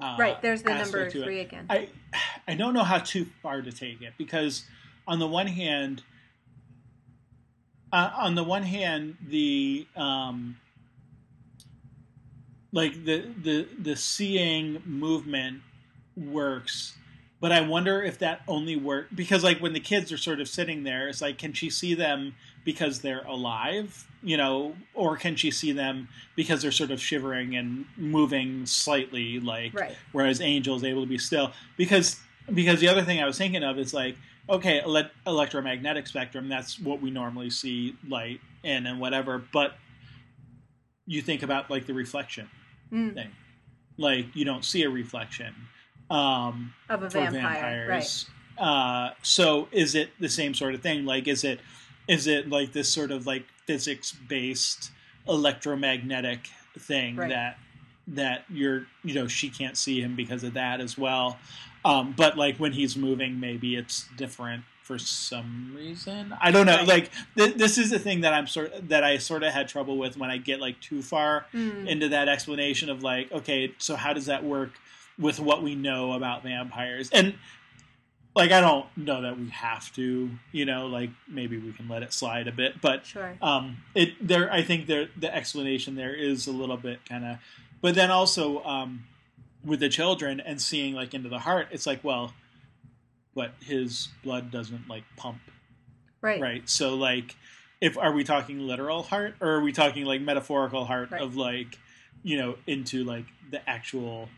[0.00, 0.42] Uh, right.
[0.42, 1.24] There's the number aspect to it.
[1.24, 1.66] three again.
[1.70, 1.88] I
[2.48, 4.64] I don't know how too far to take it because
[5.06, 6.02] on the one hand,
[7.92, 10.56] uh, on the one hand, the um,
[12.72, 15.62] like the the the seeing movement
[16.16, 16.96] works,
[17.40, 20.48] but I wonder if that only work because like when the kids are sort of
[20.48, 25.34] sitting there, it's like can she see them because they're alive, you know, or can
[25.36, 29.96] she see them because they're sort of shivering and moving slightly, like right.
[30.12, 31.52] whereas Angel is able to be still.
[31.76, 32.20] Because
[32.52, 34.16] because the other thing I was thinking of is like
[34.48, 39.74] okay ele- electromagnetic spectrum that's what we normally see light in and whatever but
[41.06, 42.48] you think about like the reflection
[42.92, 43.30] Mm, thing.
[43.96, 45.54] Like you don't see a reflection
[46.10, 47.86] um of a vampire.
[47.86, 48.26] vampires.
[48.58, 51.06] Uh so is it the same sort of thing?
[51.06, 51.60] Like is it
[52.08, 54.90] is it like this sort of like physics based
[55.28, 56.48] electromagnetic
[56.78, 57.28] thing Right.
[57.28, 57.58] that
[58.08, 61.38] that you're you know she can't see him because of that as well
[61.84, 66.76] um but like when he's moving maybe it's different for some reason i don't know
[66.78, 66.88] Right.
[66.88, 69.96] like th- this is the thing that i'm sort that i sort of had trouble
[69.98, 73.94] with when i get like too far Mm, into that explanation of like, okay, so
[73.96, 74.70] how does that work
[75.18, 77.10] with what we know about vampires?
[77.12, 77.34] And
[78.34, 82.02] like, I don't know that we have to, you know, like maybe we can let
[82.02, 83.36] it slide a bit, but sure.
[83.42, 87.38] um, it there, I think there the explanation there is a little bit kind of,
[87.80, 89.04] but then also um,
[89.64, 92.32] with the children and seeing like into the heart, it's like, well,
[93.34, 95.38] but his blood doesn't like pump
[96.20, 96.40] Right.
[96.40, 97.34] right so like
[97.80, 101.20] if are we talking literal heart or are we talking like metaphorical heart Right.
[101.20, 101.78] of like
[102.22, 104.28] you know into like the actual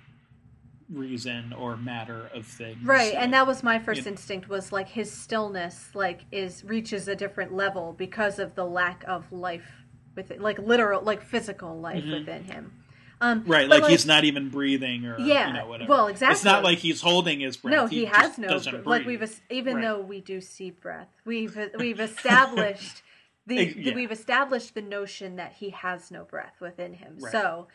[0.94, 4.10] reason or matter of things Right, Like, and that was my first know.
[4.12, 9.04] instinct was like his stillness like is reaches a different level because of the lack
[9.06, 9.84] of life
[10.16, 12.20] within like literal like physical life Mhm.
[12.20, 12.72] within him.
[13.20, 16.34] Um right but, like, he's not even breathing or Yeah, you know whatever well, exactly.
[16.34, 19.76] it's not like he's holding his breath No, he, just has no like we've even
[19.76, 19.82] Right.
[19.82, 21.08] though we do see breath.
[21.24, 23.02] We've we've established
[23.46, 23.94] the, yeah.
[23.94, 27.16] we've established the notion that he has no breath within him.
[27.18, 27.30] Right.
[27.32, 27.68] So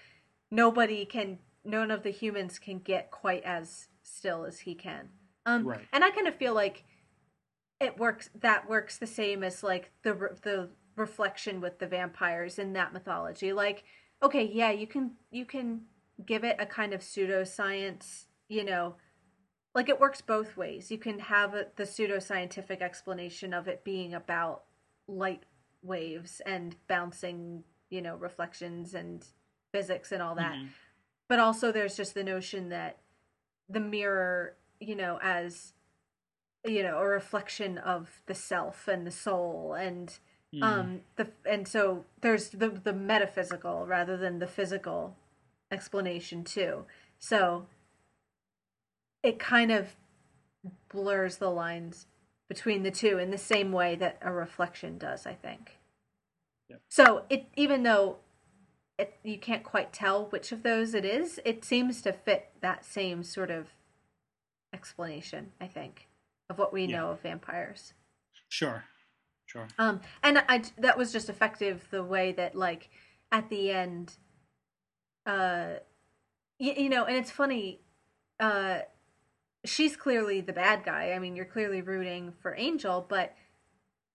[0.51, 5.09] nobody can none of the humans can get quite as still as he can.
[5.45, 5.87] Um Right.
[5.91, 6.83] and I kind of feel like
[7.79, 12.59] it works that works the same as like the re- the reflection with the vampires
[12.59, 13.53] in that mythology.
[13.53, 13.83] Like
[14.21, 15.81] okay, yeah, you can you can
[16.25, 18.95] give it a kind of pseudoscience, you know,
[19.73, 20.91] like it works both ways.
[20.91, 24.63] You can have a, the pseudoscientific explanation of it being about
[25.07, 25.43] light
[25.81, 29.25] waves and bouncing, you know, reflections and
[29.71, 30.55] physics and all that.
[30.57, 30.69] Mhm.
[31.29, 32.97] But also there's just the notion that
[33.69, 35.73] the mirror, you know, as
[36.65, 40.19] you know, a reflection of the self and the soul and
[40.53, 40.61] Mhm.
[40.63, 45.15] um the and so there's the the metaphysical rather than the physical
[45.71, 46.85] explanation too
[47.19, 47.67] so
[49.21, 49.95] it kind of
[50.91, 52.07] blurs the lines
[52.47, 55.77] between the two in the same way that a reflection does i think
[56.67, 56.81] Yep.
[56.89, 58.17] so it even though
[58.99, 61.39] it, you can't quite tell which of those it is.
[61.45, 63.69] It seems to fit that same sort of
[64.73, 66.07] explanation, I think,
[66.49, 66.97] of what we Yeah.
[66.97, 67.93] know of vampires.
[68.49, 68.83] Sure,
[69.45, 69.67] sure.
[69.77, 72.89] Um, and I that was just effective the way that like
[73.31, 74.17] at the end,
[75.25, 75.75] uh,
[76.57, 77.79] you, you know, and it's funny,
[78.39, 78.79] uh,
[79.65, 81.13] she's clearly the bad guy.
[81.13, 83.35] I mean, you're clearly rooting for Angel, but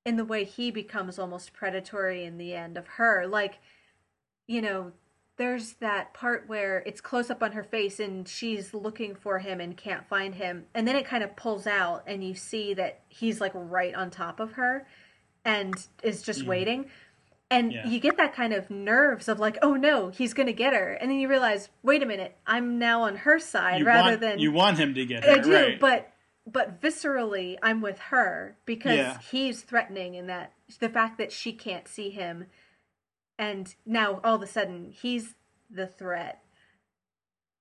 [0.04, 3.58] in the way he becomes almost predatory in the end of her, like,
[4.46, 4.92] you know,
[5.36, 9.60] there's that part where it's close up on her face and she's looking for him
[9.60, 13.00] and can't find him and then it kind of pulls out and you see that
[13.08, 14.86] he's like right on top of her
[15.44, 16.46] and is just Mhm.
[16.46, 16.90] waiting
[17.50, 17.84] and Yeah.
[17.88, 21.10] you get that kind of nerves of like oh no he's gonna get her and
[21.10, 24.38] then you realize wait a minute i'm now on her side You rather want, than
[24.38, 25.80] you want him to get her, I do, right?
[25.80, 26.12] but
[26.46, 29.18] but viscerally, I'm with her because Yeah.
[29.32, 32.46] he's threatening, and that the fact that she can't see him,
[33.38, 35.34] and now all of a sudden he's
[35.70, 36.42] the threat.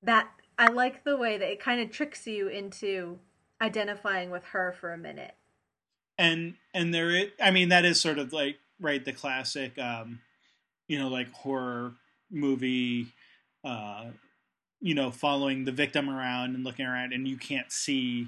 [0.01, 3.19] That I like the way that it kind of tricks you into
[3.61, 5.35] identifying with her for a minute.
[6.17, 10.19] and and there I mean that is sort of like right the classic, um,
[10.87, 11.93] you know, like horror
[12.29, 13.07] movie,
[13.63, 14.05] uh,
[14.81, 18.27] you know, following the victim around and looking around, and you can't see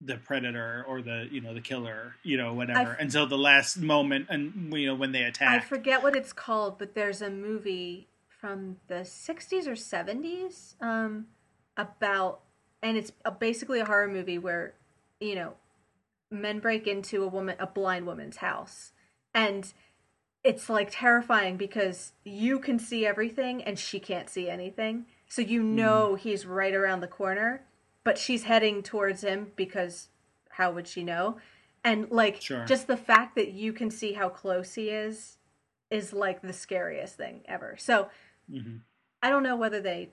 [0.00, 2.92] the predator or the you know the killer, you know, whatever.
[2.92, 5.62] f- until the last moment, and you know when they attack.
[5.62, 8.08] I forget what it's called, but there's a movie
[8.40, 11.26] from the 60s or 70s um,
[11.76, 12.40] about,
[12.82, 14.74] and it's a, basically a horror movie where,
[15.20, 15.54] you know,
[16.30, 18.92] men break into a woman, a blind woman's house,
[19.34, 19.72] and
[20.44, 25.62] it's like terrifying because you can see everything and she can't see anything, so you
[25.62, 27.64] know he's right around the corner,
[28.08, 30.08] but she's heading towards him because
[30.48, 31.36] how would she know?
[31.84, 32.64] And like Sure.
[32.64, 35.36] just the fact that you can see how close he is
[35.90, 37.76] is like the scariest thing ever.
[37.78, 38.08] So
[38.50, 38.80] Mhm.
[39.22, 40.08] I don't know whether they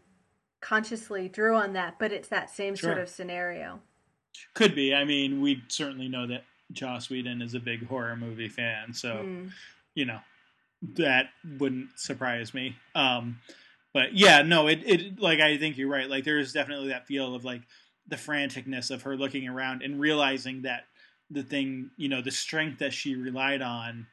[0.60, 3.82] consciously drew on that, but it's that same sort of scenario.
[4.54, 4.94] Could be.
[4.94, 6.44] I mean, we certainly know that
[6.74, 9.52] Joss Whedon is a big horror movie fan, so Mm.
[9.94, 10.20] you know
[10.82, 12.76] that wouldn't surprise me.
[12.94, 13.40] Um,
[13.94, 16.10] but yeah, no, it it like I think you're right.
[16.10, 17.62] Like there is definitely that feel of like
[18.07, 20.86] the franticness of her looking around and realizing that
[21.30, 24.07] the thing, you know, the strength that she relied on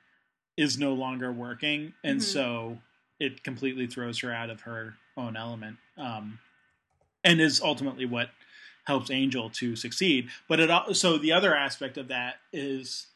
[0.56, 2.23] is no longer working, and Mhm.
[2.23, 2.82] so
[3.20, 5.78] it completely throws her out of her own element.
[5.97, 6.39] Um,
[7.24, 8.31] and is ultimately what
[8.85, 10.28] helps Angel to succeed.
[10.48, 13.06] But it al- so the other aspect of that is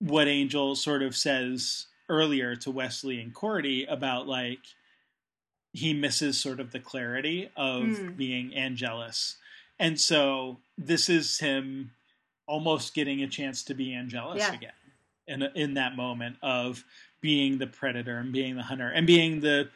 [0.00, 4.60] what Angel sort of says earlier to Wesley and Cordy about like
[5.72, 8.16] he misses sort of the clarity of Mm.
[8.16, 9.36] being Angelus.
[9.78, 11.90] And so this is him
[12.46, 14.54] almost getting a chance to be Angelus Yeah.
[14.54, 14.72] again.
[15.26, 16.84] In in that moment of
[17.20, 19.70] being the predator and being the hunter and being the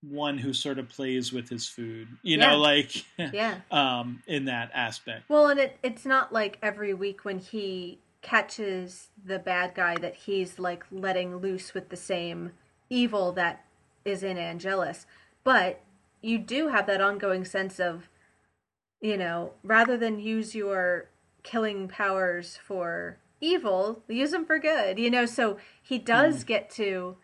[0.00, 2.08] one who sort of plays with his food.
[2.22, 2.52] You Yeah.
[2.52, 3.60] know, like Yeah.
[3.70, 5.28] um in that aspect.
[5.28, 10.14] Well, and it it's not like every week when he catches the bad guy that
[10.14, 12.52] he's like letting loose with the same
[12.88, 13.64] evil that
[14.04, 15.06] is in Angelus.
[15.44, 15.80] But
[16.22, 18.08] you do have that ongoing sense of
[19.02, 21.10] you know, rather than use your
[21.42, 24.98] killing powers for evil, use them for good.
[24.98, 26.46] You know, so he does mm.
[26.46, 27.16] get to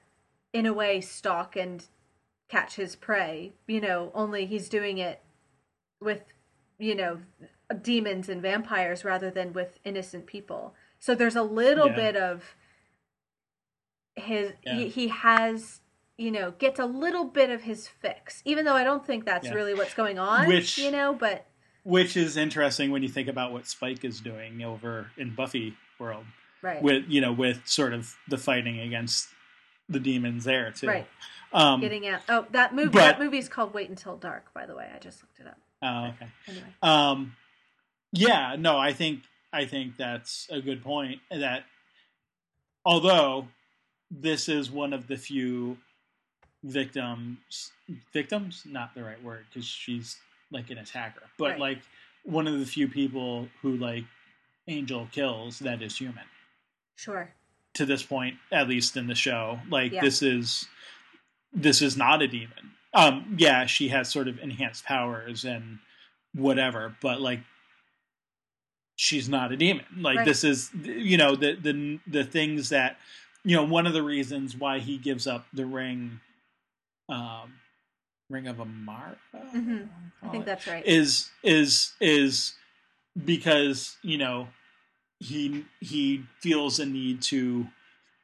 [0.52, 1.86] in a way stalk and
[2.48, 5.22] catch his prey, you know, only he's doing it
[6.00, 6.22] with
[6.78, 7.18] you know
[7.82, 10.74] demons and vampires rather than with innocent people.
[10.98, 11.94] So there's a little Yeah.
[11.96, 12.54] bit of
[14.16, 14.74] his Yeah.
[14.74, 15.80] he, he has
[16.16, 19.46] you know gets a little bit of his fix even though I don't think that's
[19.46, 19.54] Yeah.
[19.54, 21.46] really what's going on Which- you know but
[21.88, 26.26] Which is interesting when you think about what Spike is doing over in Buffy world.
[26.60, 29.28] right With you know, with sort of the fighting against
[29.88, 30.86] the demons there too.
[30.86, 31.06] right
[31.52, 34.74] Um getting out oh that movie but- that movie's called Wait Until Dark by the
[34.76, 36.30] way I just looked it up oh, okay.
[36.46, 37.36] anyway Um,
[38.12, 41.20] yeah, no, I think I think that's a good point.
[41.30, 41.64] That
[42.84, 43.48] although
[44.10, 45.78] this is one of the few
[46.62, 47.72] victims,
[48.12, 50.18] victims, not the right word because she's
[50.50, 51.58] like an attacker, but Right.
[51.58, 51.78] like
[52.24, 54.04] one of the few people who like
[54.66, 56.24] Angel kills that is human
[56.96, 57.32] sure
[57.74, 59.60] to this point, at least in the show.
[59.70, 60.00] Like Yeah.
[60.02, 60.66] this is
[61.52, 62.72] this is not a demon.
[62.94, 65.78] Um, yeah, she has sort of enhanced powers and
[66.34, 67.40] whatever, but like
[68.96, 69.84] she's not a demon.
[69.96, 70.24] Like Right.
[70.26, 72.98] this is you know the the the things that
[73.44, 76.20] you know one of the reasons why he gives up the ring
[77.08, 77.54] um
[78.28, 79.88] ring of Amara Mhm.
[80.22, 82.54] I think that's right is is is
[83.24, 84.48] because you know
[85.18, 87.66] he he feels a need to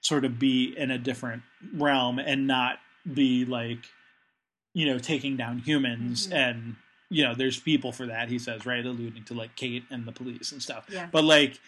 [0.00, 2.78] sort of be in a different realm and not
[3.12, 3.78] be like
[4.74, 6.32] you know taking down humans Mhm.
[6.36, 6.76] and
[7.08, 10.12] you know there's people for that he says right alluding to like kate and the
[10.12, 11.08] police and stuff Yeah.
[11.10, 11.58] but like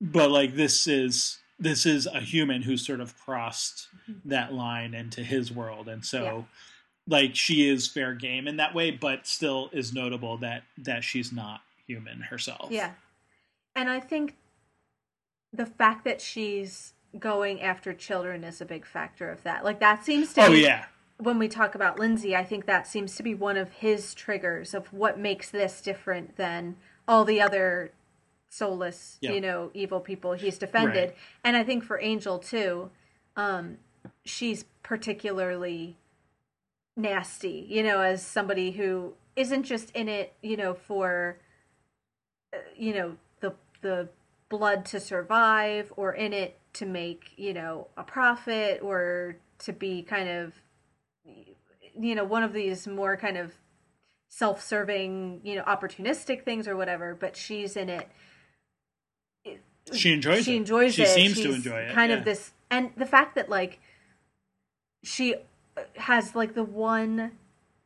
[0.00, 4.20] but like this is this is a human who's sort of crossed Mhm.
[4.26, 6.42] that line into his world and so Yeah.
[7.10, 11.32] Like she is fair game in that way but still is notable that that she's
[11.32, 12.92] not human herself Yeah.
[13.76, 14.36] And I think
[15.52, 19.64] the fact that she's going after children is a big factor of that.
[19.64, 20.86] Like that seems to oh be yeah
[21.18, 24.72] when we talk about Lindsay, I think that seems to be one of his triggers
[24.72, 26.76] of what makes this different than
[27.06, 27.92] all the other
[28.48, 29.32] soulless, Yeah.
[29.32, 31.10] you know, evil people he's defended.
[31.10, 31.16] Right.
[31.44, 32.90] And I think for Angel too,
[33.36, 33.78] um,
[34.24, 35.96] she's particularly
[37.00, 41.38] nasty, you know, as somebody who isn't just in it, you know, for
[42.54, 44.08] uh, you know, the the
[44.48, 50.02] blood to survive or in it to make, you know, a profit or to be
[50.02, 50.52] kind of
[51.98, 53.52] you know, one of these more kind of
[54.28, 58.08] self-serving, you know, opportunistic things or whatever, but she's in it
[59.92, 60.44] she enjoys it.
[60.44, 61.08] she enjoys it enjoys she it.
[61.08, 62.18] seems to enjoy it Kind yeah.
[62.18, 63.80] of this, and the fact that like
[65.02, 65.34] she
[65.96, 67.32] has like the one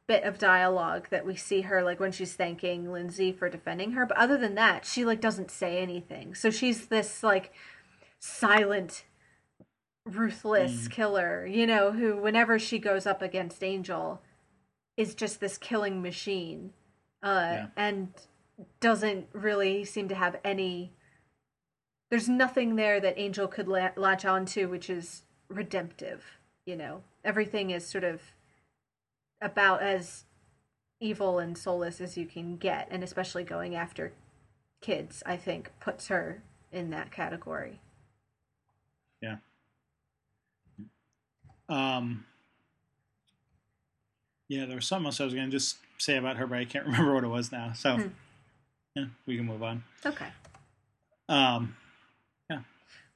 [0.06, 4.04] bit of dialogue that we see her like when she's thanking Lindsay for defending her,
[4.04, 6.34] but other than that, she like doesn't say anything.
[6.34, 7.52] So she's this like
[8.20, 9.04] silent,
[10.04, 10.90] ruthless Mm.
[10.90, 14.20] killer, you know, who whenever she goes up against Angel
[14.96, 16.72] is just this killing machine,
[17.22, 17.66] uh, Yeah.
[17.76, 18.12] and
[18.80, 20.92] doesn't really seem to have any
[22.10, 26.22] there's nothing there that Angel could la- latch onto, which is redemptive.
[26.66, 28.20] You know, everything is sort of
[29.40, 30.24] about as
[31.01, 34.12] evil and soulless as you can get, and especially going after
[34.80, 36.42] kids, I think, puts her
[36.72, 37.80] in that category.
[39.20, 39.36] Yeah.
[41.68, 42.26] Um,
[44.48, 46.64] yeah, there was something else I was going to just say about her, but I
[46.64, 47.72] can't remember what it was now.
[47.72, 48.09] So, Hmm.
[48.94, 49.82] yeah, we can move on.
[50.05, 50.28] Okay.
[51.28, 51.76] Um,
[52.51, 52.60] Yeah.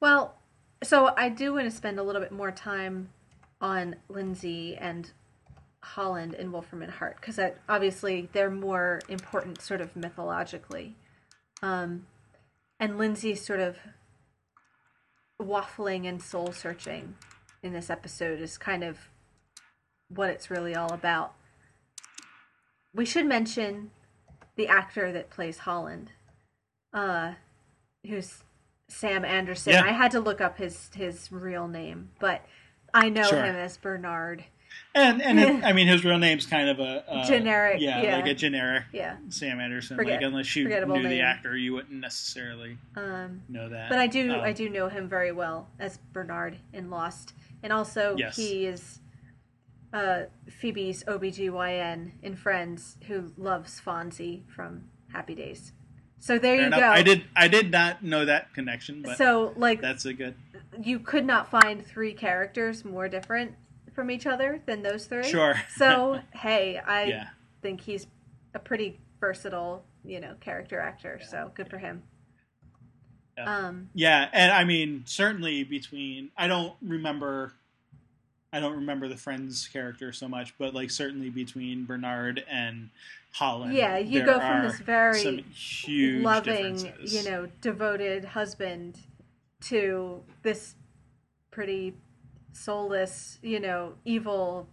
[0.00, 0.34] Well,
[0.82, 3.10] so I do want to spend a little bit more time
[3.60, 5.10] on Lindsay and
[5.82, 10.96] Holland in Wolfram and Hart because obviously they're more important, sort of mythologically.
[11.62, 12.06] Um,
[12.80, 13.76] and Lindsay's sort of
[15.40, 17.14] waffling and soul searching
[17.62, 18.98] in this episode is kind of
[20.08, 21.34] what it's really all about.
[22.94, 23.90] We should mention
[24.56, 26.12] the actor that plays Holland,
[26.92, 27.34] uh,
[28.06, 28.42] who's
[28.88, 29.74] Sam Anderson.
[29.74, 29.84] Yeah.
[29.84, 32.44] I had to look up his his real name, but
[32.98, 33.42] I know Sure.
[33.44, 34.44] him as Bernard.
[34.94, 38.16] and and it, I mean, his real name's kind of a, a Generic, yeah, yeah.
[38.16, 39.16] like a generic Yeah.
[39.28, 39.96] Sam Anderson.
[39.96, 43.88] Forget- like unless you knew the actor, you wouldn't necessarily Um, know that.
[43.88, 47.34] but I do Um, I do know him very well as Bernard in Lost.
[47.62, 48.36] And also Yes.
[48.36, 49.00] he is
[49.92, 55.72] uh, Phoebe's OBGYN in Friends who loves Fonzie from Happy Days.
[56.20, 56.80] So there fair you enough.
[56.80, 56.88] go.
[56.88, 60.34] I did I did not know that connection, but so like that's a good.
[60.82, 63.54] you could not find three characters more different
[63.94, 65.24] from each other than those three.
[65.28, 65.54] Sure.
[65.76, 67.28] So hey, I Yeah.
[67.62, 68.06] think he's
[68.54, 71.20] a pretty versatile, you know, character actor.
[71.28, 72.02] So good for him.
[73.36, 73.66] Yeah.
[73.68, 77.52] Um, Yeah, and I mean certainly between I don't remember
[78.52, 82.88] I don't remember the Friends character so much, but like certainly between Bernard and
[83.32, 83.72] Holland.
[83.74, 88.98] yeah, you go from this very huge loving, you know, devoted husband
[89.62, 90.74] to this
[91.50, 91.94] pretty
[92.52, 94.68] soulless, you know, evil,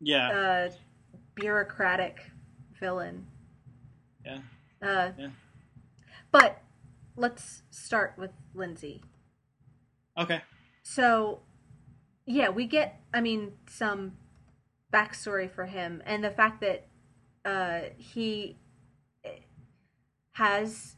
[0.00, 0.28] Yeah.
[0.28, 0.70] uh,
[1.34, 2.30] bureaucratic
[2.78, 3.26] villain.
[4.24, 4.40] Yeah.
[4.82, 5.30] Uh, Yeah.
[6.30, 6.62] But
[7.16, 9.02] let's start with Lindsay.
[10.16, 10.42] okay.
[10.82, 11.42] So,
[12.26, 14.16] yeah, we get, I mean, some
[14.92, 16.87] backstory for him, and the fact that
[17.48, 18.58] uh, he
[20.32, 20.96] has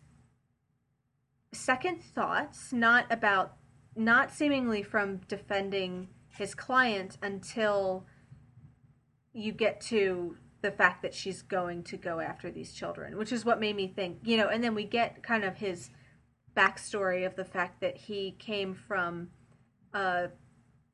[1.52, 3.54] second thoughts, not about,
[3.94, 8.04] not seemingly from defending his client until
[9.32, 13.44] you get to the fact that she's going to go after these children, which is
[13.44, 15.90] what made me think, you know, and then we get kind of his
[16.56, 19.28] backstory of the fact that he came from
[19.94, 20.28] a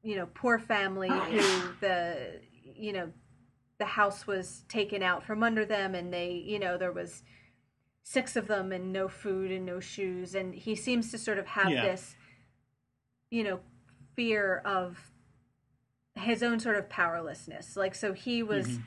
[0.02, 3.10] you know poor family who the you know
[3.78, 7.22] the house was taken out from under them and they you know there was
[8.02, 11.46] six of them and no food and no shoes and he seems to sort of
[11.46, 11.82] have Yeah.
[11.82, 12.16] this
[13.30, 13.60] you know
[14.14, 15.10] fear of
[16.14, 18.82] his own sort of powerlessness like so he was Mhm.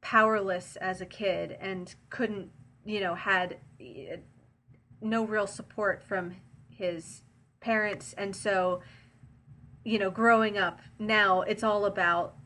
[0.00, 2.50] powerless as a kid and couldn't
[2.84, 4.16] you know had eh,
[5.00, 6.34] no real support from
[6.70, 7.22] his
[7.60, 8.82] parents and so
[9.84, 12.36] you know, growing up now, it's all about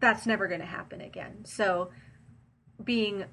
[0.00, 1.44] that's never going to happen again.
[1.44, 1.90] So
[2.82, 3.24] being,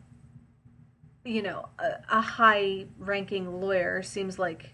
[1.23, 4.71] you know, a, a high ranking lawyer seems like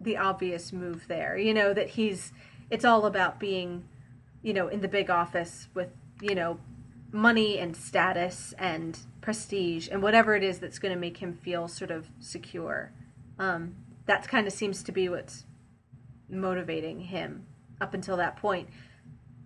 [0.00, 1.36] the obvious move there.
[1.36, 2.32] You know, that he's,
[2.70, 3.84] it's all about being,
[4.42, 5.90] you know, in the big office with,
[6.20, 6.58] you know,
[7.12, 11.68] money and status and prestige and whatever it is that's going to make him feel
[11.68, 12.92] sort of secure.
[13.38, 13.76] Um,
[14.06, 15.44] that kind of seems to be what's
[16.28, 17.46] motivating him
[17.80, 18.68] up until that point.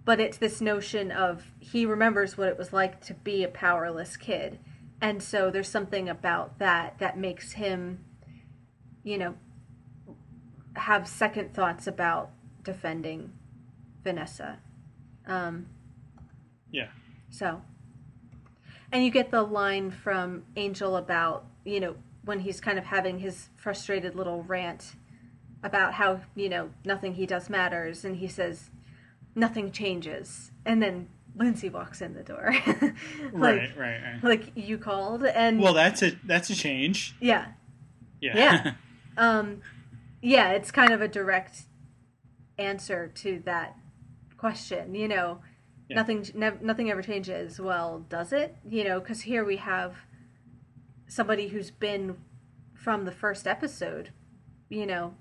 [0.06, 4.16] But it's this notion of he remembers what it was like to be a powerless
[4.16, 4.60] kid.
[5.00, 8.04] And so there's something about that that makes him,
[9.02, 9.34] you know,
[10.76, 12.30] have second thoughts about
[12.62, 13.32] defending
[14.04, 14.60] Vanessa.
[15.26, 15.66] Um,
[16.70, 16.88] yeah.
[17.28, 17.62] So,
[18.92, 23.18] and you get the line from Angel about, you know, when he's kind of having
[23.18, 24.94] his frustrated little rant
[25.64, 28.04] about how, you know, nothing he does matters.
[28.04, 28.70] And he says,
[29.36, 30.50] nothing changes.
[30.64, 32.52] And then Lindsay walks in the door.
[32.66, 32.90] like,
[33.32, 34.20] right, right, right.
[34.22, 37.14] Like you called and Well, that's a that's a change.
[37.20, 37.46] Yeah.
[38.20, 38.36] Yeah.
[38.36, 38.72] Yeah.
[39.16, 39.60] um
[40.22, 41.66] yeah, it's kind of a direct
[42.58, 43.76] answer to that
[44.38, 45.40] question, you know.
[45.88, 45.96] Yeah.
[45.96, 47.60] Nothing ne- nothing ever changes.
[47.60, 48.56] Well, does it?
[48.68, 49.98] You know, cuz here we have
[51.06, 52.16] somebody who's been
[52.74, 54.10] from the first episode,
[54.68, 55.14] you know,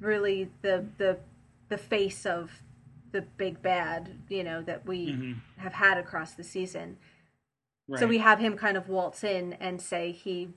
[0.00, 1.18] really the the
[1.68, 2.62] the face of
[3.14, 5.40] the big bad, you know, that we Mhm.
[5.58, 6.98] have had across the season.
[7.86, 8.00] Right.
[8.00, 10.52] So we have him kind of waltz in and say he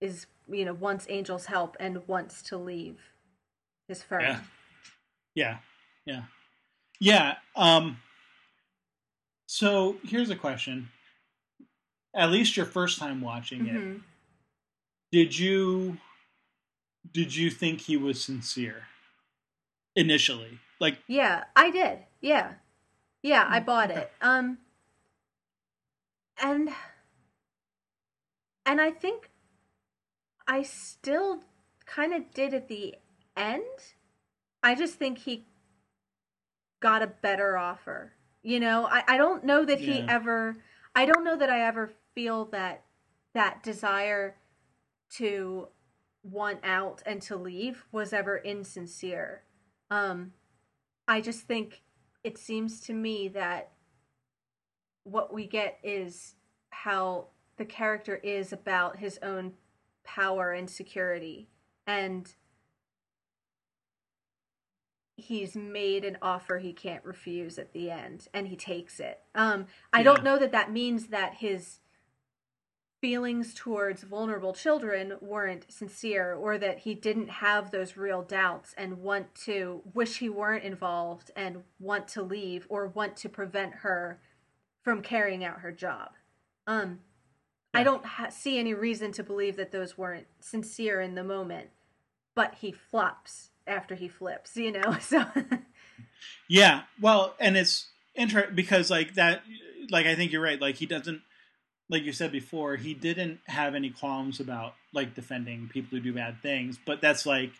[0.00, 3.00] is, you know, wants Angel's help and wants to leave
[3.88, 4.20] his firm.
[4.22, 4.44] Yeah.
[5.34, 5.58] Yeah.
[6.06, 6.22] Yeah.
[7.00, 7.38] Yeah.
[7.56, 8.00] Um
[9.46, 10.92] so here's a question.
[12.14, 14.02] At least your first time watching it, Mhm.
[15.10, 15.98] did you
[17.10, 18.86] did you think he was sincere
[19.96, 20.60] initially?
[20.80, 22.00] Like Yeah, I did.
[22.20, 22.54] Yeah.
[23.22, 24.00] Yeah, I bought Okay.
[24.00, 24.12] it.
[24.20, 24.58] Um
[26.42, 26.70] and
[28.66, 29.30] and I think
[30.46, 31.42] I still
[31.86, 32.96] kind of did at the
[33.36, 33.94] end.
[34.62, 35.46] I just think he
[36.80, 38.12] got a better offer.
[38.42, 40.56] You know, I, I don't know that he ever
[40.94, 42.84] I don't know that I ever feel that
[43.32, 44.36] that desire
[45.12, 45.68] to
[46.22, 49.42] want out and to leave was ever insincere.
[49.90, 50.32] Um
[51.06, 51.82] I just think
[52.22, 53.72] it seems to me that
[55.04, 56.34] what we get is
[56.70, 57.26] how
[57.56, 59.52] the character is about his own
[60.02, 61.48] power and security
[61.86, 62.34] and
[65.16, 69.66] he's made an offer he can't refuse at the end and he takes it um
[69.92, 70.04] i Yeah.
[70.04, 71.78] don't know that that means that his
[73.04, 79.02] feelings towards vulnerable children weren't sincere or that he didn't have those real doubts and
[79.02, 84.18] want to wish he weren't involved and want to leave or want to prevent her
[84.82, 86.12] from carrying out her job
[86.66, 86.98] um
[87.74, 91.68] i don't ha- see any reason to believe that those weren't sincere in the moment
[92.34, 95.26] but he flops after he flips you know so
[96.48, 99.42] Yeah, well, and it's interesting because like that,
[99.90, 100.60] like I think you're right.
[100.60, 101.22] Like he doesn't,
[101.88, 106.12] like you said before, he didn't have any qualms about like defending people who do
[106.14, 106.78] bad things.
[106.84, 107.50] But that's like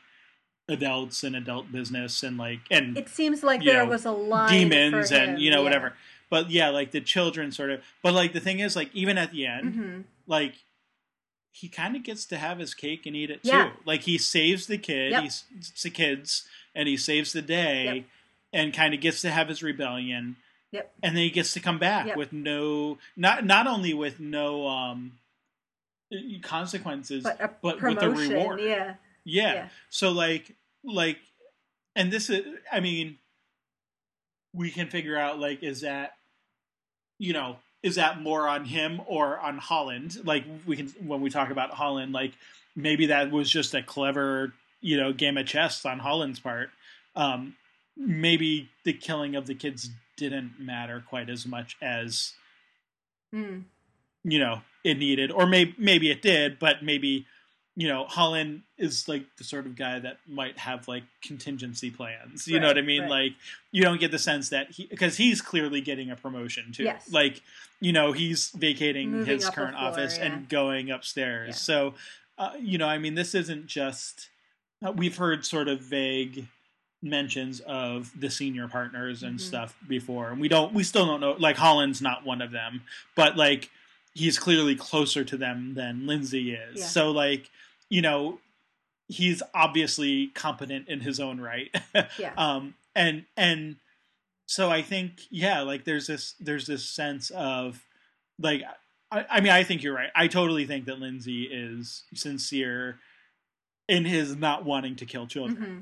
[0.68, 4.51] adults and adult business and like and it seems like there know, was a line
[4.70, 5.64] demons for him, and you know yeah.
[5.64, 5.92] whatever.
[6.30, 7.82] But yeah, like the children sort of.
[8.02, 10.05] But like the thing is, like even at the end, Mhm.
[10.26, 10.55] like
[11.52, 13.51] he kind of gets to have his cake and eat it too.
[13.51, 13.72] Yeah.
[13.84, 15.22] Like he saves the kid, Yep.
[15.22, 15.44] he's
[15.82, 18.05] the kids, and he saves the day, Yep.
[18.55, 20.36] and kind of gets to have his rebellion.
[20.74, 20.92] Yep.
[21.02, 22.16] And then he gets to come back Yep.
[22.16, 25.18] with no, not not only with no um
[26.42, 28.60] consequences, but a but with a reward.
[28.60, 28.94] yeah
[29.24, 29.55] yeah.
[29.55, 29.68] Yeah.
[29.90, 31.18] So like like,
[31.96, 33.18] and this is, I mean,
[34.52, 36.12] we can figure out like, is that,
[37.18, 40.16] you know, is that more on him or on Holland?
[40.24, 42.32] Like we can when we talk about Holland, like
[42.76, 46.70] maybe that was just a clever, you know, game of chess on Holland's part.
[47.16, 47.56] Um,
[47.97, 52.33] maybe the killing of the kids didn't matter quite as much as
[53.35, 53.65] Mm.
[54.23, 57.27] you know it needed, or maybe maybe it did, but maybe
[57.75, 62.47] you know Holland is like the sort of guy that might have like contingency plans.
[62.47, 63.03] You know what I mean?
[63.03, 63.11] right.
[63.11, 63.33] Like
[63.73, 66.85] you don't get the sense that he because he's clearly getting a promotion too.
[66.85, 67.11] Yes.
[67.11, 67.43] Like
[67.81, 70.27] you know he's vacating Moving his current floor, office yeah.
[70.27, 71.49] and going upstairs.
[71.49, 71.55] Yeah.
[71.55, 71.95] So
[72.39, 74.29] uh, you know I mean this isn't just
[74.87, 76.47] uh, we've heard sort of vague
[77.05, 79.43] mentions of the senior partners and Mhm.
[79.43, 82.82] stuff before and we don't we still don't know like Holland's not one of them
[83.14, 83.70] but like
[84.14, 86.86] he's clearly closer to them than Lindsay is Yeah.
[86.86, 87.51] so like
[87.90, 88.40] you know
[89.09, 91.74] he's obviously competent in his own right
[92.18, 92.32] Yeah.
[92.39, 93.76] um and and
[94.47, 97.82] so I think yeah, like there's this there's this sense of
[98.39, 98.62] like
[99.10, 100.10] I, I mean I think you're right.
[100.14, 102.98] I totally think that Lindsay is sincere
[103.89, 105.56] in his not wanting to kill children.
[105.62, 105.78] hmm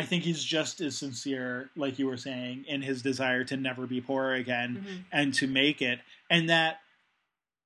[0.00, 3.86] I think he's just as sincere, like you were saying, in his desire to never
[3.86, 6.00] be poor again hmm and to make it.
[6.28, 6.80] And that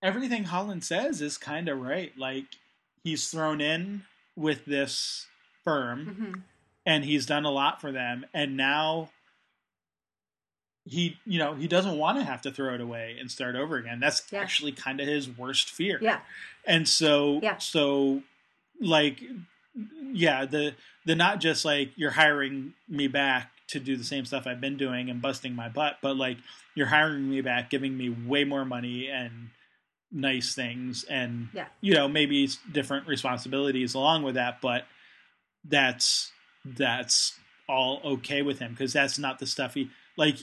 [0.02, 2.12] everything Holland says is kind of right.
[2.19, 2.47] Like
[3.02, 4.02] he's thrown in
[4.36, 5.27] with this
[5.65, 6.40] firm hmm
[6.86, 9.09] and he's done a lot for them and now
[10.85, 13.77] he you know he doesn't want to have to throw it away and start over
[13.78, 14.40] again that's Yeah.
[14.40, 16.20] actually kind of his worst fear Yeah.
[16.66, 17.56] and so Yeah.
[17.56, 18.23] so
[18.82, 19.23] like
[20.12, 20.74] yeah the
[21.05, 24.76] the not just like you're hiring me back to do the same stuff I've been
[24.76, 26.36] doing and busting my butt but like
[26.74, 29.48] you're hiring me back giving me way more money and
[30.12, 31.66] nice things and Yeah.
[31.80, 34.84] you know maybe different responsibilities along with that but
[35.64, 36.30] that's
[36.64, 37.32] that's
[37.68, 40.36] all okay with him because that's not the stuff he like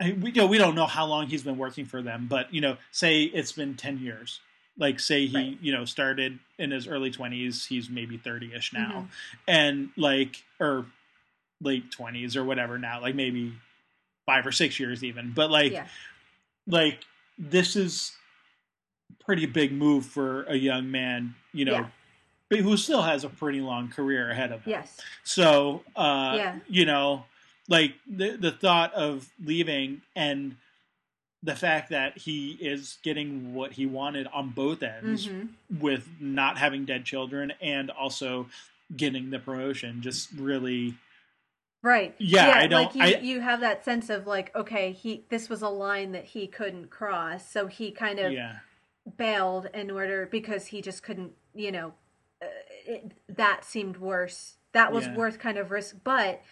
[0.00, 2.60] we you know we don't know how long he's been working for them but you
[2.60, 4.38] know say it's been 10 years
[4.80, 5.58] like say he Right.
[5.62, 9.08] you know started in his early 20s he's maybe 30ish now Mhm.
[9.46, 10.86] and like or
[11.60, 13.52] late 20s or whatever now like maybe
[14.26, 15.86] 5 or 6 years even but like Yeah.
[16.66, 17.04] like
[17.38, 18.16] this is
[19.24, 21.90] pretty big move for a young man you know Yeah.
[22.48, 25.00] but who still has a pretty long career ahead of him Yes.
[25.22, 26.58] so, uh, Yeah.
[26.68, 27.26] you know,
[27.68, 30.56] like the the thought of leaving and
[31.42, 35.46] the fact that he is getting what he wanted on both ends hmm
[35.80, 38.46] with not having dead children and also
[38.96, 40.94] getting the promotion just really
[41.82, 42.14] Right.
[42.18, 45.48] Yeah, I don't- Like you, I- you have that sense of like, okay, he this
[45.48, 48.58] was a line that he couldn't cross, so he kind of yeah
[49.16, 51.94] bailed in order because he just couldn't, you know,
[52.42, 52.46] uh,
[52.86, 54.56] it, that seemed worse.
[54.72, 55.14] That was Yeah.
[55.16, 56.42] worth kind of risk, but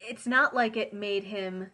[0.00, 1.70] it's not like it made him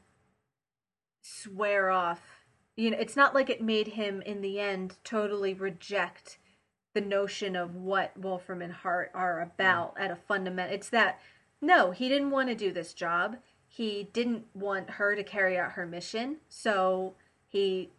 [1.21, 2.34] swear off.
[2.77, 6.39] You know, it's not like it made him in the end totally reject
[6.95, 10.01] the notion of what Wolfram and Hart are about mm.
[10.01, 10.75] at a fundamental.
[10.75, 11.21] It's that
[11.61, 13.37] no, he didn't want to do this job.
[13.67, 17.15] He didn't want her to carry out her mission, so
[17.49, 17.91] he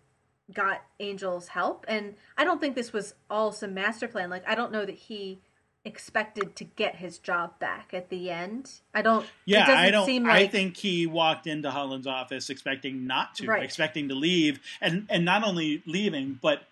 [0.54, 1.86] got Angel's help.
[1.88, 4.30] And I don't think this was all some master plan.
[4.30, 5.42] Like I don't know that he
[5.86, 8.72] expected to get his job back at the end.
[8.94, 9.24] I don't.
[9.24, 13.48] it yeah i don't Seem i think he walked into holland's office expecting not to
[13.48, 13.64] Right.
[13.64, 16.64] expecting to leave and and not only leaving but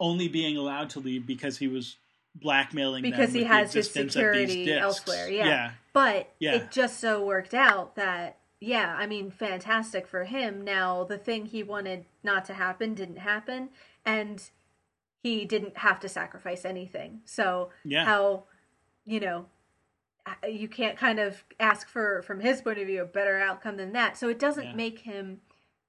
[0.00, 1.96] only being allowed to leave because he was
[2.34, 5.46] blackmailing them Because he has his security elsewhere, yeah.
[5.46, 6.54] yeah But Yeah.
[6.54, 10.62] it just so worked out that, yeah, I mean, fantastic for him.
[10.64, 13.68] Now, the thing he wanted not to happen didn't happen,
[14.06, 14.42] and
[15.22, 17.20] he didn't have to sacrifice anything.
[17.26, 18.06] So, Yeah.
[18.06, 18.44] how,
[19.04, 19.46] you know,
[20.48, 23.92] you can't kind of ask for, from his point of view, a better outcome than
[23.92, 24.16] that.
[24.16, 24.74] So, it doesn't Yeah.
[24.74, 25.40] make him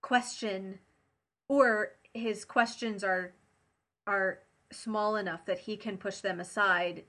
[0.02, 0.80] question,
[1.48, 3.34] or his questions are
[4.06, 4.40] are
[4.72, 7.06] small enough that he can push them aside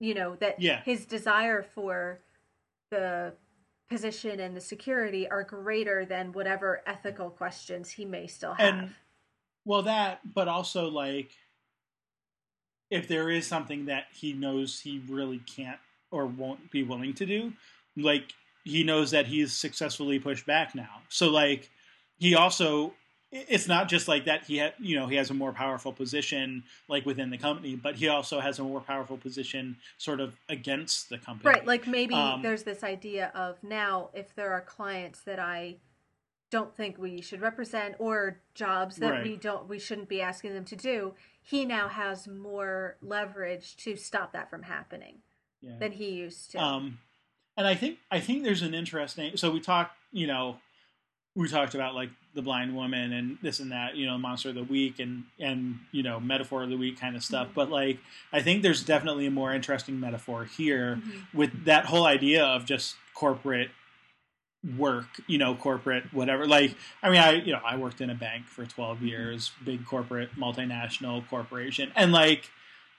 [0.00, 0.82] you know that Yeah.
[0.82, 2.20] his desire for
[2.90, 3.32] the
[3.88, 8.94] position and the security are greater than whatever ethical questions he may still have And-
[9.64, 11.30] Well, that, but also like,
[12.90, 15.78] if there is something that he knows he really can't
[16.10, 17.52] or won't be willing to do,
[17.96, 18.32] like
[18.64, 21.02] he knows that he's successfully pushed back now.
[21.08, 21.70] So like,
[22.18, 22.94] he also,
[23.32, 24.44] it's not just like that.
[24.44, 27.96] He had, you know, he has a more powerful position like within the company, but
[27.96, 31.50] he also has a more powerful position sort of against the company.
[31.50, 35.76] right like maybe Um, there's this idea of now if there are clients that i
[36.50, 39.24] don't think we should represent or jobs that Right.
[39.24, 41.14] we don't we shouldn't be asking them to do
[41.48, 45.22] he now has more leverage to stop that from happening
[45.62, 45.78] Yeah.
[45.78, 46.98] than he used to Um,
[47.56, 49.36] and I think I think there's an interesting.
[49.36, 50.58] So we talked, you know,
[51.34, 54.54] we talked about like the blind woman and this and that, you know, monster of
[54.56, 57.48] the week and and you know metaphor of the week kind of stuff.
[57.48, 57.54] Mhm.
[57.54, 57.98] But like,
[58.32, 61.26] I think there's definitely a more interesting metaphor here Mhm.
[61.32, 63.70] with that whole idea of just corporate
[64.76, 66.46] work, you know, corporate whatever.
[66.46, 69.84] Like, I mean, I you know, I worked in a bank for 12 years, big
[69.84, 72.50] corporate multinational corporation, and like,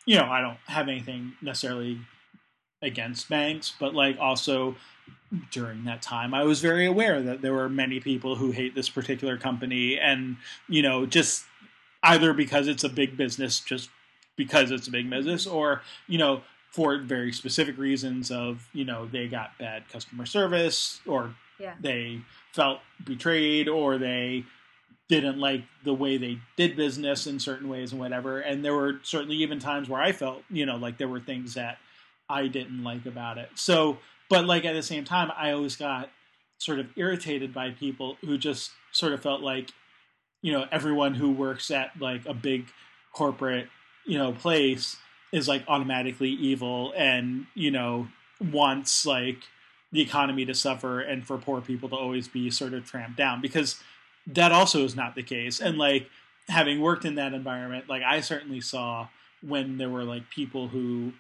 [0.06, 2.00] you know, I don't have anything necessarily
[2.82, 4.76] against banks, but like also
[5.52, 8.90] during that time, I was very aware that there were many people who hate this
[8.90, 10.38] particular company, and
[10.70, 11.46] you know, just
[12.04, 13.90] either because it's a big business, just
[14.38, 16.42] because it's a big business, or you know,
[16.72, 21.76] for very specific reasons of you know they got bad customer service, or Yeah.
[21.80, 22.22] they
[22.54, 24.46] felt betrayed, or they
[25.10, 28.40] didn't like the way they did business in certain ways and whatever.
[28.40, 31.54] And there were certainly even times where I felt, you know, like there were things
[31.54, 31.78] that
[32.30, 33.50] I didn't like about it.
[33.56, 36.10] So, but like at the same time, I always got
[36.58, 39.72] sort of irritated by people who just sort of felt like
[40.42, 42.68] you know everyone who works at like a big
[43.14, 43.68] corporate
[44.06, 44.98] you know place
[45.32, 48.08] is like automatically evil and you know
[48.52, 49.38] wants like
[49.92, 53.42] the economy to suffer and for poor people to always be sort of tramped down
[53.42, 53.82] because
[54.26, 55.62] that also is not the case.
[55.62, 56.10] And like
[56.50, 59.08] having worked in that environment like i certainly saw
[59.42, 61.12] when there were like people who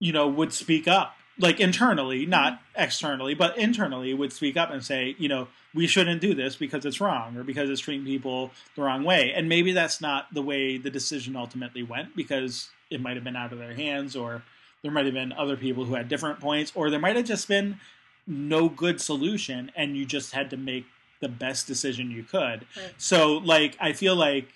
[0.00, 2.30] you know would speak up like internally mm-hmm.
[2.30, 6.56] not externally but internally would speak up and say you know we shouldn't do this
[6.56, 9.32] because it's wrong or because it's treating people the wrong way.
[9.34, 13.36] And maybe that's not the way the decision ultimately went because it might have been
[13.36, 14.42] out of their hands or
[14.82, 17.46] there might have been other people who had different points or there might have just
[17.48, 17.78] been
[18.26, 20.84] no good solution and you just had to make
[21.20, 22.92] the best decision you could Right.
[22.98, 24.48] so like i feel like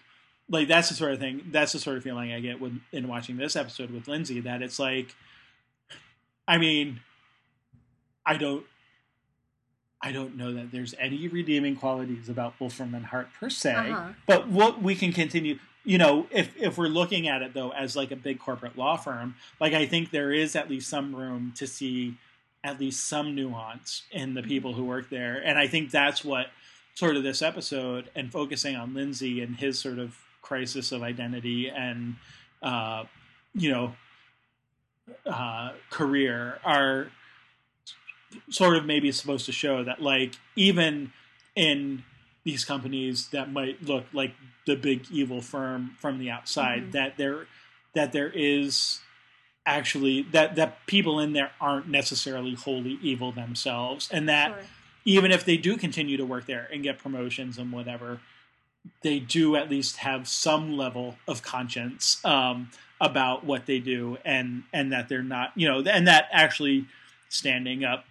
[0.49, 3.07] like that's the sort of thing that's the sort of feeling i get when in
[3.09, 5.15] watching this episode with lindsey that it's like
[6.49, 7.01] i mean
[8.25, 8.65] i don't
[10.03, 14.09] i don't know that there's any redeeming qualities about wolfram and hart per se Uh-huh.
[14.27, 17.97] but what we can continue you know if if we're looking at it though as
[17.97, 21.55] like a big corporate law firm like i think there is at least some room
[21.57, 22.19] to see
[22.67, 25.41] at least some nuance in the people who work there.
[25.43, 26.49] And i think that's what
[26.95, 31.69] sort of this episode and focusing on lindsey and his sort of crisis of identity
[31.71, 32.17] and
[32.63, 33.05] uh
[33.55, 33.95] you know
[35.27, 37.09] uh career are
[38.51, 41.13] sort of maybe supposed to show that like even
[41.55, 42.03] in
[42.47, 44.33] these companies that might look like
[44.67, 46.93] the big evil firm from the outside Mhm.
[46.93, 47.47] that there
[47.93, 49.01] that there is
[49.67, 54.65] actually that that people in there aren't necessarily wholly evil themselves and that Sure.
[55.05, 58.21] even if they do continue to work there and get promotions and whatever
[59.03, 62.71] they do at least have some level of conscience um,
[63.01, 66.87] about what they do and and that they're not you know and that actually
[67.29, 68.05] standing up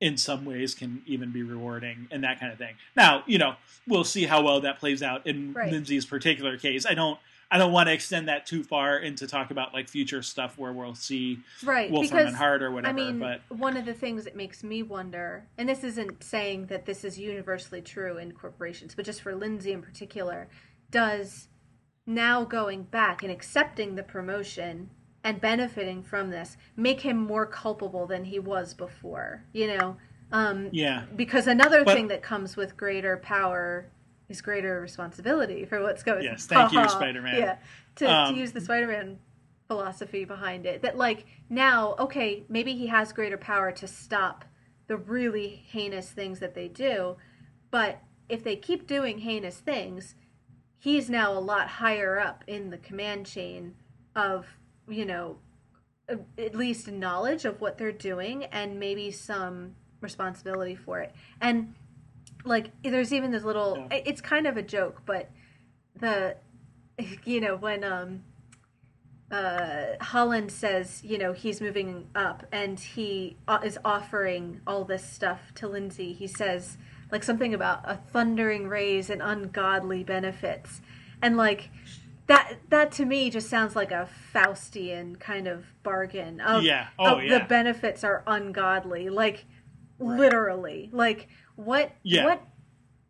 [0.00, 3.54] in some ways can even be rewarding and that kind of thing now you know
[3.86, 5.70] we'll see how well that plays out in Right.
[5.72, 7.18] lindsey's particular case i don't
[7.50, 10.72] i don't want to extend that too far into talk about like future stuff where
[10.72, 13.94] we'll see right wolfram because and hart or whatever I mean, but one of the
[13.94, 18.32] things that makes me wonder, and this isn't saying that this is universally true in
[18.32, 20.48] corporations, but just for Lindsey in particular,
[20.90, 21.48] does
[22.06, 24.90] now going back and accepting the promotion
[25.24, 29.42] and benefiting from this make him more culpable than he was before?
[29.52, 29.96] You know,
[30.30, 33.90] um, yeah because another But- thing that comes with greater power
[34.28, 36.18] is greater responsibility for what's going.
[36.18, 36.24] On.
[36.24, 36.88] Yes, thank you.
[36.88, 37.36] Spider-Man.
[37.36, 37.56] Yeah,
[37.96, 39.18] to, Um, to use the Spider-Man
[39.66, 40.82] philosophy behind it.
[40.82, 44.44] That like now, okay, maybe he has greater power to stop
[44.86, 47.16] the really heinous things that they do,
[47.70, 50.14] but if they keep doing heinous things,
[50.78, 53.74] he's now a lot higher up in the command chain
[54.14, 54.46] of
[54.88, 55.36] you know
[56.36, 61.74] at least knowledge of what they're doing and maybe some responsibility for it and
[62.44, 64.00] like there's even this little Yeah.
[64.04, 65.30] it's kind of a joke but
[65.98, 66.36] the
[67.24, 68.22] you know when um
[69.30, 75.08] uh holland says you know he's moving up and he uh, is offering all this
[75.10, 76.76] stuff to lindsey he says
[77.10, 80.82] like something about a thundering raise and ungodly benefits
[81.22, 81.70] and like
[82.26, 86.88] that that to me just sounds like a faustian kind of bargain of, Yeah.
[86.98, 87.38] Oh, of yeah.
[87.38, 89.44] the benefits are ungodly like
[89.98, 90.18] Right.
[90.18, 92.24] literally like what Yeah.
[92.24, 92.42] what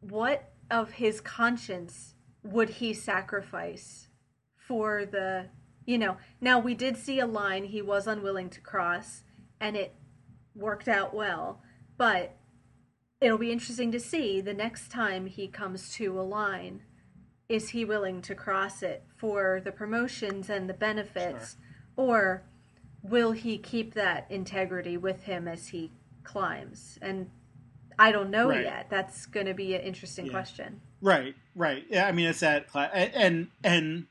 [0.00, 4.08] what of his conscience would he sacrifice
[4.56, 5.48] for the
[5.86, 9.22] you know now we did see a line he was unwilling to cross
[9.60, 9.94] and it
[10.54, 11.62] worked out well
[11.96, 12.36] but
[13.20, 16.82] it'll be interesting to see the next time he comes to a line
[17.48, 21.56] is he willing to cross it for the promotions and the benefits
[21.96, 22.42] or
[23.02, 25.90] will he keep that integrity with him as he
[26.22, 27.28] climbs and
[27.98, 28.64] i don't know Right.
[28.64, 30.32] yet that's going to be an interesting Yeah.
[30.32, 31.84] question Right, right.
[31.90, 34.06] Yeah, I mean it's that and and, and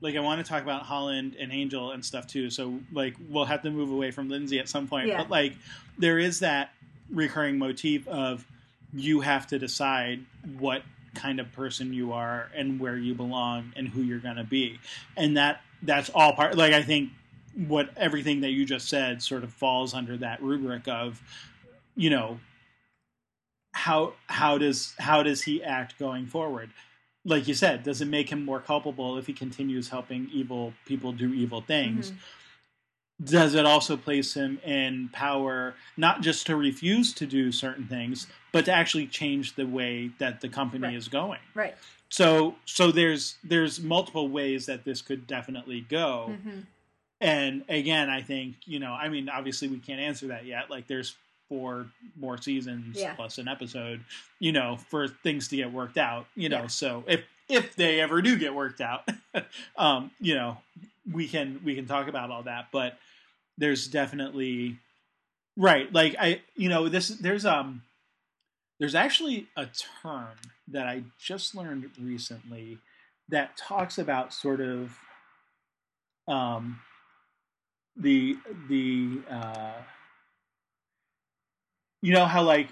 [0.00, 2.48] like I want to talk about Holland and Angel and stuff too.
[2.48, 5.08] So like we'll have to move away from Lindsey at some point.
[5.08, 5.16] Yeah.
[5.18, 5.54] But like
[5.98, 6.70] there is that
[7.10, 8.46] recurring motif of
[8.92, 10.20] you have to decide
[10.58, 10.82] what
[11.14, 14.78] kind of person you are and where you belong and who you're going to be.
[15.16, 17.10] And that that's all part like I think
[17.68, 21.22] what everything that you just said sort of falls under that rubric of
[21.96, 22.40] you know
[23.72, 26.70] how how does how does he act going forward
[27.24, 31.12] like you said does it make him more culpable if he continues helping evil people
[31.12, 32.14] do evil things Mhm.
[33.22, 38.26] Does it also place him in power not just to refuse to do certain things
[38.52, 40.94] but to actually change the way that the company Right.
[40.96, 41.74] is going right
[42.08, 46.60] so so there's there's multiple ways that this could definitely go hmm
[47.20, 50.88] and again i think you know i mean obviously we can't answer that yet like
[50.88, 51.14] there's
[51.48, 51.86] four
[52.18, 53.14] more seasons Yeah.
[53.14, 54.00] plus an episode,
[54.40, 56.62] you know, for things to get worked out, you know.
[56.62, 56.66] Yeah.
[56.68, 57.20] So if
[57.50, 59.06] if they ever do get worked out,
[59.76, 60.56] um, you know,
[61.10, 62.98] we can we can talk about all that, but
[63.58, 64.78] there's definitely
[65.56, 67.82] right, like I, you know, this there's um
[68.80, 69.66] there's actually a
[70.02, 70.36] term
[70.68, 72.78] that I just learned recently
[73.28, 74.98] that talks about sort of
[76.26, 76.80] um
[77.96, 78.36] the
[78.68, 79.72] the uh
[82.02, 82.68] you know how like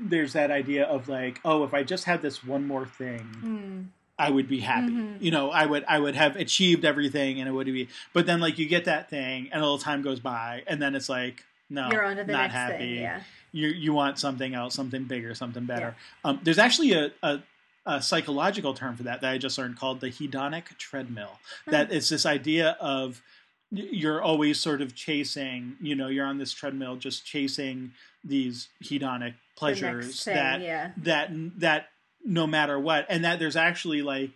[0.00, 3.86] there's that idea of like oh if i just had this one more thing Mm.
[4.18, 5.20] I would be happy Mhm.
[5.20, 8.40] you know i would i would have achieved everything and it would be but then
[8.40, 11.44] like you get that thing and a little time goes by and then it's like
[11.70, 12.94] no You're on to the not next happy thing.
[13.02, 13.20] Yeah.
[13.52, 15.96] you you want something else, something bigger, something better.
[16.24, 17.40] Um, there's actually a, a,
[17.86, 21.38] a psychological term for that that I just learned called the hedonic treadmill.
[21.66, 23.22] That it's this idea of
[23.70, 27.92] you're always sort of chasing, you know, you're on this treadmill just chasing
[28.22, 30.90] these hedonic The pleasures thing, that yeah.
[30.98, 31.30] that
[31.60, 31.88] that
[32.24, 34.30] no matter what, and that there's actually like,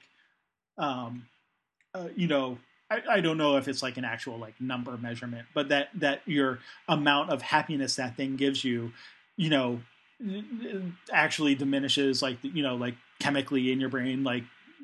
[0.77, 1.27] um,
[1.95, 2.59] uh, you know,
[2.91, 6.23] I, I don't know if it's like an actual like number measurement, but that that
[6.27, 8.93] your amount of happiness that thing gives you,
[9.37, 9.81] you know,
[11.13, 14.43] actually diminishes like you know like chemically in your brain like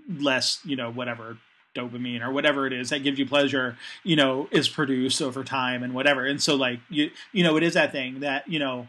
[0.08, 1.38] less you know whatever
[1.74, 5.82] dopamine or whatever it is that gives you pleasure you know is produced over time
[5.82, 6.24] and whatever.
[6.24, 8.86] And so like you you know it is that thing that you know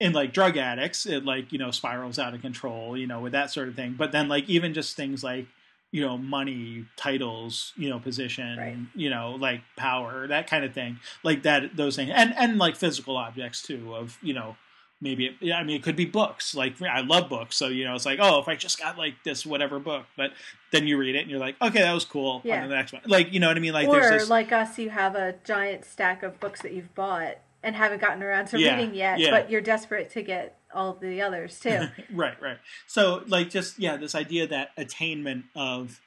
[0.00, 3.32] in like drug addicts it like you know spirals out of control you know with
[3.32, 3.94] that sort of thing.
[3.98, 5.46] But then like even just things like
[5.92, 8.76] you know money titles you know position Right.
[8.94, 10.98] you know like power that kind of thing.
[11.22, 12.10] Like that those things.
[12.14, 14.56] And and like physical objects too of you know
[15.02, 16.54] maybe it, yeah, I mean it could be books.
[16.54, 19.14] Like I love books so you know it's like oh if I just got like
[19.24, 20.32] this whatever book but
[20.72, 22.62] then you read it and you're like okay that was cool Yeah.
[22.62, 23.02] on the next one.
[23.06, 23.72] Like you know what I mean?
[23.74, 26.94] Like or there's this like us, you have a giant stack of books that you've
[26.94, 29.30] bought and haven't gotten around to Yeah, reading yet, yeah.
[29.30, 31.80] but you're desperate to get all the others too.
[32.12, 36.00] right right so like just yeah this idea that attainment of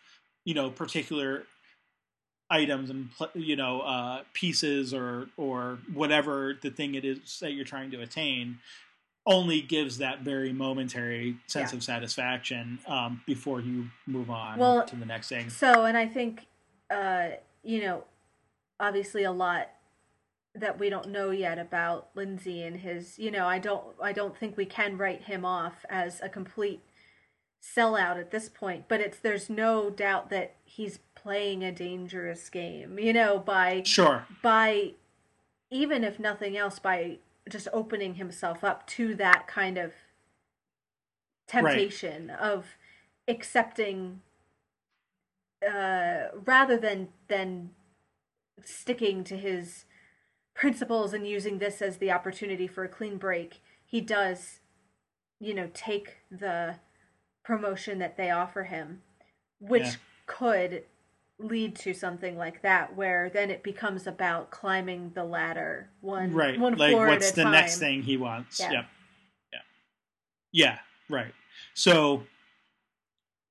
[0.45, 1.43] you know particular
[2.49, 7.65] items and you know uh pieces or or whatever the thing it is that you're
[7.65, 8.59] trying to attain
[9.25, 11.77] only gives that very momentary sense Yeah.
[11.77, 16.07] of satisfaction um before you move on Well, to the next thing So, and I
[16.07, 16.45] think,
[16.89, 17.29] uh,
[17.63, 18.03] you know,
[18.79, 19.69] obviously a lot
[20.55, 24.37] that we don't know yet about Lindsey and his, you know, I don't, I don't
[24.37, 26.81] think we can write him off as a complete
[27.63, 28.85] sellout at this point.
[28.87, 34.25] But it's there's no doubt that he's playing a dangerous game, you know, by sure
[34.41, 34.91] by
[35.71, 37.17] even if nothing else by
[37.49, 39.93] just opening himself up to that kind of
[41.47, 42.77] temptation of
[43.27, 44.21] accepting
[45.67, 47.69] uh rather than than
[48.63, 49.85] sticking to his
[50.53, 54.59] principles and using this as the opportunity for a clean break he does
[55.39, 56.75] you know take the
[57.43, 59.01] promotion that they offer him
[59.59, 59.95] which Yeah.
[60.25, 60.83] could
[61.39, 66.59] lead to something like that where then it becomes about climbing the ladder one right
[66.59, 67.51] one like floor what's at a the time.
[67.51, 68.71] next thing he wants Yeah.
[68.71, 68.85] yep
[69.51, 69.59] yeah
[70.51, 70.77] yeah
[71.09, 71.33] right
[71.73, 72.23] so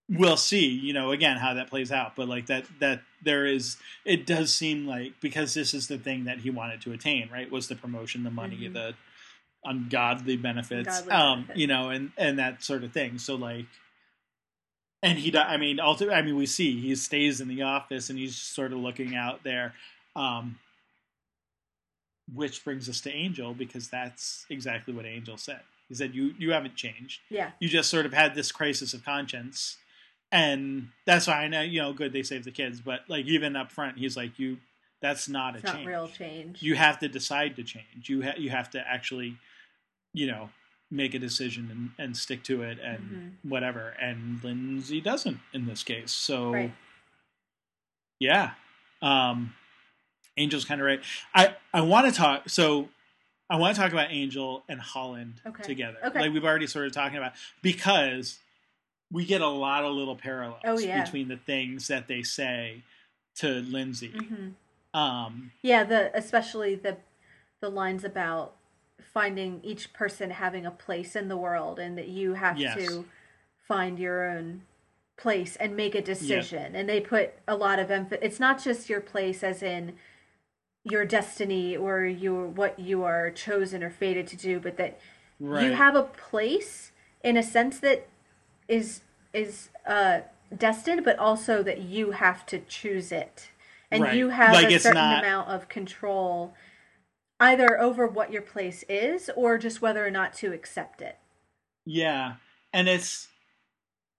[0.08, 3.76] we'll see you know again how that plays out but like that that there is
[4.04, 7.50] it does seem like because this is the thing that he wanted to attain right
[7.50, 8.72] was the promotion the money Mhm.
[8.72, 8.94] the
[9.64, 11.58] ungodly benefits Ungodly um benefits.
[11.60, 13.66] you know and and that sort of thing so like
[15.02, 18.18] and he i mean ultimately i mean we see he stays in the office and
[18.18, 19.74] he's sort of looking out there
[20.16, 20.58] um
[22.32, 26.52] which brings us to angel because that's exactly what angel said he said you you
[26.52, 29.76] haven't changed yeah you just sort of had this crisis of conscience
[30.32, 32.80] and that's why i know you know good they saved the kids.
[32.80, 34.56] But like even up front he's like you
[35.00, 35.86] that's not it's a not change.
[35.88, 36.62] real change.
[36.62, 38.08] You have to decide to change.
[38.08, 39.36] You ha- you have to actually
[40.14, 40.50] you know
[40.90, 43.00] make a decision and, and stick to it and
[43.44, 43.50] Mhm.
[43.50, 43.94] whatever.
[44.00, 46.12] And lindsey doesn't in this case.
[46.12, 46.72] So Right.
[48.18, 48.52] yeah.
[49.00, 49.54] Um
[50.38, 51.00] angel's kind of right.
[51.34, 52.88] I i want to talk so
[53.50, 55.62] i want to talk about angel and holland Okay.
[55.62, 55.98] together.
[56.06, 56.20] Okay.
[56.20, 58.38] like we've already started talking about because
[59.12, 61.04] we get a lot of little parallels Oh, yeah.
[61.04, 62.82] between the things that they say
[63.36, 64.08] to lindsey.
[64.08, 64.48] Hmm
[64.94, 66.98] um yeah the especially the
[67.62, 68.54] the lines about
[69.14, 72.76] finding each person having a place in the world and that you have Yes.
[72.76, 73.06] to
[73.66, 74.62] find your own
[75.16, 76.74] place and make a decision.
[76.74, 79.94] And they put a lot of emphasis it's not just your place as in
[80.84, 84.98] your destiny or your what you are chosen or fated to do but that
[85.38, 85.64] right.
[85.64, 86.90] you have a place
[87.22, 88.08] in a sense that
[88.72, 89.00] is
[89.32, 90.20] is uh
[90.56, 93.48] destined but also that you have to choose it.
[93.90, 94.14] And Right.
[94.16, 96.54] you have Like, a certain not- amount of control
[97.40, 101.18] either over what your place is or just whether or not to accept it.
[101.84, 102.34] Yeah,
[102.72, 103.28] and it's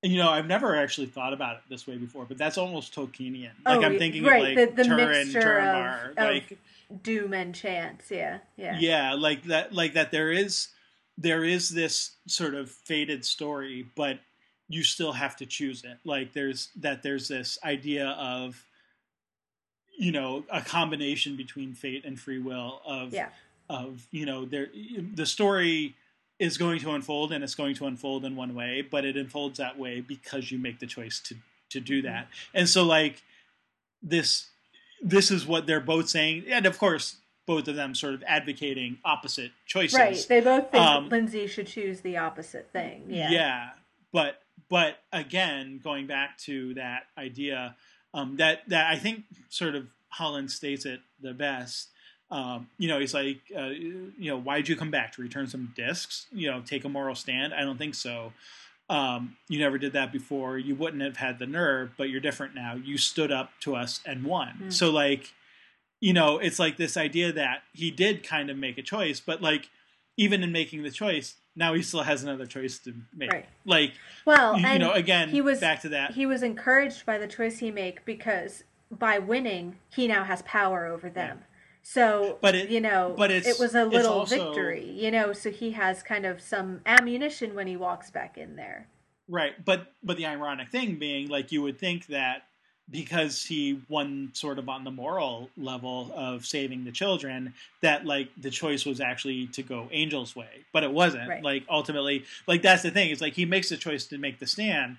[0.02, 3.52] you know I've never actually thought about it this way before, but that's almost Tolkienian.
[3.66, 6.58] Like Oh, I'm thinking right, of like the- the Turin, mixture of- like
[7.02, 9.14] Doom and chance, yeah, yeah, yeah.
[9.14, 10.68] Like that like that there is
[11.18, 14.20] there is this sort of faded story but
[14.70, 18.66] you still have to choose it like there's that there's this idea of
[19.98, 23.30] you know a combination between fate and free will of Yeah.
[23.70, 24.68] of you know there
[25.14, 25.96] the story
[26.40, 29.58] is going to unfold and it's going to unfold in one way but it unfolds
[29.60, 31.36] that way because you make the choice to
[31.70, 32.08] to do Mm-hmm.
[32.14, 33.22] that and so like
[34.02, 34.48] this
[35.02, 38.98] this is what they're both saying and of course both of them sort of advocating
[39.04, 40.26] opposite choices Right.
[40.30, 43.04] They both think Um, Lindsey should choose the opposite thing.
[43.10, 43.30] Yeah.
[43.30, 43.70] Yeah.
[44.14, 47.76] but but again going back to that idea
[48.14, 51.90] um, that that i think sort of holland states it the best
[52.34, 55.14] um, you know he's like uh, you know why'd you come back?
[55.14, 56.26] To return some discs?
[56.34, 57.54] You know take a moral stand?
[57.54, 58.34] I don't think so.
[58.90, 60.58] Um, you never did that before.
[60.58, 62.74] You wouldn't have had the nerve but you're different now.
[62.74, 64.60] You stood up to us and won.
[64.64, 64.74] Mm.
[64.74, 65.34] so like
[66.00, 69.42] you know it's like this idea that he did kind of make a choice but
[69.42, 69.70] like
[70.18, 73.46] even in making the choice now he still has another choice to make Right.
[73.66, 73.94] like
[74.26, 77.28] Well, you and know again he was back to that he was encouraged by the
[77.28, 81.44] choice he make because by winning he now has power over them.
[81.86, 85.34] So, But it- you know, but it's- it was a little also- victory, you know.
[85.34, 88.88] So he has kind of some ammunition when he walks back in there.
[89.30, 92.44] right but but the ironic thing being like you would think that
[92.94, 98.30] because he won sort of on the moral level of saving the children that like
[98.38, 101.44] the choice was actually to go angel's way but it wasn't Right.
[101.44, 104.48] like ultimately like that's the thing it's like he makes the choice to make the
[104.48, 104.98] stand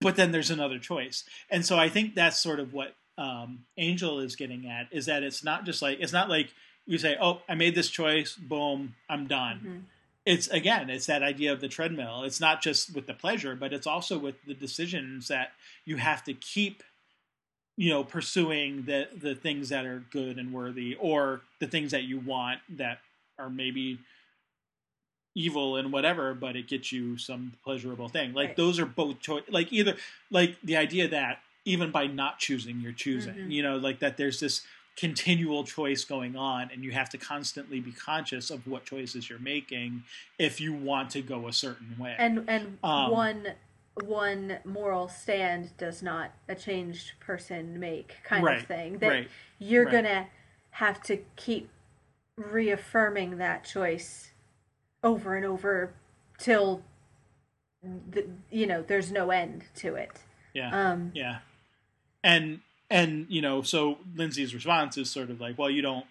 [0.00, 4.20] but then there's another choice and so i think that's sort of what um, angel
[4.20, 6.54] is getting at is that it's not just like it's not like
[6.86, 9.82] you say oh i made this choice boom i'm done Mhm.
[10.24, 13.72] it's again it's that idea of the treadmill it's not just with the pleasure but
[13.74, 15.52] it's also with the decisions that
[15.84, 16.82] you have to keep
[17.80, 22.02] you know pursuing the the things that are good and worthy or the things that
[22.04, 22.98] you want that
[23.38, 23.98] are maybe
[25.34, 28.56] evil and whatever but it gets you some pleasurable thing like Right.
[28.56, 29.96] those are both choice like either
[30.30, 33.50] like the idea that even by not choosing you're choosing Mhm.
[33.50, 34.66] you know like that there's this
[34.96, 39.38] continual choice going on and you have to constantly be conscious of what choices you're
[39.38, 40.02] making
[40.38, 43.54] if you want to go a certain way And and Um, one
[43.94, 48.98] one moral stand does not a changed person make kind Right, of thing.
[48.98, 49.92] That right, you're right.
[49.92, 50.28] gonna
[50.70, 51.68] have to keep
[52.36, 54.30] reaffirming that choice
[55.02, 55.92] over and over
[56.38, 56.82] till
[57.82, 60.20] the, you know there's no end to it.
[60.54, 61.38] yeah Um, Yeah.
[62.22, 62.60] And
[62.90, 66.06] and you know, so Lindsey's response is sort of like, "Well, you don't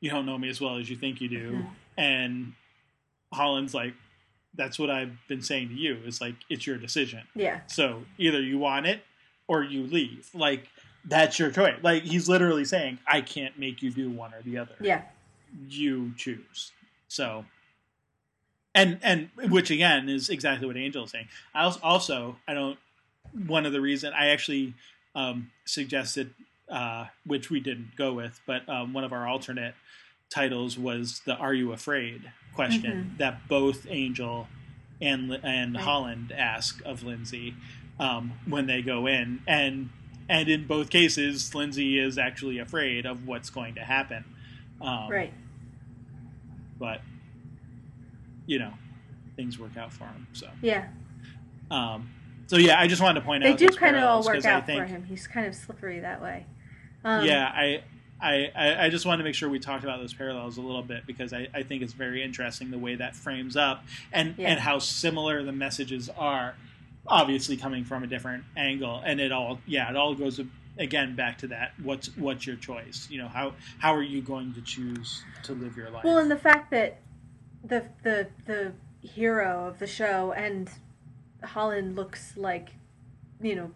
[0.00, 1.70] you don't know me as well as you think you do." Mhm.
[1.96, 2.52] And
[3.32, 3.94] Holland's like,
[4.54, 5.98] "That's what I've been saying to you.
[6.04, 7.22] It's like it's your decision.
[7.34, 9.02] yeah, So either you want it
[9.48, 10.28] or you leave.
[10.34, 10.68] Like
[11.04, 11.78] that's your choice.
[11.82, 14.74] Like he's literally saying, "I can't make you do one or the other.
[14.80, 15.02] yeah,
[15.68, 16.72] You choose."
[17.08, 17.44] So
[18.74, 21.28] and and which again is exactly what Angel is saying.
[21.54, 22.78] I also, I don't
[23.46, 24.74] one of the reason I actually
[25.14, 26.32] um, suggested,
[26.68, 29.74] uh, which we didn't go with, but um, one of our alternate
[30.32, 34.46] titles was the "Are you afraid?" question that both Angel
[35.00, 35.84] and and Right.
[35.84, 37.54] Holland ask of Lindsey
[37.98, 39.90] um, when they go in, and
[40.28, 44.24] and in both cases, Lindsey is actually afraid of what's going to happen.
[44.80, 45.32] Um, right.
[46.78, 47.00] but
[48.46, 48.72] you know,
[49.36, 50.26] things work out for him.
[50.32, 50.88] So, Yeah,
[51.70, 52.10] um,
[52.48, 54.44] so yeah, I just wanted to point they out they do kind of all work
[54.44, 55.04] out think, for him.
[55.04, 56.46] He's kind of slippery that way.
[57.04, 57.82] Um, yeah, I,
[58.22, 60.82] I, I- I just wanted to make sure we talked about those parallels a little
[60.82, 64.50] bit because I, I think it's very interesting the way that frames up and Yeah.
[64.50, 66.54] and how similar the messages are,
[67.06, 70.40] obviously coming from a different angle, and it all yeah, it all goes
[70.78, 73.06] again back to that what's what's your choice?
[73.10, 76.04] You know how how are you going to choose to live your life?
[76.04, 77.00] Well, and the fact that
[77.64, 80.70] the the the hero of the show and
[81.42, 82.70] Holland looks like,
[83.40, 83.70] you know,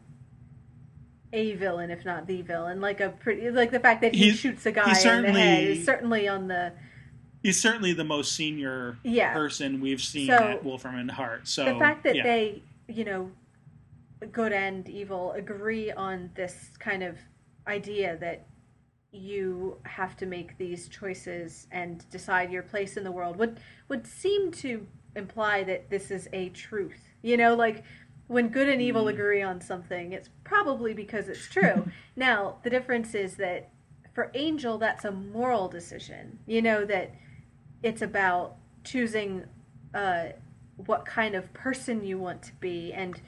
[1.36, 4.36] a villain if not the villain, like a pretty like the fact that he He's-
[4.38, 6.72] shoots a guy he's in the head certainly- is certainly on the
[7.42, 11.46] he's certainly the most senior yeah person we've seen So, at Wolfram and Hart.
[11.46, 12.22] So the fact that yeah.
[12.22, 13.30] they you know
[14.32, 17.18] good and evil agree on this kind of
[17.68, 18.46] idea that
[19.12, 24.06] you have to make these choices and decide your place in the world would would
[24.06, 27.82] seem to imply that this is a truth you know like
[28.28, 29.10] when good and evil Mm.
[29.12, 31.86] agree on something it's probably because it's true
[32.16, 33.70] now the difference is that
[34.16, 36.38] for Angel, that's a moral decision.
[36.46, 37.14] You know that
[37.82, 39.44] it's about choosing
[39.92, 40.28] uh,
[40.76, 43.20] what kind of person you want to be and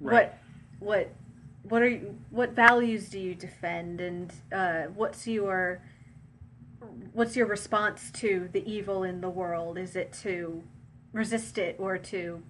[0.00, 0.30] Right.
[0.30, 0.38] what
[0.78, 1.12] what
[1.64, 5.82] what are you, what values do you defend and uh, what's your
[7.12, 9.76] what's your response to the evil in the world?
[9.76, 10.62] Is it to
[11.12, 12.44] resist it or to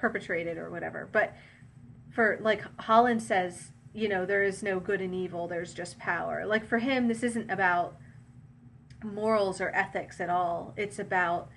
[0.00, 1.08] perpetrate it or whatever?
[1.10, 1.34] But
[2.10, 6.46] for like Holland says, you know, there is no good and evil, there's just power.
[6.46, 7.96] Like for him, this isn't about
[9.04, 10.74] morals or ethics at all.
[10.76, 11.48] It's about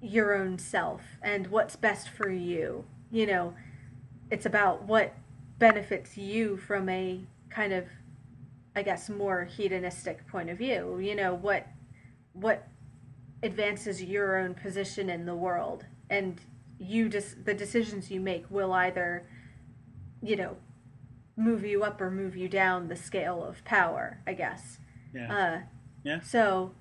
[0.00, 2.84] your own self and what's best for you.
[3.10, 3.54] You know,
[4.30, 5.14] it's about what
[5.58, 7.20] benefits you from a
[7.50, 7.86] kind of
[8.74, 10.98] I guess more hedonistic point of view.
[10.98, 11.66] You know, what
[12.32, 12.66] what
[13.42, 16.40] advances your own position in the world and
[16.82, 19.26] you just the decisions you make will either
[20.22, 20.56] you know
[21.36, 24.78] move you up or move you down the scale of power, I guess.
[25.14, 25.34] Yeah.
[25.34, 25.60] Uh,
[26.04, 26.20] Yeah.
[26.20, 26.72] So,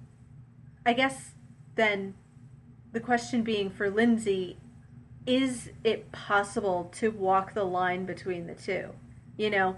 [0.86, 1.32] I guess
[1.76, 2.16] then
[2.92, 4.58] the question being for Lindsey,
[5.26, 8.90] is it possible to walk the line between the two?
[9.38, 9.78] You know,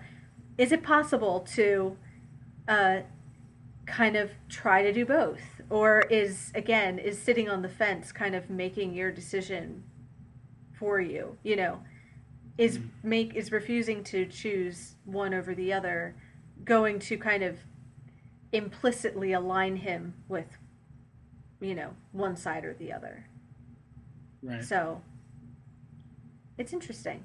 [0.57, 1.97] is it possible to
[2.67, 3.01] uh,
[3.85, 5.41] kind of try to do both?
[5.69, 9.83] Or is, again, is sitting on the fence kind of making your decision
[10.83, 11.37] for you?
[11.43, 11.79] You know,
[12.57, 12.89] is Mhm.
[13.03, 16.13] make is refusing to choose one over the other
[16.65, 17.57] going to kind of
[18.51, 20.57] implicitly align him with
[21.61, 23.25] you know one side or the other
[24.43, 24.63] right.
[24.63, 25.01] so
[26.59, 27.23] it's interesting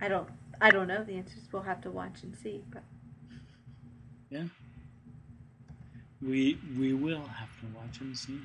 [0.00, 0.28] i don't
[0.60, 2.84] i don't know the answers we'll have to watch and see but
[4.30, 4.46] Yeah.
[6.22, 8.40] We we will have to watch and see.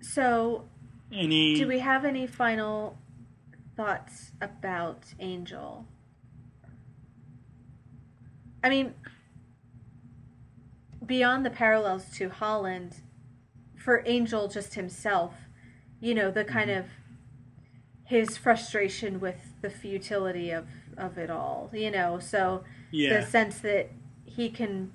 [0.00, 0.68] so
[1.12, 2.98] Any do we have any final
[3.76, 5.86] thoughts about angel?
[8.62, 8.94] I mean
[11.06, 12.96] beyond the parallels to holland
[13.76, 15.34] for angel just himself
[16.00, 16.80] you know the kind mm-hmm.
[16.80, 16.86] of
[18.04, 20.66] his frustration with the futility of
[20.96, 22.18] of it all you know?
[22.18, 23.20] So yeah.
[23.20, 23.90] the sense that
[24.24, 24.92] he can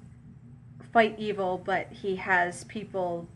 [0.94, 3.28] fight evil but he has people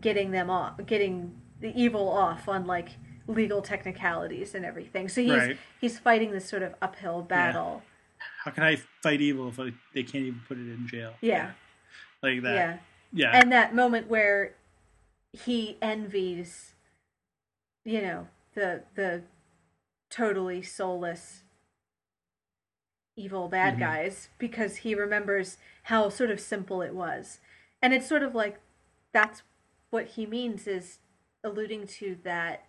[0.00, 2.90] getting them off getting the evil off on like
[3.26, 5.56] legal technicalities and everything so he's Right.
[5.80, 7.82] he's fighting this sort of uphill battle
[8.44, 11.14] How can I fight evil if I, they can't even put it in jail?
[11.20, 11.52] yeah
[12.22, 12.54] Like that.
[12.54, 12.78] yeah
[13.12, 13.30] Yeah.
[13.40, 14.54] and that moment where
[15.32, 16.74] he envies
[17.84, 19.22] you know the the
[20.10, 21.42] totally soulless
[23.16, 23.80] evil bad Mhm.
[23.80, 27.40] guys because he remembers how sort of simple it was
[27.80, 28.60] and it's sort of like
[29.12, 29.42] that's
[29.90, 30.98] what he means is
[31.44, 32.64] alluding to that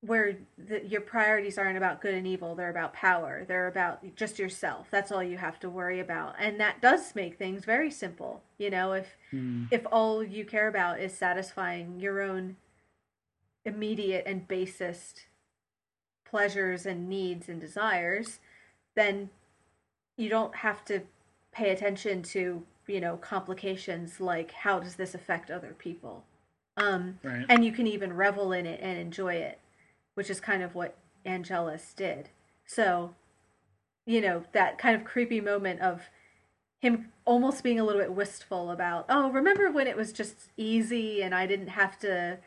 [0.00, 4.38] where the, your priorities aren't about good and evil they're about power they're about just
[4.38, 8.42] yourself that's all you have to worry about and that does make things very simple
[8.58, 9.64] you know if Hmm.
[9.70, 12.56] if all you care about is satisfying your own
[13.64, 15.26] immediate and basest
[16.24, 18.40] pleasures and needs and desires,
[18.96, 19.30] then
[20.16, 21.02] you don't have to
[21.52, 26.24] pay attention to, you know, complications like how does this affect other people.
[26.76, 27.44] Um, Right.
[27.48, 29.58] and you can even revel in it and enjoy it,
[30.14, 32.30] which is kind of what Angelus did.
[32.66, 33.14] So,
[34.06, 36.08] you know, that kind of creepy moment of
[36.80, 41.22] him almost being a little bit wistful about, oh, remember when it was just easy
[41.22, 42.38] and I didn't have to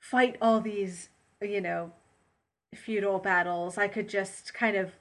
[0.00, 1.08] fight all these,
[1.40, 1.92] you know,
[2.74, 3.78] feudal battles.
[3.78, 4.92] I could just kind of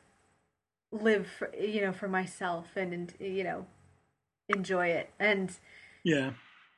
[0.92, 3.66] live, for, you know, for myself and, and, you know,
[4.50, 5.12] enjoy it.
[5.20, 5.52] And
[6.04, 6.32] yeah.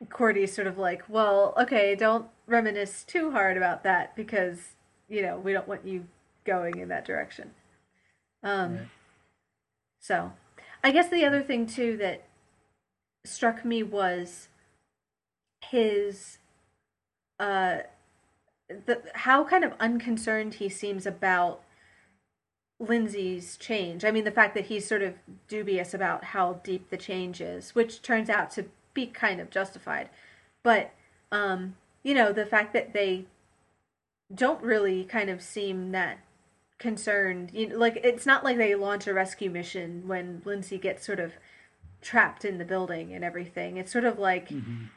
[0.09, 4.75] Cordy's sort of like, well, okay, don't reminisce too hard about that because,
[5.07, 6.05] you know, we don't want you
[6.45, 7.51] going in that direction.
[8.43, 8.87] Um, Right.
[9.99, 10.33] so,
[10.83, 12.23] I guess the other thing too that
[13.25, 14.49] struck me was
[15.61, 16.39] his
[17.39, 17.77] uh
[18.67, 21.63] the how kind of unconcerned he seems about
[22.79, 24.03] Lindsey's change.
[24.03, 25.15] I mean, the fact that he's sort of
[25.47, 30.09] dubious about how deep the change is, which turns out to be kind of justified.
[30.63, 30.91] But
[31.31, 33.25] um, you know, the fact that they
[34.33, 36.19] don't really kind of seem that
[36.79, 37.51] concerned.
[37.53, 41.19] You know, like it's not like they launch a rescue mission when Lindsey gets sort
[41.19, 41.33] of
[42.01, 43.77] trapped in the building and everything.
[43.77, 44.89] It's sort of like, Mhm.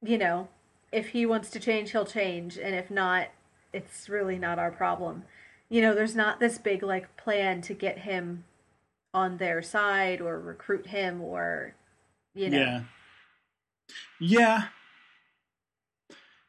[0.00, 0.48] you know,
[0.90, 3.28] if he wants to change, he'll change, and if not,
[3.72, 5.24] it's really not our problem.
[5.68, 8.44] You know, there's not this big like plan to get him
[9.14, 11.74] on their side or recruit him or
[12.34, 12.58] you know.
[12.58, 12.82] Yeah.
[14.18, 14.64] Yeah.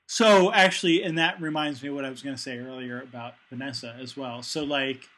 [0.08, 3.34] So actually, and that reminds me of what I was going to say earlier about
[3.50, 4.44] Vanessa as well.
[4.44, 5.10] So like,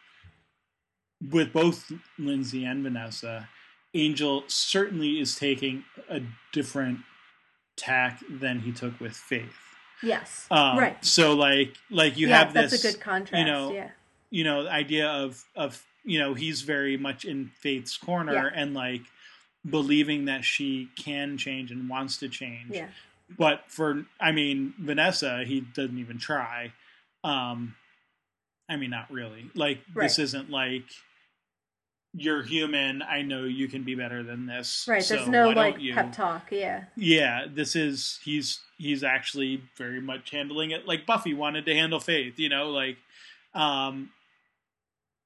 [1.32, 3.50] with both Lindsey and Vanessa,
[3.94, 6.22] Angel certainly is taking a
[6.52, 7.00] different
[7.78, 9.56] tack than he took with Faith.
[10.04, 10.48] Yes.
[10.52, 11.04] Um, right.
[11.04, 13.40] So like like you yeah, have this that's a good contrast.
[13.40, 13.90] you know, yeah.
[14.30, 18.62] you know idea of of you know he's very much in Faith's corner Yeah.
[18.62, 19.02] and like
[19.68, 22.72] believing that she can change and wants to change.
[22.72, 22.88] Yeah.
[23.38, 26.74] But for I mean Vanessa, he doesn't even try.
[27.24, 27.76] Um
[28.70, 29.50] I mean not really.
[29.56, 30.84] Like this isn't like
[32.18, 33.02] you're human.
[33.02, 34.86] I know you can be better than this.
[34.88, 35.04] Right.
[35.04, 35.94] so There's no like you?
[35.94, 36.48] pep talk.
[36.52, 36.86] Yeah.
[36.96, 42.00] Yeah, this is he's he's actually very much handling it like Buffy wanted to handle
[42.00, 42.98] Faith, you know, like
[43.54, 44.12] um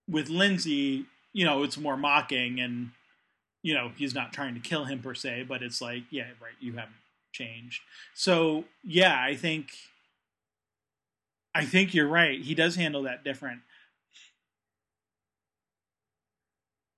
[0.09, 2.91] with Lindsey, you know, it's more mocking and
[3.61, 6.53] you know, he's not trying to kill him per se, but it's like, yeah, right,
[6.59, 6.95] you haven't
[7.31, 7.81] changed.
[8.13, 9.69] So, yeah, I think
[11.53, 12.39] I think you're right.
[12.41, 13.61] He does handle that different.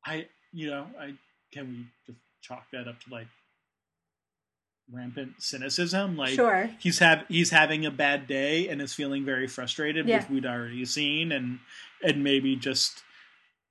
[0.06, 1.14] I you know, I
[1.54, 3.28] can we just chalk that up to like
[4.92, 6.18] rampant cynicism?
[6.18, 6.70] Like sure.
[6.80, 10.20] he's have he's having a bad day and is feeling very frustrated, Yeah.
[10.20, 11.60] which we'd already seen, and
[12.04, 13.04] and maybe just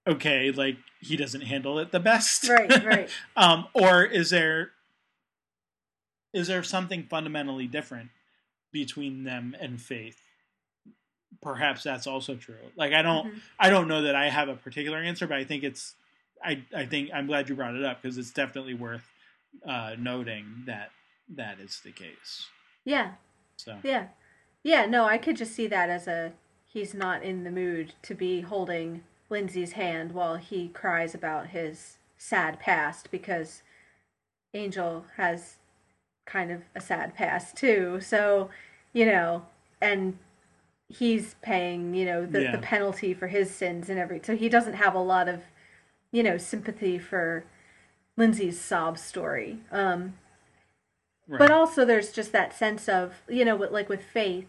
[0.07, 2.85] okay, like he doesn't handle it the best, Right.
[2.85, 3.11] Right.
[3.37, 4.73] um, or is there
[6.33, 8.11] is there something fundamentally different
[8.73, 10.21] between them and Faith?
[11.43, 12.55] Perhaps that's also true.
[12.77, 13.41] Like I don't Mhm.
[13.59, 15.95] I don't know that I have a particular answer, but I think it's
[16.43, 19.09] I I think I'm glad you brought it up because it's definitely worth
[19.67, 20.91] uh, noting that
[21.29, 22.49] that is the case.
[22.85, 23.13] Yeah.
[23.57, 24.09] So Yeah.
[24.63, 26.33] Yeah, no, I could just see that as a
[26.67, 31.99] he's not in the mood to be holding Lindsey's hand while he cries about his
[32.19, 33.63] sad past because
[34.53, 35.57] Angel has
[36.27, 38.01] kind of a sad past too.
[38.01, 38.51] So,
[38.93, 39.47] you know,
[39.81, 40.19] and
[40.89, 42.53] he's paying, you know, the, Yeah.
[42.53, 45.45] the penalty for his sins and every so he doesn't have a lot of,
[46.13, 47.45] you know, sympathy for
[48.17, 49.61] Lindsey's sob story.
[49.71, 50.15] Um
[51.29, 51.39] right.
[51.39, 54.49] but also there's just that sense of you know like with faith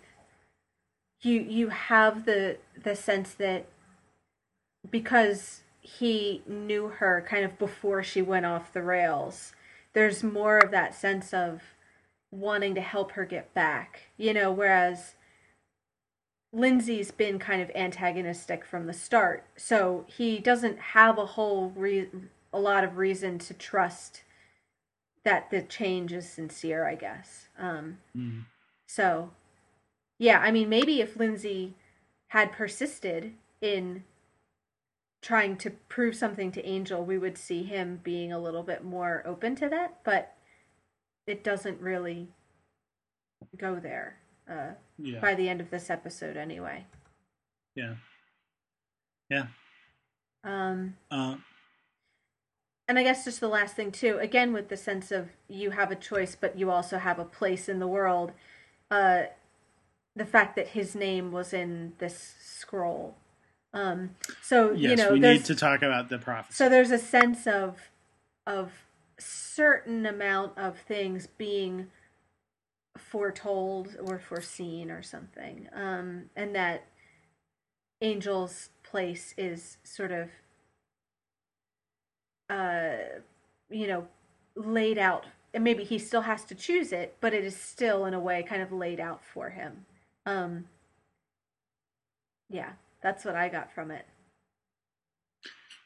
[1.21, 3.65] you you have the the sense that
[4.89, 9.53] because he knew her kind of before she went off the rails
[9.93, 11.61] there's more of that sense of
[12.31, 15.15] wanting to help her get back you know whereas
[16.53, 22.09] lindsey's been kind of antagonistic from the start so he doesn't have a whole re-
[22.53, 24.23] a lot of reason to trust
[25.23, 27.47] that the change is sincere, I guess.
[27.57, 28.45] Um, Mm.
[28.87, 29.31] so,
[30.17, 31.75] yeah, I mean, maybe if Lindsey
[32.29, 34.03] had persisted in
[35.22, 39.23] trying to prove something to Angel, we would see him being a little bit more
[39.26, 40.35] open to that, but
[41.27, 42.30] it doesn't really
[43.57, 44.18] go there
[44.49, 46.85] uh, yeah, by the end of this episode, anyway.
[47.76, 47.95] yeah,
[49.30, 49.45] yeah.
[50.43, 51.35] Um, Uh,
[52.88, 55.91] and I guess just the last thing too, again with the sense of you have
[55.91, 58.31] a choice, but you also have a place in the world.
[58.89, 59.23] Uh,
[60.15, 63.15] the fact that his name was in this scroll.
[63.73, 66.56] Um, so yes, you know, we need to talk about the prophecy.
[66.56, 67.77] so there's a sense of
[68.45, 68.72] of
[69.18, 71.88] certain amount of things being
[72.98, 76.85] foretold or foreseen or something, um, and that
[78.02, 80.30] Angel's place is sort of
[82.52, 82.98] uh,
[83.69, 84.07] you know,
[84.56, 85.26] laid out.
[85.53, 88.43] And maybe he still has to choose it, but it is still in a way
[88.43, 89.85] kind of laid out for him.
[90.26, 90.65] Um,
[92.49, 94.05] yeah, that's what I got from it.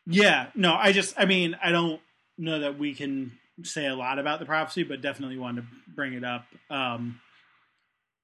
[0.05, 1.99] yeah, no, I just, I mean, I don't
[2.37, 3.31] know that we can
[3.63, 6.45] say a lot about the prophecy, but definitely wanted to bring it up.
[6.69, 7.19] Um,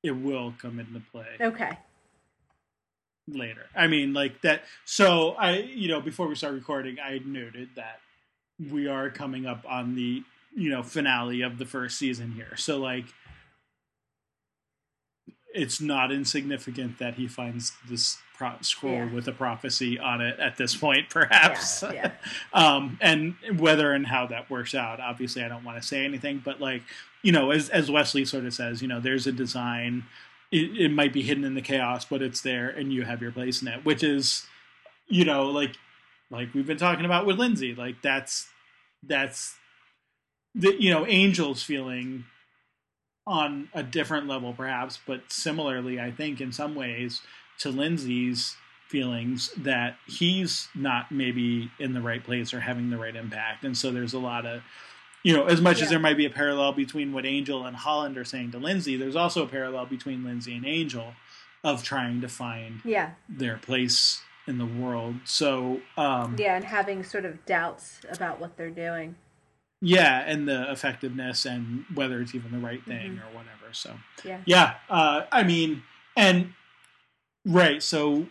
[0.03, 1.25] it will come into play.
[1.39, 1.77] Okay.
[3.27, 3.65] later.
[3.75, 4.63] I mean, like that.
[4.85, 7.99] So I, you know, before we start recording, I noted that
[8.69, 10.23] we are coming up on the,
[10.55, 12.55] you know, finale of the first season here.
[12.57, 13.05] So like,
[15.53, 19.13] it's not insignificant that he finds this pro- scroll Yeah.
[19.13, 21.83] with a prophecy on it at this point, perhaps.
[21.83, 22.11] Yeah, yeah.
[22.53, 26.41] um, and whether and how that works out, obviously, I don't want to say anything.
[26.43, 26.81] But like,
[27.21, 30.05] you know, as as Wesley sort of says, you know, there's a design.
[30.51, 33.31] It, it might be hidden in the chaos, but it's there, and you have your
[33.31, 33.85] place in it.
[33.85, 34.47] Which is,
[35.07, 35.75] you know, like
[36.31, 37.75] like we've been talking about with Lindsey.
[37.75, 38.47] Like that's
[39.03, 39.55] that's
[40.55, 42.25] the you know Angel's feeling
[43.27, 47.21] on a different level, perhaps, but similarly, I think in some ways
[47.61, 48.55] to Lindsey's
[48.87, 53.77] feelings that he's not maybe in the right place or having the right impact, and
[53.77, 54.61] so there's a lot of
[55.23, 55.83] you know, as much Yeah.
[55.83, 58.95] as there might be a parallel between what Angel and Holland are saying to Lindsey,
[58.97, 61.13] there's also a parallel between Lindsey and Angel
[61.63, 63.11] of trying to find Yeah.
[63.29, 65.17] their place in the world.
[65.25, 69.13] So um, Yeah, and having sort of doubts about what they're doing.
[69.79, 73.19] yeah, and the effectiveness and whether it's even the right thing Mhm.
[73.21, 73.73] or whatever.
[73.73, 74.39] So Yeah.
[74.45, 75.83] yeah, uh, I mean,
[76.17, 76.53] and
[77.45, 77.81] right.
[77.81, 78.27] So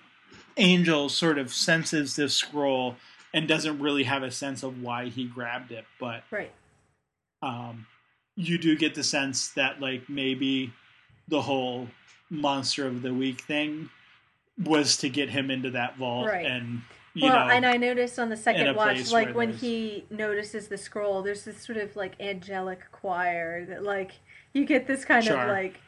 [0.57, 2.97] Angel sort of senses this scroll
[3.33, 6.53] and doesn't really have a sense of why he grabbed it, but Right.
[7.43, 7.87] um,
[8.37, 10.73] you do get the sense that like maybe
[11.29, 11.89] the whole
[12.29, 13.89] monster of the week thing
[14.65, 16.45] was to get him into that vault Right.
[16.47, 16.83] and
[17.15, 20.69] you well, know and I noticed on the second watch, like when there's- he notices
[20.69, 24.13] the scroll, there's this sort of like angelic choir that, like,
[24.53, 25.41] you get this kind Sure.
[25.41, 25.81] of like,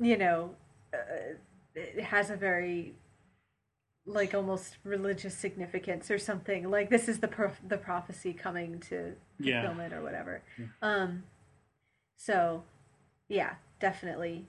[0.00, 0.56] you know,
[0.92, 1.34] uh,
[1.74, 2.94] it has a very
[4.04, 6.68] like almost religious significance or something.
[6.70, 9.60] Like this is the prof- the prophecy coming to Yeah.
[9.62, 10.42] fulfillment or whatever.
[10.58, 10.66] Yeah.
[10.82, 11.22] Um,
[12.16, 12.64] so
[13.28, 14.46] yeah, definitely,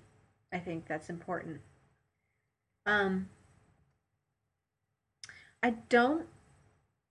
[0.51, 1.61] I think that's important.
[2.85, 3.29] Um,
[5.61, 6.27] I don't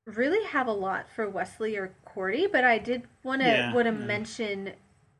[0.04, 3.86] really have a lot for Wesley or Cordy, but I did want to Yeah, want
[3.86, 3.98] to yeah.
[4.06, 4.72] mention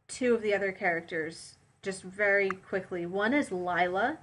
[0.09, 3.07] two of the other characters just very quickly.
[3.07, 4.19] One is Lilah.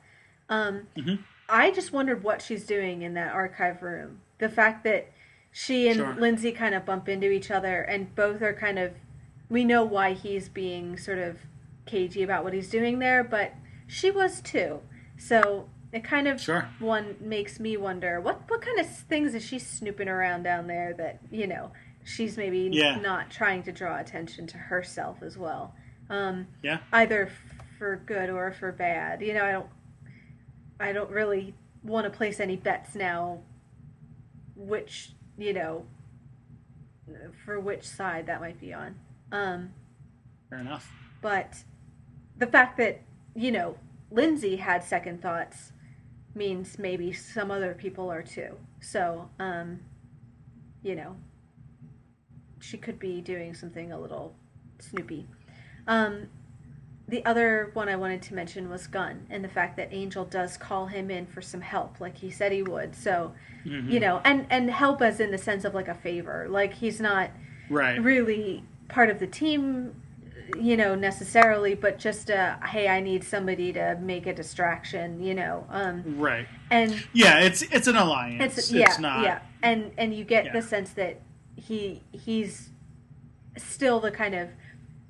[0.49, 1.19] Um, Mhm.
[1.47, 4.21] I just wondered what she's doing in that archive room.
[4.39, 5.07] The fact that
[5.51, 6.13] she and Sure.
[6.13, 8.93] Lindsey kind of bump into each other, and both are kind of.
[9.49, 11.39] We know why he's being sort of
[11.87, 13.53] cagey about what he's doing there, but
[13.87, 14.81] she was too.
[15.17, 16.69] So it kind of Sure.
[16.77, 20.93] one makes me wonder what what kind of things is she snooping around down there
[20.93, 21.71] that you know
[22.03, 22.97] she's maybe Yeah.
[22.99, 25.73] not trying to draw attention to herself as well
[26.07, 26.77] um Yeah.
[26.93, 27.27] either
[27.79, 29.69] for good or for bad you know i don't
[30.79, 31.53] i don't really
[31.83, 33.39] want to place any bets now
[34.55, 35.85] which you know
[37.45, 38.95] for which side that might be on.
[39.31, 39.71] Um
[40.49, 40.91] Fair enough.
[41.21, 41.63] but
[42.37, 43.01] the fact that
[43.35, 43.77] you know
[44.11, 45.71] lindsey had second thoughts
[46.35, 48.57] means maybe some other people are too.
[48.79, 49.79] So um
[50.83, 51.15] you know
[52.59, 54.35] she could be doing something a little
[54.79, 55.27] snoopy.
[55.87, 56.29] Um
[57.09, 60.57] the other one i wanted to mention was gunn and the fact that angel does
[60.57, 63.33] call him in for some help like he said he would so
[63.65, 63.91] Mhm.
[63.91, 67.01] you know and and help as in the sense of like a favor like he's
[67.01, 67.31] not
[67.69, 68.01] right.
[68.01, 69.93] really part of the team,
[70.57, 75.35] you know, necessarily, but just uh hey, I need somebody to make a distraction, you
[75.35, 75.67] know.
[75.69, 76.47] Um Right.
[76.71, 78.41] and Yeah, it's it's an alliance.
[78.57, 79.39] it's, It's, yeah, not yeah.
[79.61, 80.53] And and you get Yeah.
[80.53, 81.19] the sense that
[81.55, 82.69] he he's
[83.57, 84.49] still the kind of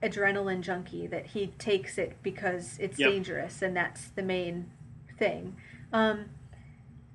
[0.01, 3.01] adrenaline junkie that he takes it because it's Yep.
[3.01, 4.71] dangerous and that's the main
[5.17, 5.55] thing.
[5.91, 6.25] Um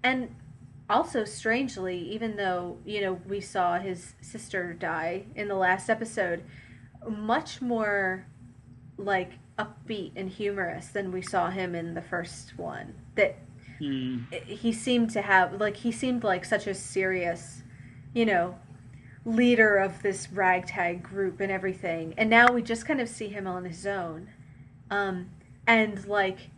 [0.03, 0.35] and
[0.89, 6.43] also strangely even though you know we saw his sister die in the last episode
[7.09, 8.27] much more
[8.99, 13.37] like upbeat and humorous than we saw him in the first one that
[13.81, 17.63] Mm, he seemed to have like he seemed like such a serious
[18.13, 18.59] you know
[19.25, 23.47] leader of this ragtag group and everything and now we just kind of see him
[23.47, 24.29] on his own
[24.91, 25.31] um
[25.67, 26.51] and like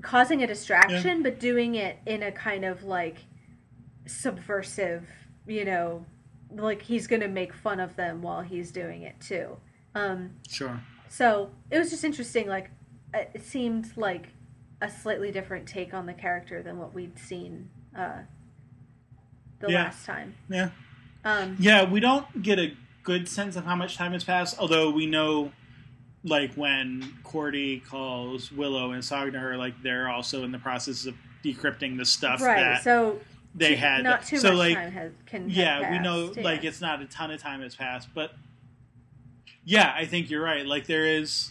[0.00, 3.18] causing a distraction but doing it in a kind of like
[4.06, 5.08] subversive
[5.46, 6.04] you know
[6.52, 9.56] like he's gonna make fun of them while he's doing it too
[9.94, 10.80] um sure.
[11.08, 12.46] so it was just interesting.
[12.46, 12.70] Like
[13.12, 14.28] it seemed like
[14.80, 17.68] a slightly different take on the character than what we'd seen
[17.98, 18.18] uh,
[19.58, 19.82] the Yeah.
[19.84, 20.36] last time.
[20.48, 20.70] Yeah.
[21.24, 24.90] Um, Yeah, we don't get a good sense of how much time has passed, although
[24.90, 25.52] we know
[26.24, 31.14] like when Cordy calls Willow and Sogner, like they're also in the process of
[31.44, 32.56] decrypting the stuff right.
[32.60, 33.18] that So
[33.54, 34.04] they too- had.
[34.04, 35.48] not too so much like time has can.
[35.50, 38.32] yeah, we know passed, like it's not a ton of time has passed, but
[39.64, 40.66] yeah, I think you're right.
[40.66, 41.50] Like there is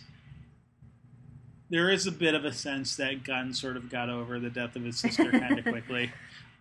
[1.71, 4.75] there is a bit of a sense that Gunn sort of got over the death
[4.75, 6.11] of his sister kind of quickly.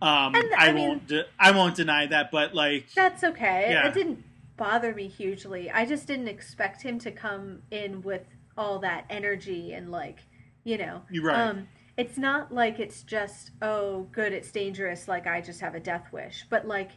[0.01, 1.07] Um, And, I, I mean- won't.
[1.07, 3.67] De- I won't deny that, but like, That's okay.
[3.71, 3.87] Yeah.
[3.87, 4.23] It didn't
[4.57, 5.69] bother me hugely.
[5.69, 8.23] I just didn't expect him to come in with
[8.57, 10.19] all that energy and like,
[10.63, 11.01] you know.
[11.09, 11.39] you're right.
[11.49, 11.67] Um,
[11.97, 15.07] it's not like it's just oh good, it's dangerous.
[15.09, 16.91] Like I just have a death wish, but like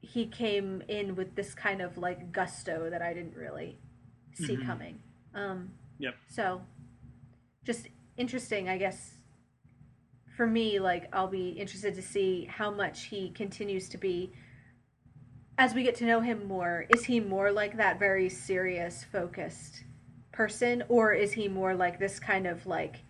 [0.00, 3.78] he came in with this kind of like gusto that I didn't really
[4.34, 4.66] see Mhm.
[4.66, 5.02] coming.
[5.34, 6.14] Um, Yep.
[6.28, 6.62] So,
[7.64, 9.19] just interesting, I guess.
[10.40, 14.32] For me, like I'll be interested to see how much he continues to be.
[15.58, 19.84] As we get to know him more, is he more like that very serious, focused
[20.32, 23.02] person, or is he more like this kind of like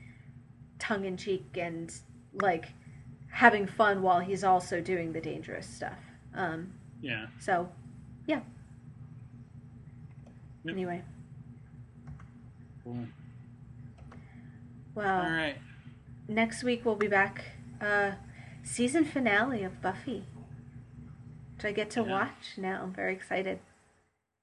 [0.80, 1.94] tongue in cheek and
[2.34, 2.70] like
[3.30, 6.00] having fun while he's also doing the dangerous stuff?
[6.34, 7.26] Um, yeah.
[7.38, 7.68] so,
[8.26, 8.40] yeah.
[10.64, 10.74] Yep.
[10.74, 11.02] Anyway,
[12.82, 13.06] Cool.
[14.96, 15.56] well, All right.
[16.30, 17.44] Next week we'll be back
[17.80, 18.12] uh,
[18.62, 20.24] season finale of Buffy,
[21.56, 22.10] which I get to Yeah.
[22.10, 22.82] watch now.
[22.82, 23.58] I'm very excited.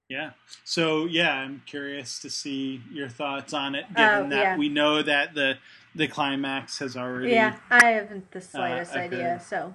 [0.09, 0.31] Yeah.
[0.63, 4.57] So yeah, I'm curious to see your thoughts on it, given Oh, that yeah.
[4.57, 5.57] we know that the
[5.95, 7.31] the climax has already.
[7.31, 9.13] Yeah, I haven't the slightest occurred.
[9.13, 9.39] idea.
[9.43, 9.73] So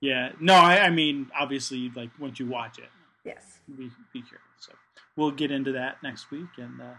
[0.00, 0.32] Yeah.
[0.40, 2.88] No, I, I mean, obviously, like once you watch it,
[3.24, 4.42] yes, be be curious.
[4.58, 4.72] So
[5.16, 6.94] we'll get into that next week and uh,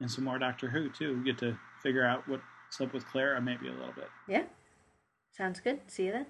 [0.00, 1.18] and some more Doctor Who too.
[1.18, 2.42] We get to figure out what's
[2.80, 4.08] up with Clara maybe a little bit.
[4.28, 4.44] yeah,
[5.36, 5.80] sounds good.
[5.86, 6.24] See you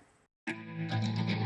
[0.46, 1.38] then.